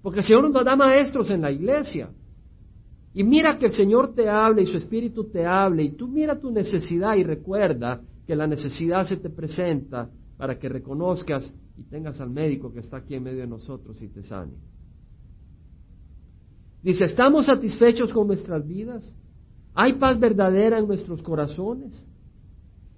Porque 0.02 0.20
el 0.20 0.26
Señor 0.26 0.50
nos 0.50 0.66
da 0.66 0.76
maestros 0.76 1.30
en 1.32 1.42
la 1.42 1.52
iglesia. 1.52 2.10
Y 3.14 3.24
mira 3.24 3.58
que 3.58 3.68
el 3.68 3.74
Señor 3.74 4.14
te 4.14 4.30
hable 4.30 4.64
y 4.64 4.66
su 4.66 4.78
Espíritu 4.78 5.24
te 5.26 5.46
hable. 5.46 5.84
Y 5.84 5.92
tú 5.92 6.08
mira 6.08 6.40
tu 6.40 6.52
necesidad 6.52 7.16
y 7.16 7.24
recuerda 7.24 8.02
que 8.28 8.36
la 8.36 8.46
necesidad 8.46 9.04
se 9.06 9.18
te 9.18 9.30
presenta 9.30 10.10
para 10.40 10.58
que 10.58 10.70
reconozcas 10.70 11.52
y 11.78 11.84
tengas 11.84 12.22
al 12.22 12.30
médico 12.30 12.72
que 12.72 12.80
está 12.80 12.96
aquí 12.96 13.14
en 13.14 13.24
medio 13.24 13.42
de 13.42 13.48
nosotros 13.48 14.02
y 14.02 14.08
te 14.08 14.24
sane. 14.24 14.54
Dice, 16.82 17.04
¿estamos 17.04 17.48
satisfechos 17.48 18.14
con 18.14 18.28
nuestras 18.28 18.66
vidas? 18.66 19.14
¿Hay 19.76 19.94
paz 19.94 20.18
verdadera 20.18 20.80
en 20.80 20.88
nuestros 20.88 21.22
corazones? 21.22 22.02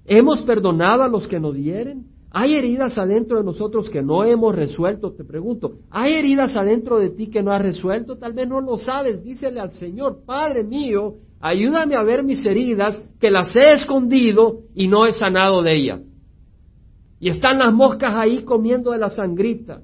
¿Hemos 0.05 0.43
perdonado 0.43 1.01
a 1.01 1.07
los 1.07 1.27
que 1.27 1.39
nos 1.39 1.55
hieren? 1.55 2.05
¿Hay 2.29 2.53
heridas 2.53 2.99
adentro 2.99 3.39
de 3.39 3.43
nosotros 3.43 3.89
que 3.89 4.03
no 4.03 4.23
hemos 4.23 4.55
resuelto? 4.55 5.13
Te 5.13 5.23
pregunto, 5.23 5.79
¿hay 5.89 6.13
heridas 6.13 6.55
adentro 6.55 6.99
de 6.99 7.09
ti 7.09 7.31
que 7.31 7.41
no 7.41 7.51
has 7.51 7.63
resuelto? 7.63 8.19
Tal 8.19 8.33
vez 8.33 8.47
no 8.47 8.61
lo 8.61 8.77
sabes. 8.77 9.23
Dísele 9.23 9.59
al 9.59 9.73
Señor, 9.73 10.19
Padre 10.27 10.63
mío, 10.63 11.15
ayúdame 11.39 11.95
a 11.95 12.03
ver 12.03 12.23
mis 12.23 12.45
heridas 12.45 13.01
que 13.19 13.31
las 13.31 13.55
he 13.55 13.71
escondido 13.71 14.59
y 14.75 14.87
no 14.87 15.07
he 15.07 15.13
sanado 15.13 15.63
de 15.63 15.73
ellas. 15.73 16.10
Y 17.21 17.29
están 17.29 17.59
las 17.59 17.71
moscas 17.71 18.15
ahí 18.15 18.41
comiendo 18.41 18.91
de 18.91 18.97
la 18.97 19.09
sangrita. 19.09 19.79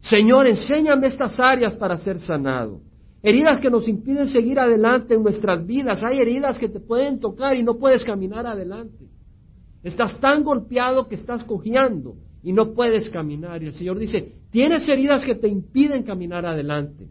Señor, 0.00 0.46
enséñame 0.46 1.06
estas 1.06 1.38
áreas 1.38 1.74
para 1.74 1.98
ser 1.98 2.18
sanado. 2.18 2.80
Heridas 3.22 3.60
que 3.60 3.68
nos 3.68 3.86
impiden 3.86 4.26
seguir 4.26 4.58
adelante 4.58 5.14
en 5.14 5.22
nuestras 5.22 5.66
vidas. 5.66 6.02
Hay 6.02 6.18
heridas 6.18 6.58
que 6.58 6.70
te 6.70 6.80
pueden 6.80 7.20
tocar 7.20 7.56
y 7.56 7.62
no 7.62 7.76
puedes 7.76 8.04
caminar 8.04 8.46
adelante. 8.46 9.04
Estás 9.82 10.18
tan 10.18 10.44
golpeado 10.44 11.08
que 11.08 11.14
estás 11.14 11.44
cojeando 11.44 12.14
y 12.42 12.54
no 12.54 12.72
puedes 12.72 13.10
caminar. 13.10 13.62
Y 13.62 13.66
el 13.66 13.74
Señor 13.74 13.98
dice, 13.98 14.32
tienes 14.50 14.88
heridas 14.88 15.26
que 15.26 15.34
te 15.34 15.48
impiden 15.48 16.04
caminar 16.04 16.46
adelante. 16.46 17.06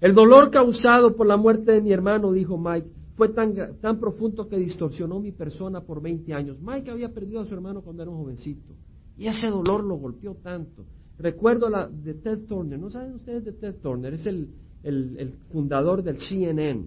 El 0.00 0.12
dolor 0.12 0.50
causado 0.50 1.14
por 1.14 1.28
la 1.28 1.36
muerte 1.36 1.70
de 1.70 1.80
mi 1.80 1.92
hermano, 1.92 2.32
dijo 2.32 2.58
Mike, 2.58 2.97
fue 3.18 3.28
tan, 3.30 3.54
tan 3.80 4.00
profundo 4.00 4.48
que 4.48 4.56
distorsionó 4.56 5.20
mi 5.20 5.32
persona 5.32 5.82
por 5.82 6.00
20 6.00 6.32
años. 6.32 6.56
Mike 6.62 6.90
había 6.90 7.12
perdido 7.12 7.40
a 7.40 7.44
su 7.44 7.52
hermano 7.52 7.82
cuando 7.82 8.02
era 8.02 8.10
un 8.10 8.18
jovencito. 8.18 8.72
Y 9.18 9.26
ese 9.26 9.48
dolor 9.48 9.84
lo 9.84 9.96
golpeó 9.96 10.36
tanto. 10.36 10.86
Recuerdo 11.18 11.68
la 11.68 11.88
de 11.88 12.14
Ted 12.14 12.46
Turner. 12.46 12.78
¿No 12.78 12.88
saben 12.88 13.16
ustedes 13.16 13.44
de 13.44 13.52
Ted 13.52 13.74
Turner? 13.82 14.14
Es 14.14 14.24
el, 14.24 14.48
el 14.82 15.32
fundador 15.50 16.02
del 16.02 16.18
CNN. 16.18 16.86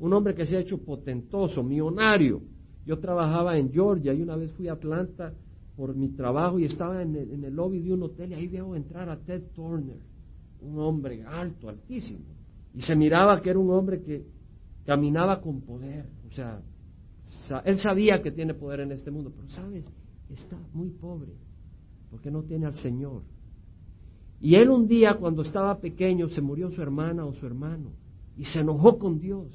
Un 0.00 0.12
hombre 0.14 0.34
que 0.34 0.46
se 0.46 0.56
ha 0.56 0.60
hecho 0.60 0.78
potentoso, 0.78 1.62
millonario. 1.62 2.40
Yo 2.86 2.98
trabajaba 2.98 3.56
en 3.58 3.70
Georgia 3.70 4.12
y 4.12 4.22
una 4.22 4.36
vez 4.36 4.50
fui 4.52 4.68
a 4.68 4.72
Atlanta 4.72 5.32
por 5.76 5.94
mi 5.94 6.08
trabajo 6.10 6.58
y 6.58 6.64
estaba 6.64 7.02
en 7.02 7.16
el, 7.16 7.54
lobby 7.54 7.80
de 7.80 7.92
un 7.92 8.04
hotel 8.04 8.32
y 8.32 8.34
ahí 8.34 8.48
veo 8.48 8.74
entrar 8.74 9.08
a 9.10 9.18
Ted 9.18 9.42
Turner, 9.54 9.98
un 10.62 10.78
hombre 10.78 11.22
alto, 11.22 11.68
altísimo. 11.68 12.24
Y 12.74 12.80
se 12.80 12.96
miraba 12.96 13.40
que 13.40 13.50
era 13.50 13.58
un 13.58 13.70
hombre 13.70 14.02
que 14.02 14.24
caminaba 14.84 15.40
con 15.40 15.60
poder. 15.62 16.06
O 16.28 16.32
sea, 16.32 16.62
él 17.64 17.78
sabía 17.78 18.22
que 18.22 18.30
tiene 18.30 18.54
poder 18.54 18.80
en 18.80 18.92
este 18.92 19.10
mundo, 19.10 19.32
pero 19.34 19.48
sabes, 19.48 19.84
está 20.30 20.58
muy 20.72 20.90
pobre 20.90 21.32
porque 22.10 22.30
no 22.30 22.42
tiene 22.42 22.66
al 22.66 22.74
Señor. 22.74 23.22
Y 24.40 24.56
él 24.56 24.70
un 24.70 24.86
día, 24.86 25.16
cuando 25.18 25.42
estaba 25.42 25.80
pequeño, 25.80 26.28
se 26.28 26.40
murió 26.40 26.70
su 26.70 26.82
hermana 26.82 27.24
o 27.24 27.32
su 27.34 27.46
hermano 27.46 27.90
y 28.36 28.44
se 28.44 28.60
enojó 28.60 28.98
con 28.98 29.18
Dios. 29.18 29.48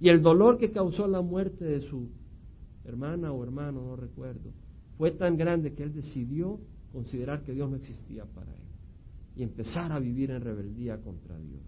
Y 0.00 0.08
el 0.08 0.22
dolor 0.22 0.58
que 0.58 0.70
causó 0.70 1.06
la 1.06 1.20
muerte 1.22 1.64
de 1.64 1.80
su 1.82 2.08
hermana 2.84 3.32
o 3.32 3.42
hermano, 3.42 3.82
no 3.82 3.96
recuerdo, 3.96 4.50
fue 4.96 5.10
tan 5.12 5.36
grande 5.36 5.74
que 5.74 5.82
él 5.82 5.92
decidió 5.92 6.60
considerar 6.92 7.42
que 7.42 7.52
Dios 7.52 7.70
no 7.70 7.76
existía 7.76 8.24
para 8.24 8.52
él 8.52 8.62
y 9.36 9.42
empezar 9.42 9.92
a 9.92 9.98
vivir 9.98 10.30
en 10.30 10.42
rebeldía 10.42 11.00
contra 11.00 11.38
Dios. 11.38 11.62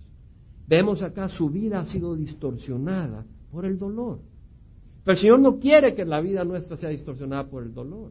Vemos 0.67 1.03
acá 1.03 1.29
su 1.29 1.51
vida 1.51 1.81
ha 1.81 1.85
sido 1.85 2.17
distorsionada 2.17 3.27
por 3.51 3.65
el 3.65 3.79
dolor. 3.79 4.21
Pero 5.05 5.13
el 5.13 5.21
Señor 5.21 5.41
no 5.41 5.59
quiere 5.59 5.95
que 5.95 6.05
la 6.05 6.21
vida 6.21 6.45
nuestra 6.45 6.77
sea 6.77 6.89
distorsionada 6.89 7.49
por 7.51 7.63
el 7.63 7.75
dolor, 7.75 8.11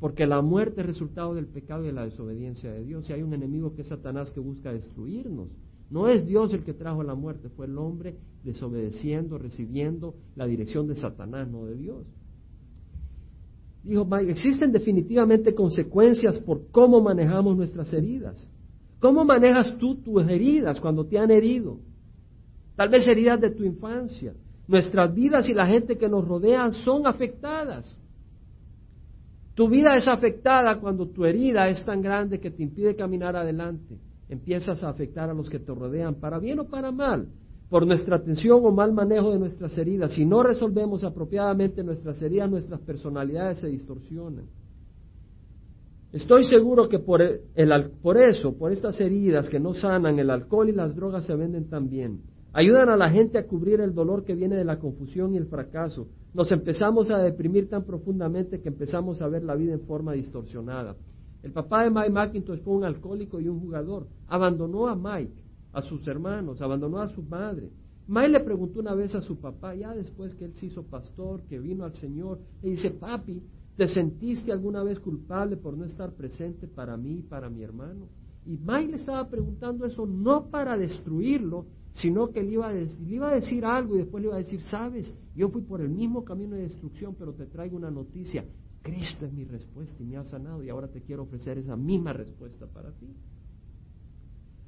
porque 0.00 0.26
la 0.26 0.40
muerte 0.40 0.80
es 0.80 0.86
resultado 0.86 1.34
del 1.34 1.46
pecado 1.46 1.84
y 1.84 1.88
de 1.88 1.92
la 1.92 2.04
desobediencia 2.04 2.72
de 2.72 2.84
Dios. 2.84 3.08
Y 3.08 3.12
hay 3.12 3.22
un 3.22 3.34
enemigo 3.34 3.74
que 3.74 3.82
es 3.82 3.88
Satanás 3.88 4.30
que 4.30 4.40
busca 4.40 4.72
destruirnos. 4.72 5.48
No 5.90 6.08
es 6.08 6.26
Dios 6.26 6.54
el 6.54 6.64
que 6.64 6.72
trajo 6.72 7.02
la 7.02 7.14
muerte, 7.14 7.50
fue 7.50 7.66
el 7.66 7.76
hombre 7.76 8.16
desobedeciendo, 8.44 9.36
recibiendo 9.36 10.14
la 10.36 10.46
dirección 10.46 10.88
de 10.88 10.96
Satanás, 10.96 11.48
no 11.48 11.66
de 11.66 11.76
Dios. 11.76 12.06
Dijo 13.84 14.08
existen 14.16 14.72
definitivamente 14.72 15.54
consecuencias 15.54 16.38
por 16.38 16.68
cómo 16.70 17.02
manejamos 17.02 17.56
nuestras 17.56 17.92
heridas. 17.92 18.48
¿Cómo 19.02 19.24
manejas 19.24 19.76
tú 19.78 19.96
tus 19.96 20.22
heridas 20.28 20.78
cuando 20.78 21.04
te 21.04 21.18
han 21.18 21.32
herido? 21.32 21.80
Tal 22.76 22.88
vez 22.88 23.04
heridas 23.08 23.40
de 23.40 23.50
tu 23.50 23.64
infancia. 23.64 24.32
Nuestras 24.68 25.12
vidas 25.12 25.48
y 25.48 25.54
la 25.54 25.66
gente 25.66 25.98
que 25.98 26.08
nos 26.08 26.24
rodea 26.24 26.70
son 26.70 27.04
afectadas. 27.04 27.98
Tu 29.56 29.68
vida 29.68 29.96
es 29.96 30.06
afectada 30.06 30.78
cuando 30.78 31.08
tu 31.08 31.24
herida 31.24 31.68
es 31.68 31.84
tan 31.84 32.00
grande 32.00 32.38
que 32.38 32.52
te 32.52 32.62
impide 32.62 32.94
caminar 32.94 33.34
adelante. 33.34 33.98
Empiezas 34.28 34.84
a 34.84 34.90
afectar 34.90 35.28
a 35.28 35.34
los 35.34 35.50
que 35.50 35.58
te 35.58 35.74
rodean, 35.74 36.14
para 36.14 36.38
bien 36.38 36.60
o 36.60 36.68
para 36.68 36.92
mal 36.92 37.26
por 37.68 37.86
nuestra 37.86 38.16
atención 38.16 38.60
o 38.62 38.70
mal 38.70 38.92
manejo 38.92 39.32
de 39.32 39.38
nuestras 39.38 39.76
heridas. 39.78 40.12
Si 40.12 40.24
no 40.24 40.42
resolvemos 40.42 41.02
apropiadamente 41.04 41.82
nuestras 41.82 42.20
heridas, 42.22 42.50
nuestras 42.50 42.80
personalidades 42.82 43.58
se 43.58 43.66
distorsionan. 43.66 44.44
Estoy 46.12 46.44
seguro 46.44 46.90
que 46.90 46.98
por, 46.98 47.22
el, 47.22 47.90
por 48.02 48.18
eso, 48.18 48.52
por 48.58 48.70
estas 48.70 49.00
heridas 49.00 49.48
que 49.48 49.58
no 49.58 49.72
sanan, 49.72 50.18
el 50.18 50.28
alcohol 50.28 50.68
y 50.68 50.72
las 50.72 50.94
drogas 50.94 51.24
se 51.24 51.34
venden 51.34 51.70
también. 51.70 52.20
Ayudan 52.52 52.90
a 52.90 52.98
la 52.98 53.08
gente 53.08 53.38
a 53.38 53.46
cubrir 53.46 53.80
el 53.80 53.94
dolor 53.94 54.22
que 54.24 54.34
viene 54.34 54.56
de 54.56 54.64
la 54.64 54.78
confusión 54.78 55.32
y 55.32 55.38
el 55.38 55.46
fracaso. 55.46 56.08
Nos 56.34 56.52
empezamos 56.52 57.10
a 57.10 57.16
deprimir 57.16 57.70
tan 57.70 57.84
profundamente 57.84 58.60
que 58.60 58.68
empezamos 58.68 59.22
a 59.22 59.28
ver 59.28 59.42
la 59.42 59.54
vida 59.54 59.72
en 59.72 59.80
forma 59.80 60.12
distorsionada. 60.12 60.96
El 61.42 61.52
papá 61.52 61.84
de 61.84 61.90
Mike 61.90 62.10
McIntosh 62.10 62.60
fue 62.60 62.74
un 62.74 62.84
alcohólico 62.84 63.40
y 63.40 63.48
un 63.48 63.60
jugador. 63.60 64.06
Abandonó 64.28 64.88
a 64.88 64.94
Mike 64.94 65.32
a 65.72 65.80
sus 65.80 66.06
hermanos, 66.06 66.60
abandonó 66.60 67.00
a 67.00 67.08
su 67.08 67.22
madre. 67.22 67.70
May 68.06 68.30
le 68.30 68.40
preguntó 68.40 68.80
una 68.80 68.94
vez 68.94 69.14
a 69.14 69.22
su 69.22 69.40
papá, 69.40 69.74
ya 69.74 69.94
después 69.94 70.34
que 70.34 70.44
él 70.44 70.52
se 70.54 70.66
hizo 70.66 70.82
pastor, 70.82 71.40
que 71.48 71.58
vino 71.58 71.84
al 71.84 71.94
Señor, 71.94 72.38
le 72.60 72.70
dice, 72.70 72.90
papi, 72.90 73.42
¿te 73.76 73.88
sentiste 73.88 74.52
alguna 74.52 74.82
vez 74.82 74.98
culpable 75.00 75.56
por 75.56 75.76
no 75.76 75.84
estar 75.84 76.12
presente 76.14 76.66
para 76.66 76.96
mí 76.96 77.18
y 77.18 77.22
para 77.22 77.48
mi 77.48 77.62
hermano? 77.62 78.08
Y 78.44 78.56
May 78.58 78.88
le 78.88 78.96
estaba 78.96 79.28
preguntando 79.28 79.86
eso 79.86 80.06
no 80.06 80.50
para 80.50 80.76
destruirlo, 80.76 81.66
sino 81.94 82.30
que 82.30 82.42
le 82.42 82.52
iba, 82.52 82.68
a 82.68 82.72
decir, 82.72 83.00
le 83.00 83.14
iba 83.16 83.30
a 83.30 83.34
decir 83.34 83.64
algo 83.64 83.94
y 83.94 83.98
después 83.98 84.22
le 84.22 84.28
iba 84.28 84.36
a 84.36 84.40
decir, 84.40 84.60
sabes, 84.62 85.14
yo 85.34 85.48
fui 85.50 85.62
por 85.62 85.80
el 85.80 85.90
mismo 85.90 86.24
camino 86.24 86.56
de 86.56 86.62
destrucción, 86.62 87.14
pero 87.18 87.34
te 87.34 87.46
traigo 87.46 87.76
una 87.76 87.90
noticia. 87.90 88.44
Cristo 88.82 89.26
es 89.26 89.32
mi 89.32 89.44
respuesta 89.44 90.02
y 90.02 90.06
me 90.06 90.16
ha 90.16 90.24
sanado 90.24 90.64
y 90.64 90.68
ahora 90.68 90.88
te 90.88 91.02
quiero 91.02 91.22
ofrecer 91.22 91.58
esa 91.58 91.76
misma 91.76 92.12
respuesta 92.12 92.66
para 92.66 92.90
ti. 92.92 93.14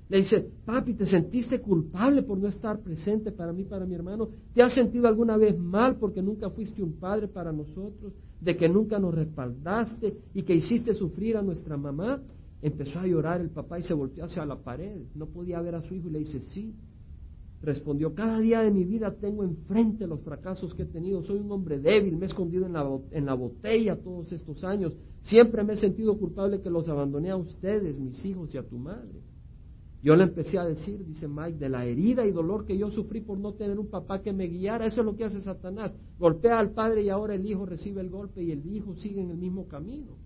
Le 0.09 0.19
dice, 0.19 0.47
papi, 0.67 0.95
¿te 0.95 1.07
sentiste 1.07 1.61
culpable 1.61 2.23
por 2.23 2.39
no 2.39 2.49
estar 2.49 2.81
presente 2.81 3.33
para 3.33 3.53
mí, 3.53 3.65
para 3.65 3.87
mi 3.87 3.95
hermano? 3.95 4.29
¿Te 4.53 4.63
has 4.63 4.75
sentido 4.75 5.09
alguna 5.09 5.37
vez 5.37 5.59
mal 5.59 5.97
porque 5.97 6.21
nunca 6.21 6.51
fuiste 6.51 6.83
un 6.83 6.93
padre 6.95 7.27
para 7.27 7.53
nosotros? 7.53 8.13
¿De 8.41 8.57
que 8.57 8.69
nunca 8.69 8.99
nos 8.99 9.15
respaldaste 9.15 10.19
y 10.35 10.43
que 10.43 10.55
hiciste 10.55 10.93
sufrir 10.93 11.39
a 11.39 11.43
nuestra 11.43 11.79
mamá? 11.79 12.21
Empezó 12.61 12.99
a 12.99 13.07
llorar 13.07 13.41
el 13.41 13.49
papá 13.51 13.79
y 13.79 13.83
se 13.83 13.95
volteó 13.95 14.27
hacia 14.27 14.45
la 14.45 14.57
pared. 14.57 15.03
No 15.15 15.27
podía 15.27 15.61
ver 15.63 15.75
a 15.75 15.83
su 15.83 15.95
hijo 15.95 16.09
y 16.09 16.13
le 16.13 16.19
dice, 16.19 16.41
sí. 16.41 16.75
Respondió, 17.63 18.15
cada 18.15 18.41
día 18.41 18.61
de 18.61 18.71
mi 18.71 18.85
vida 18.85 19.11
tengo 19.15 19.43
enfrente 19.43 20.07
los 20.07 20.21
fracasos 20.21 20.75
que 20.75 20.83
he 20.83 20.87
tenido. 20.87 21.23
Soy 21.23 21.39
un 21.39 21.51
hombre 21.51 21.79
débil, 21.79 22.19
me 22.19 22.27
he 22.27 22.29
escondido 22.29 22.67
en 22.67 22.75
la, 22.75 22.87
en 23.11 23.25
la 23.25 23.33
botella 23.33 23.97
todos 23.97 24.31
estos 24.33 24.63
años. 24.65 24.93
Siempre 25.23 25.65
me 25.65 25.73
he 25.73 25.77
sentido 25.79 26.19
culpable 26.19 26.61
que 26.61 26.69
los 26.69 26.87
abandoné 26.91 27.31
a 27.31 27.37
ustedes, 27.37 27.99
mis 27.99 28.23
hijos 28.27 28.55
y 28.55 28.59
a 28.59 28.69
tu 28.69 28.77
madre. 28.77 29.23
Yo 30.05 30.15
le 30.17 30.25
empecé 30.25 30.59
a 30.59 30.67
decir, 30.67 31.03
dice 31.03 31.27
Mike, 31.27 31.57
de 31.59 31.71
la 31.71 31.87
herida 31.87 32.27
y 32.27 32.31
dolor 32.31 32.67
que 32.67 32.77
yo 32.77 32.91
sufrí 32.91 33.23
por 33.23 33.39
no 33.39 33.55
tener 33.55 33.79
un 33.79 33.89
papá 33.89 34.21
que 34.21 34.35
me 34.35 34.49
guiara. 34.49 34.85
Eso 34.85 35.01
es 35.01 35.07
lo 35.07 35.17
que 35.17 35.25
hace 35.25 35.41
Satanás. 35.41 35.95
Golpea 36.19 36.59
al 36.59 36.73
padre 36.73 37.03
y 37.05 37.09
ahora 37.09 37.35
el 37.35 37.47
hijo 37.47 37.65
recibe 37.65 38.03
el 38.03 38.11
golpe 38.11 38.43
y 38.43 38.53
el 38.53 38.67
hijo 38.67 38.95
sigue 38.97 39.23
en 39.23 39.31
el 39.31 39.39
mismo 39.39 39.67
camino. 39.67 40.19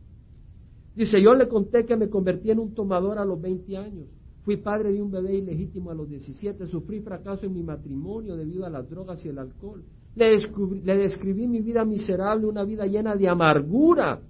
Dice, 0.96 1.22
yo 1.22 1.32
le 1.32 1.46
conté 1.46 1.86
que 1.86 1.96
me 1.96 2.08
convertí 2.08 2.50
en 2.50 2.58
un 2.58 2.74
tomador 2.74 3.18
a 3.18 3.24
los 3.24 3.40
20 3.40 3.76
años. 3.76 4.08
Fui 4.42 4.56
padre 4.56 4.92
de 4.92 5.00
un 5.00 5.12
bebé 5.12 5.36
ilegítimo 5.36 5.92
a 5.92 5.94
los 5.94 6.08
17. 6.08 6.66
Sufrí 6.66 6.98
fracaso 6.98 7.46
en 7.46 7.54
mi 7.54 7.62
matrimonio 7.62 8.36
debido 8.36 8.66
a 8.66 8.70
las 8.70 8.90
drogas 8.90 9.24
y 9.24 9.28
el 9.28 9.38
alcohol. 9.38 9.84
Le, 10.16 10.38
le 10.82 10.96
describí 10.96 11.46
mi 11.46 11.60
vida 11.60 11.84
miserable, 11.84 12.46
una 12.46 12.64
vida 12.64 12.84
llena 12.84 13.14
de 13.14 13.28
amargura 13.28 14.22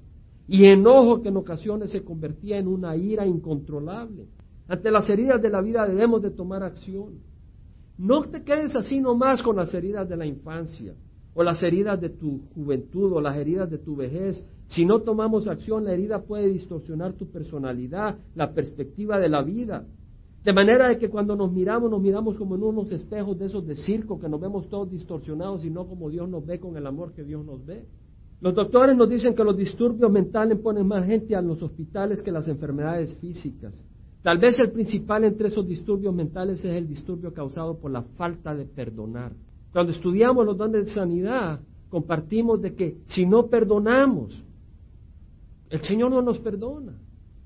y 0.47 0.67
enojo 0.67 1.23
que 1.23 1.31
en 1.31 1.39
ocasiones 1.39 1.91
se 1.91 2.05
convertía 2.05 2.59
en 2.59 2.69
una 2.69 2.95
ira 2.97 3.27
incontrolable. 3.27 4.27
Ante 4.69 4.91
las 4.91 5.09
heridas 5.09 5.41
de 5.41 5.49
la 5.49 5.63
vida 5.63 5.87
debemos 5.87 6.23
de 6.23 6.31
tomar 6.31 6.63
acción. 6.63 7.15
No 7.97 8.23
te 8.23 8.43
quedes 8.43 8.77
así 8.77 9.01
nomás 9.01 9.43
con 9.43 9.57
las 9.57 9.73
heridas 9.75 10.09
de 10.09 10.17
la 10.17 10.27
infancia 10.27 10.95
o 11.35 11.43
las 11.43 11.63
heridas 11.63 12.01
de 12.01 12.11
tu 12.11 12.43
juventud 12.55 13.13
o 13.13 13.21
las 13.21 13.37
heridas 13.37 13.71
de 13.71 13.79
tu 13.79 13.97
vejez. 13.97 14.45
Si 14.67 14.85
no 14.85 15.01
tomamos 15.01 15.49
acción, 15.49 15.85
la 15.85 15.93
herida 15.93 16.23
puede 16.23 16.49
distorsionar 16.51 17.15
tu 17.15 17.31
personalidad, 17.31 18.19
la 18.35 18.53
perspectiva 18.53 19.19
de 19.19 19.29
la 19.29 19.43
vida. 19.43 19.87
De 20.45 20.53
manera 20.53 20.89
de 20.89 20.99
que 20.99 21.09
cuando 21.09 21.35
nos 21.35 21.51
miramos, 21.53 21.91
nos 21.91 22.01
miramos 22.01 22.37
como 22.37 22.55
en 22.55 22.63
unos 22.63 22.93
espejos 22.93 23.39
de 23.39 23.47
esos 23.47 23.67
de 23.67 23.77
circo, 23.77 24.21
que 24.21 24.29
nos 24.29 24.41
vemos 24.41 24.69
todos 24.69 24.91
distorsionados 24.91 25.65
y 25.65 25.71
no 25.71 25.87
como 25.87 26.11
Dios 26.11 26.29
nos 26.29 26.45
ve 26.45 26.61
con 26.61 26.77
el 26.77 26.87
amor 26.87 27.13
que 27.13 27.25
Dios 27.25 27.45
nos 27.45 27.65
ve. 27.65 27.87
Los 28.41 28.55
doctores 28.55 28.97
nos 28.97 29.09
dicen 29.09 29.35
que 29.35 29.43
los 29.43 29.57
disturbios 29.57 30.11
mentales 30.11 30.59
ponen 30.59 30.87
más 30.87 31.07
gente 31.07 31.35
a 31.35 31.41
los 31.41 31.63
hospitales 31.63 32.23
que 32.23 32.31
las 32.31 32.47
enfermedades 32.49 33.17
físicas. 33.17 33.75
Tal 34.23 34.39
vez 34.39 34.59
el 34.59 34.73
principal 34.73 35.25
entre 35.25 35.49
esos 35.49 35.67
disturbios 35.67 36.15
mentales 36.15 36.65
es 36.65 36.75
el 36.75 36.89
disturbio 36.89 37.33
causado 37.33 37.79
por 37.79 37.91
la 37.91 38.03
falta 38.03 38.55
de 38.55 38.65
perdonar. 38.65 39.33
Cuando 39.73 39.93
estudiamos 39.93 40.45
los 40.45 40.57
dones 40.57 40.87
de 40.87 40.93
sanidad, 40.93 41.61
compartimos 41.89 42.61
de 42.61 42.75
que 42.75 42.97
si 43.07 43.27
no 43.27 43.47
perdonamos, 43.47 44.43
el 45.71 45.81
Señor 45.83 46.11
no 46.11 46.23
nos 46.23 46.39
perdona. 46.39 46.95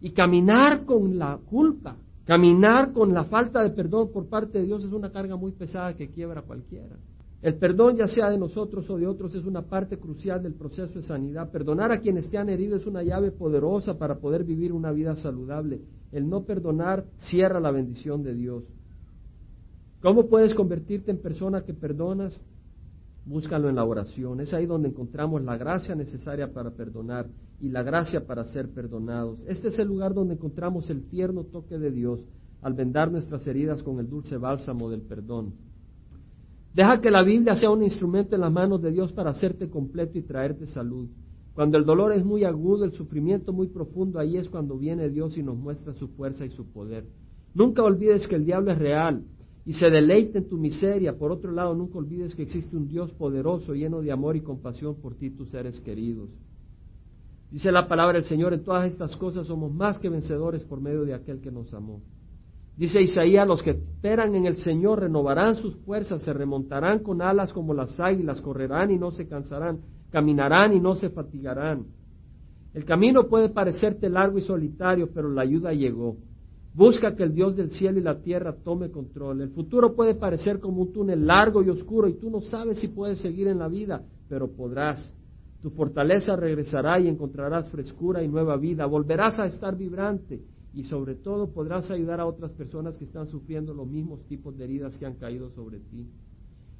Y 0.00 0.10
caminar 0.10 0.84
con 0.84 1.18
la 1.18 1.38
culpa, 1.38 1.96
caminar 2.24 2.92
con 2.92 3.12
la 3.12 3.24
falta 3.24 3.62
de 3.62 3.70
perdón 3.70 4.10
por 4.12 4.26
parte 4.26 4.58
de 4.58 4.64
Dios 4.64 4.84
es 4.84 4.92
una 4.92 5.12
carga 5.12 5.36
muy 5.36 5.52
pesada 5.52 5.94
que 5.94 6.08
quiebra 6.08 6.40
a 6.40 6.44
cualquiera. 6.44 6.96
El 7.42 7.56
perdón, 7.56 7.96
ya 7.96 8.06
sea 8.06 8.30
de 8.30 8.38
nosotros 8.38 8.88
o 8.88 8.96
de 8.96 9.06
otros, 9.06 9.34
es 9.34 9.44
una 9.44 9.62
parte 9.62 9.98
crucial 9.98 10.42
del 10.42 10.54
proceso 10.54 10.94
de 10.94 11.02
sanidad. 11.02 11.50
Perdonar 11.50 11.90
a 11.90 12.00
quienes 12.00 12.30
te 12.30 12.38
han 12.38 12.48
herido 12.48 12.76
es 12.76 12.86
una 12.86 13.02
llave 13.02 13.32
poderosa 13.32 13.98
para 13.98 14.18
poder 14.18 14.44
vivir 14.44 14.72
una 14.72 14.92
vida 14.92 15.16
saludable. 15.16 15.80
El 16.12 16.28
no 16.28 16.44
perdonar 16.44 17.04
cierra 17.16 17.58
la 17.58 17.70
bendición 17.70 18.22
de 18.22 18.34
Dios. 18.34 18.64
¿Cómo 20.02 20.28
puedes 20.28 20.54
convertirte 20.54 21.10
en 21.10 21.18
persona 21.18 21.62
que 21.62 21.74
perdonas? 21.74 22.38
Búscalo 23.24 23.68
en 23.68 23.76
la 23.76 23.84
oración. 23.84 24.40
Es 24.40 24.52
ahí 24.52 24.66
donde 24.66 24.88
encontramos 24.88 25.42
la 25.42 25.56
gracia 25.56 25.94
necesaria 25.94 26.52
para 26.52 26.70
perdonar 26.70 27.28
y 27.60 27.68
la 27.68 27.82
gracia 27.82 28.26
para 28.26 28.44
ser 28.44 28.68
perdonados. 28.68 29.38
Este 29.46 29.68
es 29.68 29.78
el 29.78 29.88
lugar 29.88 30.12
donde 30.12 30.34
encontramos 30.34 30.90
el 30.90 31.04
tierno 31.08 31.44
toque 31.44 31.78
de 31.78 31.92
Dios 31.92 32.20
al 32.60 32.74
vendar 32.74 33.10
nuestras 33.10 33.46
heridas 33.46 33.82
con 33.82 34.00
el 34.00 34.08
dulce 34.08 34.36
bálsamo 34.36 34.90
del 34.90 35.02
perdón. 35.02 35.54
Deja 36.74 37.00
que 37.00 37.10
la 37.10 37.22
Biblia 37.22 37.54
sea 37.54 37.70
un 37.70 37.82
instrumento 37.82 38.34
en 38.34 38.40
las 38.40 38.52
manos 38.52 38.82
de 38.82 38.90
Dios 38.90 39.12
para 39.12 39.30
hacerte 39.30 39.68
completo 39.68 40.18
y 40.18 40.22
traerte 40.22 40.66
salud. 40.66 41.08
Cuando 41.54 41.76
el 41.76 41.84
dolor 41.84 42.12
es 42.12 42.24
muy 42.24 42.44
agudo, 42.44 42.84
el 42.84 42.92
sufrimiento 42.92 43.52
muy 43.52 43.68
profundo, 43.68 44.18
ahí 44.18 44.36
es 44.36 44.48
cuando 44.48 44.78
viene 44.78 45.10
Dios 45.10 45.36
y 45.36 45.42
nos 45.42 45.56
muestra 45.56 45.92
su 45.94 46.08
fuerza 46.08 46.46
y 46.46 46.50
su 46.50 46.66
poder. 46.72 47.04
Nunca 47.54 47.82
olvides 47.82 48.26
que 48.26 48.36
el 48.36 48.46
diablo 48.46 48.72
es 48.72 48.78
real 48.78 49.22
y 49.66 49.74
se 49.74 49.90
deleita 49.90 50.38
en 50.38 50.48
tu 50.48 50.56
miseria. 50.56 51.18
Por 51.18 51.30
otro 51.30 51.52
lado, 51.52 51.74
nunca 51.74 51.98
olvides 51.98 52.34
que 52.34 52.42
existe 52.42 52.76
un 52.76 52.88
Dios 52.88 53.12
poderoso, 53.12 53.74
lleno 53.74 54.00
de 54.00 54.10
amor 54.10 54.36
y 54.36 54.40
compasión 54.40 54.96
por 54.96 55.14
ti, 55.14 55.30
tus 55.30 55.50
seres 55.50 55.78
queridos. 55.80 56.30
Dice 57.50 57.70
la 57.70 57.86
palabra 57.86 58.14
del 58.14 58.24
Señor, 58.24 58.54
en 58.54 58.64
todas 58.64 58.90
estas 58.90 59.14
cosas 59.16 59.46
somos 59.46 59.70
más 59.70 59.98
que 59.98 60.08
vencedores 60.08 60.64
por 60.64 60.80
medio 60.80 61.04
de 61.04 61.12
aquel 61.12 61.42
que 61.42 61.50
nos 61.50 61.74
amó. 61.74 62.00
Dice 62.78 63.02
Isaías, 63.02 63.46
los 63.46 63.62
que 63.62 63.72
esperan 63.72 64.34
en 64.34 64.46
el 64.46 64.56
Señor 64.56 65.00
renovarán 65.00 65.54
sus 65.56 65.76
fuerzas, 65.84 66.22
se 66.22 66.32
remontarán 66.32 67.00
con 67.00 67.20
alas 67.20 67.52
como 67.52 67.74
las 67.74 68.00
águilas, 68.00 68.40
correrán 68.40 68.90
y 68.90 68.96
no 68.96 69.10
se 69.10 69.28
cansarán, 69.28 69.80
caminarán 70.12 70.74
y 70.74 70.80
no 70.80 70.94
se 70.94 71.10
fatigarán. 71.10 71.86
El 72.74 72.84
camino 72.84 73.28
puede 73.28 73.48
parecerte 73.48 74.08
largo 74.08 74.38
y 74.38 74.42
solitario, 74.42 75.10
pero 75.12 75.30
la 75.30 75.42
ayuda 75.42 75.72
llegó. 75.72 76.16
Busca 76.74 77.14
que 77.16 77.22
el 77.22 77.34
Dios 77.34 77.56
del 77.56 77.70
cielo 77.70 77.98
y 77.98 78.02
la 78.02 78.20
tierra 78.20 78.54
tome 78.62 78.90
control. 78.90 79.42
El 79.42 79.50
futuro 79.50 79.94
puede 79.94 80.14
parecer 80.14 80.60
como 80.60 80.82
un 80.82 80.92
túnel 80.92 81.26
largo 81.26 81.62
y 81.62 81.68
oscuro 81.68 82.08
y 82.08 82.14
tú 82.14 82.30
no 82.30 82.40
sabes 82.40 82.78
si 82.78 82.88
puedes 82.88 83.18
seguir 83.18 83.48
en 83.48 83.58
la 83.58 83.68
vida, 83.68 84.02
pero 84.28 84.48
podrás. 84.48 85.12
Tu 85.60 85.70
fortaleza 85.70 86.34
regresará 86.34 86.98
y 86.98 87.08
encontrarás 87.08 87.70
frescura 87.70 88.22
y 88.22 88.28
nueva 88.28 88.56
vida. 88.56 88.86
Volverás 88.86 89.38
a 89.38 89.46
estar 89.46 89.76
vibrante 89.76 90.40
y 90.74 90.84
sobre 90.84 91.14
todo 91.14 91.52
podrás 91.52 91.90
ayudar 91.90 92.20
a 92.20 92.26
otras 92.26 92.52
personas 92.52 92.96
que 92.96 93.04
están 93.04 93.28
sufriendo 93.28 93.74
los 93.74 93.86
mismos 93.86 94.24
tipos 94.26 94.56
de 94.56 94.64
heridas 94.64 94.96
que 94.96 95.06
han 95.06 95.16
caído 95.16 95.50
sobre 95.50 95.78
ti. 95.78 96.06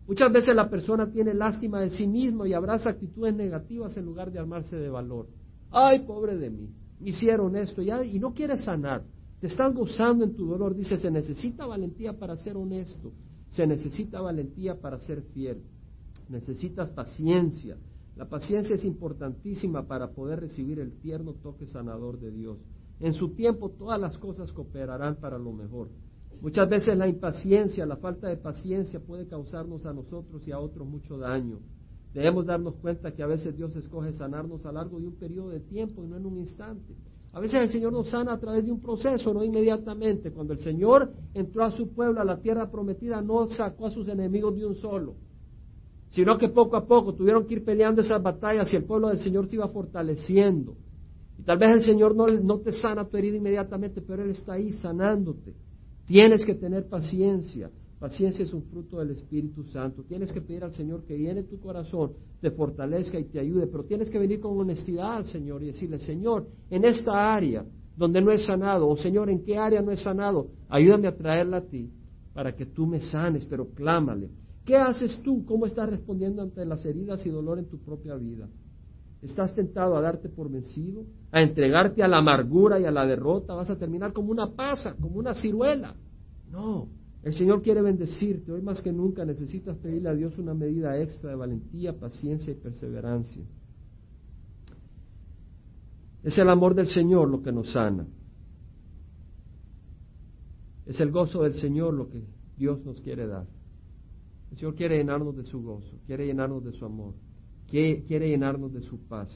Muchas 0.06 0.32
veces 0.32 0.54
la 0.54 0.68
persona 0.68 1.10
tiene 1.10 1.32
lástima 1.32 1.80
de 1.80 1.90
sí 1.90 2.06
mismo 2.06 2.44
y 2.44 2.54
abraza 2.54 2.90
actitudes 2.90 3.34
negativas 3.34 3.96
en 3.96 4.04
lugar 4.04 4.32
de 4.32 4.40
armarse 4.40 4.76
de 4.76 4.90
valor. 4.90 5.28
Ay, 5.70 6.00
pobre 6.00 6.36
de 6.36 6.50
mí, 6.50 6.68
me 7.00 7.10
hicieron 7.10 7.56
esto 7.56 7.82
y 7.82 8.18
no 8.18 8.34
quieres 8.34 8.62
sanar. 8.64 9.04
Te 9.40 9.46
estás 9.46 9.74
gozando 9.74 10.24
en 10.24 10.34
tu 10.36 10.46
dolor. 10.46 10.74
Dice, 10.74 10.98
se 10.98 11.10
necesita 11.10 11.66
valentía 11.66 12.18
para 12.18 12.36
ser 12.36 12.56
honesto, 12.56 13.12
se 13.48 13.66
necesita 13.66 14.20
valentía 14.20 14.80
para 14.80 14.98
ser 14.98 15.22
fiel, 15.34 15.62
necesitas 16.28 16.90
paciencia. 16.90 17.76
La 18.16 18.28
paciencia 18.28 18.74
es 18.74 18.84
importantísima 18.84 19.86
para 19.86 20.10
poder 20.10 20.40
recibir 20.40 20.78
el 20.78 20.92
tierno 21.00 21.32
toque 21.34 21.66
sanador 21.66 22.20
de 22.20 22.30
Dios. 22.30 22.58
En 23.00 23.14
su 23.14 23.30
tiempo 23.30 23.70
todas 23.70 24.00
las 24.00 24.18
cosas 24.18 24.52
cooperarán 24.52 25.16
para 25.16 25.38
lo 25.38 25.52
mejor. 25.52 25.88
Muchas 26.42 26.68
veces 26.68 26.98
la 26.98 27.06
impaciencia, 27.06 27.86
la 27.86 27.96
falta 27.98 28.26
de 28.26 28.36
paciencia 28.36 28.98
puede 28.98 29.28
causarnos 29.28 29.86
a 29.86 29.92
nosotros 29.92 30.42
y 30.44 30.50
a 30.50 30.58
otros 30.58 30.88
mucho 30.88 31.16
daño. 31.16 31.60
Debemos 32.12 32.46
darnos 32.46 32.74
cuenta 32.74 33.12
que 33.12 33.22
a 33.22 33.28
veces 33.28 33.56
Dios 33.56 33.76
escoge 33.76 34.12
sanarnos 34.12 34.66
a 34.66 34.72
largo 34.72 34.98
de 34.98 35.06
un 35.06 35.14
periodo 35.14 35.50
de 35.50 35.60
tiempo 35.60 36.02
y 36.02 36.08
no 36.08 36.16
en 36.16 36.26
un 36.26 36.38
instante. 36.38 36.96
A 37.32 37.38
veces 37.38 37.62
el 37.62 37.68
Señor 37.68 37.92
nos 37.92 38.08
sana 38.08 38.32
a 38.32 38.40
través 38.40 38.64
de 38.66 38.72
un 38.72 38.80
proceso, 38.80 39.32
no 39.32 39.44
inmediatamente. 39.44 40.32
Cuando 40.32 40.52
el 40.52 40.58
Señor 40.58 41.12
entró 41.32 41.62
a 41.62 41.70
su 41.70 41.94
pueblo, 41.94 42.20
a 42.20 42.24
la 42.24 42.38
tierra 42.38 42.68
prometida, 42.68 43.22
no 43.22 43.48
sacó 43.50 43.86
a 43.86 43.92
sus 43.92 44.08
enemigos 44.08 44.56
de 44.56 44.66
un 44.66 44.74
solo, 44.74 45.14
sino 46.10 46.36
que 46.38 46.48
poco 46.48 46.76
a 46.76 46.84
poco 46.88 47.14
tuvieron 47.14 47.46
que 47.46 47.54
ir 47.54 47.64
peleando 47.64 48.00
esas 48.00 48.20
batallas 48.20 48.70
y 48.72 48.76
el 48.76 48.84
pueblo 48.84 49.10
del 49.10 49.20
Señor 49.20 49.48
se 49.48 49.54
iba 49.54 49.68
fortaleciendo. 49.68 50.74
Y 51.38 51.44
tal 51.44 51.58
vez 51.58 51.70
el 51.70 51.82
Señor 51.82 52.16
no, 52.16 52.26
no 52.26 52.58
te 52.58 52.72
sana 52.72 53.04
tu 53.04 53.16
herida 53.16 53.36
inmediatamente, 53.36 54.00
pero 54.02 54.24
Él 54.24 54.30
está 54.30 54.54
ahí 54.54 54.72
sanándote. 54.72 55.54
Tienes 56.06 56.44
que 56.44 56.54
tener 56.54 56.88
paciencia. 56.88 57.70
Paciencia 57.98 58.44
es 58.44 58.52
un 58.52 58.64
fruto 58.64 58.98
del 58.98 59.10
Espíritu 59.10 59.62
Santo. 59.64 60.02
Tienes 60.02 60.32
que 60.32 60.40
pedir 60.40 60.64
al 60.64 60.74
Señor 60.74 61.04
que 61.04 61.16
llene 61.16 61.44
tu 61.44 61.60
corazón, 61.60 62.12
te 62.40 62.50
fortalezca 62.50 63.18
y 63.18 63.24
te 63.24 63.38
ayude, 63.38 63.68
pero 63.68 63.84
tienes 63.84 64.10
que 64.10 64.18
venir 64.18 64.40
con 64.40 64.58
honestidad 64.58 65.18
al 65.18 65.26
Señor 65.26 65.62
y 65.62 65.66
decirle, 65.66 66.00
Señor, 66.00 66.48
en 66.68 66.84
esta 66.84 67.32
área 67.32 67.64
donde 67.96 68.20
no 68.20 68.32
he 68.32 68.38
sanado, 68.38 68.88
o 68.88 68.96
Señor, 68.96 69.30
¿en 69.30 69.44
qué 69.44 69.56
área 69.56 69.82
no 69.82 69.92
he 69.92 69.96
sanado? 69.96 70.48
Ayúdame 70.68 71.06
a 71.08 71.16
traerla 71.16 71.58
a 71.58 71.62
ti 71.62 71.90
para 72.34 72.56
que 72.56 72.66
tú 72.66 72.86
me 72.86 73.00
sanes, 73.00 73.44
pero 73.46 73.68
clámale. 73.68 74.30
¿Qué 74.64 74.76
haces 74.76 75.20
tú? 75.22 75.44
¿Cómo 75.44 75.66
estás 75.66 75.90
respondiendo 75.90 76.42
ante 76.42 76.64
las 76.64 76.84
heridas 76.84 77.24
y 77.26 77.30
dolor 77.30 77.58
en 77.58 77.66
tu 77.66 77.78
propia 77.78 78.14
vida? 78.16 78.48
Estás 79.22 79.54
tentado 79.54 79.96
a 79.96 80.00
darte 80.00 80.28
por 80.28 80.50
vencido, 80.50 81.04
a 81.30 81.42
entregarte 81.42 82.02
a 82.02 82.08
la 82.08 82.18
amargura 82.18 82.80
y 82.80 82.84
a 82.84 82.90
la 82.90 83.06
derrota, 83.06 83.54
vas 83.54 83.70
a 83.70 83.78
terminar 83.78 84.12
como 84.12 84.32
una 84.32 84.50
pasa, 84.50 84.94
como 85.00 85.18
una 85.18 85.32
ciruela. 85.34 85.94
No, 86.50 86.88
el 87.22 87.32
Señor 87.32 87.62
quiere 87.62 87.82
bendecirte. 87.82 88.50
Hoy 88.50 88.62
más 88.62 88.82
que 88.82 88.92
nunca 88.92 89.24
necesitas 89.24 89.78
pedirle 89.78 90.08
a 90.08 90.14
Dios 90.14 90.36
una 90.38 90.54
medida 90.54 90.98
extra 91.00 91.30
de 91.30 91.36
valentía, 91.36 91.98
paciencia 91.98 92.52
y 92.52 92.56
perseverancia. 92.56 93.44
Es 96.24 96.36
el 96.38 96.50
amor 96.50 96.74
del 96.74 96.88
Señor 96.88 97.28
lo 97.28 97.42
que 97.42 97.52
nos 97.52 97.70
sana. 97.72 98.06
Es 100.84 101.00
el 101.00 101.12
gozo 101.12 101.42
del 101.42 101.54
Señor 101.54 101.94
lo 101.94 102.08
que 102.08 102.24
Dios 102.56 102.84
nos 102.84 103.00
quiere 103.00 103.28
dar. 103.28 103.46
El 104.50 104.58
Señor 104.58 104.74
quiere 104.74 104.98
llenarnos 104.98 105.36
de 105.36 105.44
su 105.44 105.62
gozo, 105.62 105.96
quiere 106.06 106.26
llenarnos 106.26 106.64
de 106.64 106.72
su 106.72 106.84
amor 106.84 107.14
quiere 107.72 108.28
llenarnos 108.28 108.72
de 108.72 108.82
su 108.82 108.98
paz. 108.98 109.28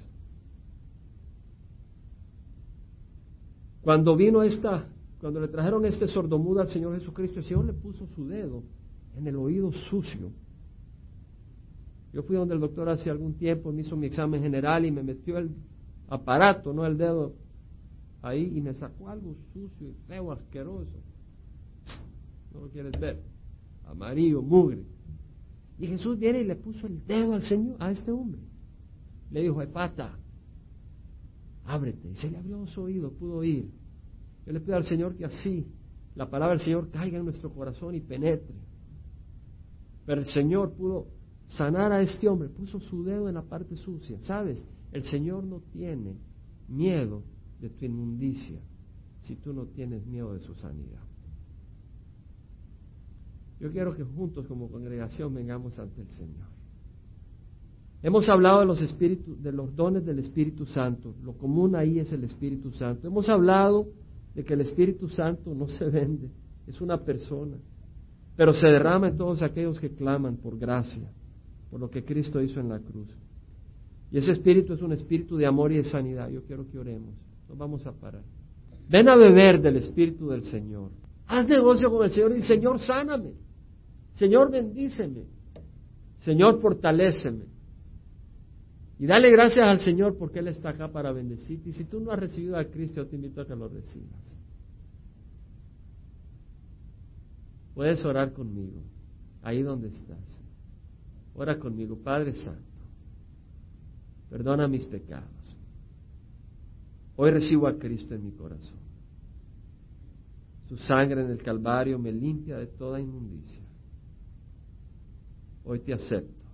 Cuando 3.81 4.15
vino 4.15 4.43
esta, 4.43 4.87
cuando 5.21 5.41
le 5.41 5.49
trajeron 5.49 5.87
este 5.87 6.07
sordomudo 6.07 6.61
al 6.61 6.69
Señor 6.69 6.99
Jesucristo, 6.99 7.39
el 7.39 7.45
Señor 7.47 7.65
le 7.65 7.73
puso 7.73 8.07
su 8.09 8.29
dedo 8.29 8.63
en 9.17 9.27
el 9.27 9.37
oído 9.37 9.73
sucio. 9.73 10.31
Yo 12.13 12.23
fui 12.23 12.37
donde 12.37 12.55
el 12.55 12.61
doctor 12.61 12.89
hace 12.89 13.11
algún 13.11 13.35
tiempo, 13.35 13.73
me 13.73 13.83
hizo 13.83 13.97
mi 13.97 14.07
examen 14.07 14.43
general 14.43 14.85
y 14.85 14.91
me 14.91 15.03
metió 15.03 15.39
el 15.39 15.51
aparato, 16.09 16.73
no 16.73 16.85
el 16.85 16.99
dedo, 16.99 17.33
ahí 18.23 18.53
y 18.55 18.61
me 18.61 18.75
sacó 18.75 19.09
algo 19.09 19.35
sucio 19.53 19.89
y 19.89 19.95
feo, 20.07 20.33
asqueroso. 20.33 20.99
No 22.53 22.61
lo 22.61 22.69
quieres 22.69 22.99
ver. 23.01 23.23
Amarillo, 23.87 24.43
mugre. 24.43 24.83
Y 25.79 25.87
Jesús 25.87 26.19
viene 26.19 26.41
y 26.41 26.45
le 26.45 26.57
puso 26.57 26.87
el 26.87 27.05
dedo 27.07 27.35
al 27.35 27.43
Señor, 27.43 27.77
a 27.79 27.91
este 27.91 28.11
hombre. 28.11 28.41
Le 29.31 29.43
dijo, 29.43 29.61
Epata, 29.61 30.19
ábrete. 31.65 32.11
Y 32.11 32.17
se 32.17 32.31
le 32.31 32.39
abrió 32.39 32.67
su 32.67 32.83
oído, 32.83 33.13
pudo 33.13 33.37
oír. 33.37 33.71
Yo 34.47 34.53
le 34.53 34.61
pido 34.61 34.77
al 34.77 34.85
Señor 34.85 35.17
que 35.17 35.25
así 35.25 35.67
la 36.15 36.31
palabra 36.31 36.55
del 36.57 36.65
Señor 36.65 36.91
caiga 36.91 37.19
en 37.19 37.25
nuestro 37.25 37.53
corazón 37.53 37.95
y 37.95 38.01
penetre. 38.01 38.55
Pero 40.07 40.21
el 40.21 40.27
Señor 40.29 40.73
pudo 40.73 41.09
sanar 41.49 41.93
a 41.93 42.01
este 42.01 42.29
hombre, 42.29 42.49
puso 42.49 42.81
su 42.81 43.05
dedo 43.05 43.29
en 43.29 43.35
la 43.35 43.43
parte 43.43 43.77
sucia. 43.77 44.19
¿Sabes? 44.23 44.65
El 44.93 45.03
Señor 45.03 45.45
no 45.45 45.61
tiene 45.73 46.17
miedo 46.69 47.23
de 47.61 47.71
tu 47.71 47.85
inmundicia 47.85 48.61
si 49.23 49.37
tú 49.37 49.53
no 49.53 49.67
tienes 49.67 50.07
miedo 50.07 50.33
de 50.33 50.41
su 50.41 50.55
sanidad. 50.55 51.03
Yo 53.61 53.71
quiero 53.73 53.95
que 53.95 54.05
juntos 54.05 54.47
como 54.47 54.71
congregación 54.71 55.35
vengamos 55.35 55.79
ante 55.79 56.03
el 56.03 56.09
Señor. 56.09 56.47
Hemos 58.03 58.29
hablado 58.29 58.61
de 58.61 58.67
los 58.67 58.99
de 59.43 59.53
los 59.53 59.75
dones 59.75 60.05
del 60.05 60.19
Espíritu 60.19 60.67
Santo. 60.67 61.15
Lo 61.25 61.33
común 61.33 61.75
ahí 61.75 61.99
es 61.99 62.13
el 62.13 62.25
Espíritu 62.25 62.71
Santo. 62.73 63.09
Hemos 63.09 63.29
hablado 63.29 63.89
de 64.35 64.45
que 64.45 64.55
el 64.55 64.61
Espíritu 64.61 65.09
Santo 65.09 65.55
no 65.55 65.67
se 65.69 65.87
vende, 65.87 66.29
es 66.67 66.81
una 66.81 67.03
persona, 67.03 67.57
pero 68.37 68.53
se 68.53 68.69
derrama 68.69 69.09
en 69.09 69.17
todos 69.17 69.43
aquellos 69.43 69.81
que 69.81 69.91
claman 69.91 70.37
por 70.37 70.59
gracia, 70.59 71.11
por 71.71 71.81
lo 71.81 71.91
que 71.91 72.05
Cristo 72.05 72.43
hizo 72.43 72.61
en 72.61 72.69
la 72.69 72.79
cruz. 72.81 73.09
Y 74.13 74.19
ese 74.19 74.33
espíritu 74.33 74.75
es 74.75 74.83
un 74.83 74.93
espíritu 74.93 75.37
de 75.37 75.47
amor 75.47 75.73
y 75.73 75.77
de 75.77 75.85
sanidad. 75.85 76.29
Yo 76.31 76.43
quiero 76.45 76.69
que 76.71 76.79
oremos. 76.79 77.15
Nos 77.49 77.59
vamos 77.59 77.87
a 77.87 77.93
parar. 77.93 78.23
Ven 78.89 79.09
a 79.09 79.17
beber 79.17 79.61
del 79.61 79.77
Espíritu 79.77 80.29
del 80.29 80.45
Señor. 80.45 80.91
Haz 81.27 81.49
negocio 81.49 81.91
con 81.91 82.05
el 82.05 82.11
Señor 82.11 82.37
y 82.37 82.43
Señor, 82.43 82.79
sáname. 82.79 83.33
Señor, 84.17 84.51
bendíceme. 84.51 85.25
Señor, 86.19 86.61
fortaléceme. 86.61 87.45
Y 88.99 89.07
dale 89.07 89.31
gracias 89.31 89.69
al 89.69 89.81
Señor 89.81 90.17
porque 90.19 90.39
Él 90.39 90.49
está 90.49 90.71
acá 90.71 90.91
para 90.91 91.13
bendecirte. 91.13 91.69
Y 91.69 91.73
si 91.73 91.85
tú 91.85 92.01
no 92.01 92.11
has 92.11 92.19
recibido 92.19 92.57
a 92.57 92.65
Cristo, 92.65 93.03
yo 93.03 93.07
te 93.07 93.17
invito 93.17 93.43
a 93.43 93.47
que 93.47 93.55
lo 93.55 93.69
recibas. 93.69 94.35
Puedes 97.75 98.03
orar 98.07 98.33
conmigo, 98.33 98.81
ahí 99.43 99.63
donde 99.63 99.89
estás. 99.89 100.43
Ora 101.35 101.59
conmigo, 101.59 101.99
Padre 102.03 102.33
Santo. 102.33 102.63
Perdona 104.31 104.67
mis 104.67 104.87
pecados. 104.87 105.29
Hoy 107.17 107.31
recibo 107.31 107.67
a 107.67 107.79
Cristo 107.79 108.15
en 108.15 108.25
mi 108.25 108.33
corazón. 108.33 108.79
Su 110.69 110.79
sangre 110.79 111.21
en 111.21 111.31
el 111.31 111.43
Calvario 111.43 111.99
me 111.99 112.13
limpia 112.13 112.57
de 112.57 112.67
toda 112.67 112.99
inmundicia. 112.99 113.56
Hoy 115.67 115.81
te 115.81 115.93
acepto 115.93 116.47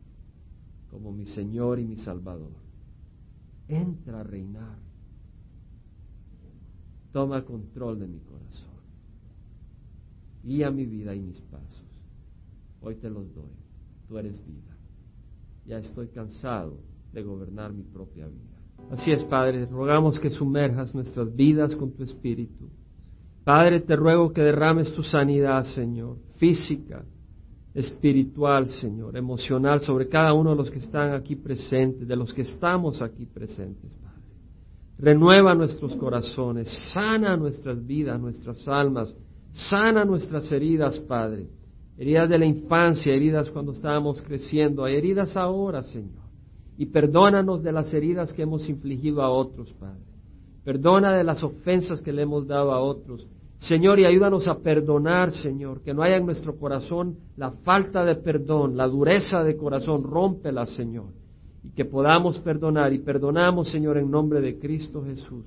como 0.91 1.13
mi 1.13 1.27
Señor 1.27 1.79
y 1.79 1.85
mi 1.85 1.97
Salvador. 1.97 2.53
Entra 3.69 4.21
a 4.21 4.25
reinar. 4.25 4.79
Toma 7.13 7.45
control 7.45 8.01
de 8.01 8.09
mi 8.09 8.21
corazón. 8.21 8.73
Guía 10.43 10.71
mi 10.71 10.87
vida 10.87 11.15
y 11.15 11.21
mis 11.21 11.39
pasos. 11.43 11.85
Hoy 12.81 12.97
te 12.97 13.11
los 13.11 13.35
doy. 13.35 13.53
Tú 14.09 14.17
eres 14.17 14.45
vida. 14.47 14.77
Ya 15.67 15.79
estoy 15.79 16.09
cansado 16.09 16.79
de 17.13 17.23
gobernar 17.23 17.73
mi 17.73 17.83
propia 17.83 18.27
vida. 18.27 18.59
Así 18.91 19.13
es, 19.13 19.23
Padre, 19.25 19.67
rogamos 19.67 20.19
que 20.19 20.31
sumerjas 20.31 20.95
nuestras 20.95 21.35
vidas 21.37 21.77
con 21.77 21.93
tu 21.93 22.03
Espíritu. 22.03 22.71
Padre, 23.45 23.81
te 23.81 23.95
ruego 23.95 24.33
que 24.33 24.41
derrames 24.41 24.93
tu 24.93 25.03
sanidad, 25.03 25.65
Señor, 25.75 26.17
física, 26.37 27.05
espiritual, 27.75 28.69
Señor, 28.69 29.17
emocional, 29.17 29.81
sobre 29.81 30.09
cada 30.09 30.33
uno 30.35 30.51
de 30.51 30.57
los 30.57 30.71
que 30.71 30.79
están 30.79 31.15
aquí 31.15 31.37
presentes, 31.37 32.07
de 32.07 32.17
los 32.17 32.33
que 32.35 32.43
estamos 32.43 33.01
aquí 33.01 33.25
presentes, 33.27 33.95
Padre. 33.95 34.13
Renueva 34.99 35.55
nuestros 35.55 35.97
corazones, 35.97 36.69
sana 36.93 37.37
nuestras 37.37 37.85
vidas, 37.87 38.21
nuestras 38.21 38.67
almas, 38.69 39.15
sana 39.53 40.05
nuestras 40.05 40.51
heridas, 40.53 40.99
Padre. 40.99 41.49
Heridas 41.97 42.29
de 42.29 42.39
la 42.39 42.47
infancia, 42.47 43.15
heridas 43.15 43.51
cuando 43.51 43.73
estábamos 43.73 44.21
creciendo, 44.23 44.87
heridas 44.87 45.37
ahora, 45.37 45.83
Señor. 45.83 46.23
Y 46.77 46.87
perdónanos 46.87 47.63
de 47.63 47.73
las 47.73 47.93
heridas 47.93 48.33
que 48.33 48.43
hemos 48.43 48.69
infligido 48.69 49.23
a 49.23 49.31
otros, 49.31 49.73
Padre. 49.75 50.01
Perdona 50.65 51.13
de 51.13 51.25
las 51.25 51.43
ofensas 51.43 52.01
que 52.01 52.13
le 52.13 52.23
hemos 52.23 52.47
dado 52.47 52.73
a 52.73 52.81
otros. 52.81 53.27
Señor, 53.63 54.01
y 54.01 54.05
ayúdanos 54.05 54.49
a 54.49 54.59
perdonar, 54.59 55.31
Señor, 55.31 55.83
que 55.83 55.95
no 55.95 56.03
haya 56.03 56.17
en 56.17 56.27
nuestro 56.27 56.57
corazón 56.57 57.19
la 57.37 57.53
falta 57.53 58.05
de 58.05 58.17
perdón, 58.17 58.77
la 58.77 58.89
dureza 58.89 59.45
de 59.45 59.57
corazón, 59.57 60.03
rómpela, 60.03 60.67
Señor, 60.67 61.11
y 61.63 61.69
que 61.71 61.85
podamos 61.85 62.41
perdonar. 62.41 62.93
Y 62.93 62.99
perdonamos, 62.99 63.69
Señor, 63.71 63.99
en 63.99 64.11
nombre 64.11 64.41
de 64.41 64.59
Cristo 64.59 65.05
Jesús. 65.05 65.45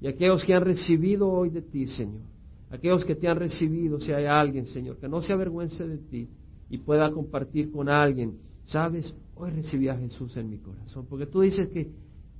Y 0.00 0.08
aquellos 0.08 0.44
que 0.44 0.54
han 0.54 0.64
recibido 0.64 1.30
hoy 1.30 1.50
de 1.50 1.62
ti, 1.62 1.86
Señor, 1.86 2.22
aquellos 2.68 3.04
que 3.04 3.14
te 3.14 3.28
han 3.28 3.38
recibido, 3.38 4.00
si 4.00 4.10
hay 4.10 4.24
alguien, 4.26 4.66
Señor, 4.66 4.96
que 4.96 5.08
no 5.08 5.22
se 5.22 5.32
avergüence 5.32 5.86
de 5.86 5.98
ti 5.98 6.28
y 6.68 6.78
pueda 6.78 7.12
compartir 7.12 7.70
con 7.70 7.88
alguien, 7.88 8.38
sabes, 8.66 9.14
hoy 9.36 9.50
recibí 9.50 9.86
a 9.86 9.96
Jesús 9.96 10.36
en 10.36 10.50
mi 10.50 10.58
corazón, 10.58 11.06
porque 11.08 11.26
tú 11.26 11.42
dices 11.42 11.68
que 11.68 11.92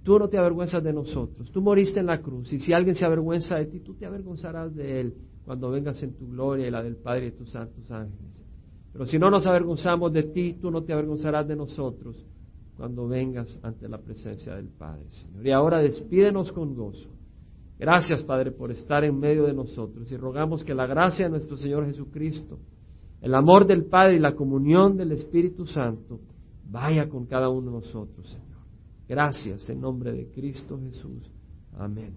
Tú 0.02 0.18
no 0.18 0.28
te 0.28 0.36
avergüenzas 0.36 0.82
de 0.82 0.92
nosotros. 0.92 1.50
Tú 1.52 1.60
moriste 1.60 2.00
en 2.00 2.06
la 2.06 2.20
cruz. 2.20 2.52
Y 2.52 2.58
si 2.58 2.72
alguien 2.72 2.94
se 2.94 3.04
avergüenza 3.04 3.56
de 3.56 3.66
ti, 3.66 3.80
tú 3.80 3.94
te 3.94 4.04
avergonzarás 4.04 4.74
de 4.74 5.00
él 5.00 5.14
cuando 5.44 5.70
vengas 5.70 6.02
en 6.02 6.14
tu 6.14 6.28
gloria 6.28 6.66
y 6.66 6.70
la 6.70 6.82
del 6.82 6.96
Padre 6.96 7.26
y 7.26 7.30
de 7.30 7.36
tus 7.36 7.50
santos 7.50 7.90
ángeles. 7.90 8.42
Pero 8.92 9.06
si 9.06 9.18
no 9.18 9.30
nos 9.30 9.46
avergonzamos 9.46 10.12
de 10.12 10.24
ti, 10.24 10.54
tú 10.60 10.70
no 10.70 10.82
te 10.82 10.92
avergonzarás 10.92 11.46
de 11.46 11.56
nosotros 11.56 12.26
cuando 12.76 13.06
vengas 13.06 13.58
ante 13.62 13.88
la 13.88 13.98
presencia 13.98 14.54
del 14.54 14.68
Padre, 14.68 15.08
Señor. 15.10 15.46
Y 15.46 15.50
ahora 15.50 15.78
despídenos 15.78 16.52
con 16.52 16.74
gozo. 16.74 17.08
Gracias, 17.78 18.22
Padre, 18.22 18.52
por 18.52 18.70
estar 18.70 19.04
en 19.04 19.18
medio 19.18 19.44
de 19.44 19.54
nosotros. 19.54 20.10
Y 20.10 20.16
rogamos 20.16 20.62
que 20.62 20.74
la 20.74 20.86
gracia 20.86 21.26
de 21.26 21.30
nuestro 21.30 21.56
Señor 21.56 21.86
Jesucristo, 21.86 22.58
el 23.20 23.34
amor 23.34 23.66
del 23.66 23.84
Padre 23.86 24.16
y 24.16 24.20
la 24.20 24.34
comunión 24.34 24.96
del 24.96 25.12
Espíritu 25.12 25.66
Santo 25.66 26.20
vaya 26.68 27.08
con 27.08 27.26
cada 27.26 27.48
uno 27.48 27.70
de 27.70 27.76
nosotros, 27.78 28.28
Señor. 28.28 28.51
Gracias 29.12 29.68
en 29.68 29.78
nombre 29.78 30.10
de 30.10 30.30
Cristo 30.30 30.80
Jesús. 30.80 31.30
Amén. 31.76 32.14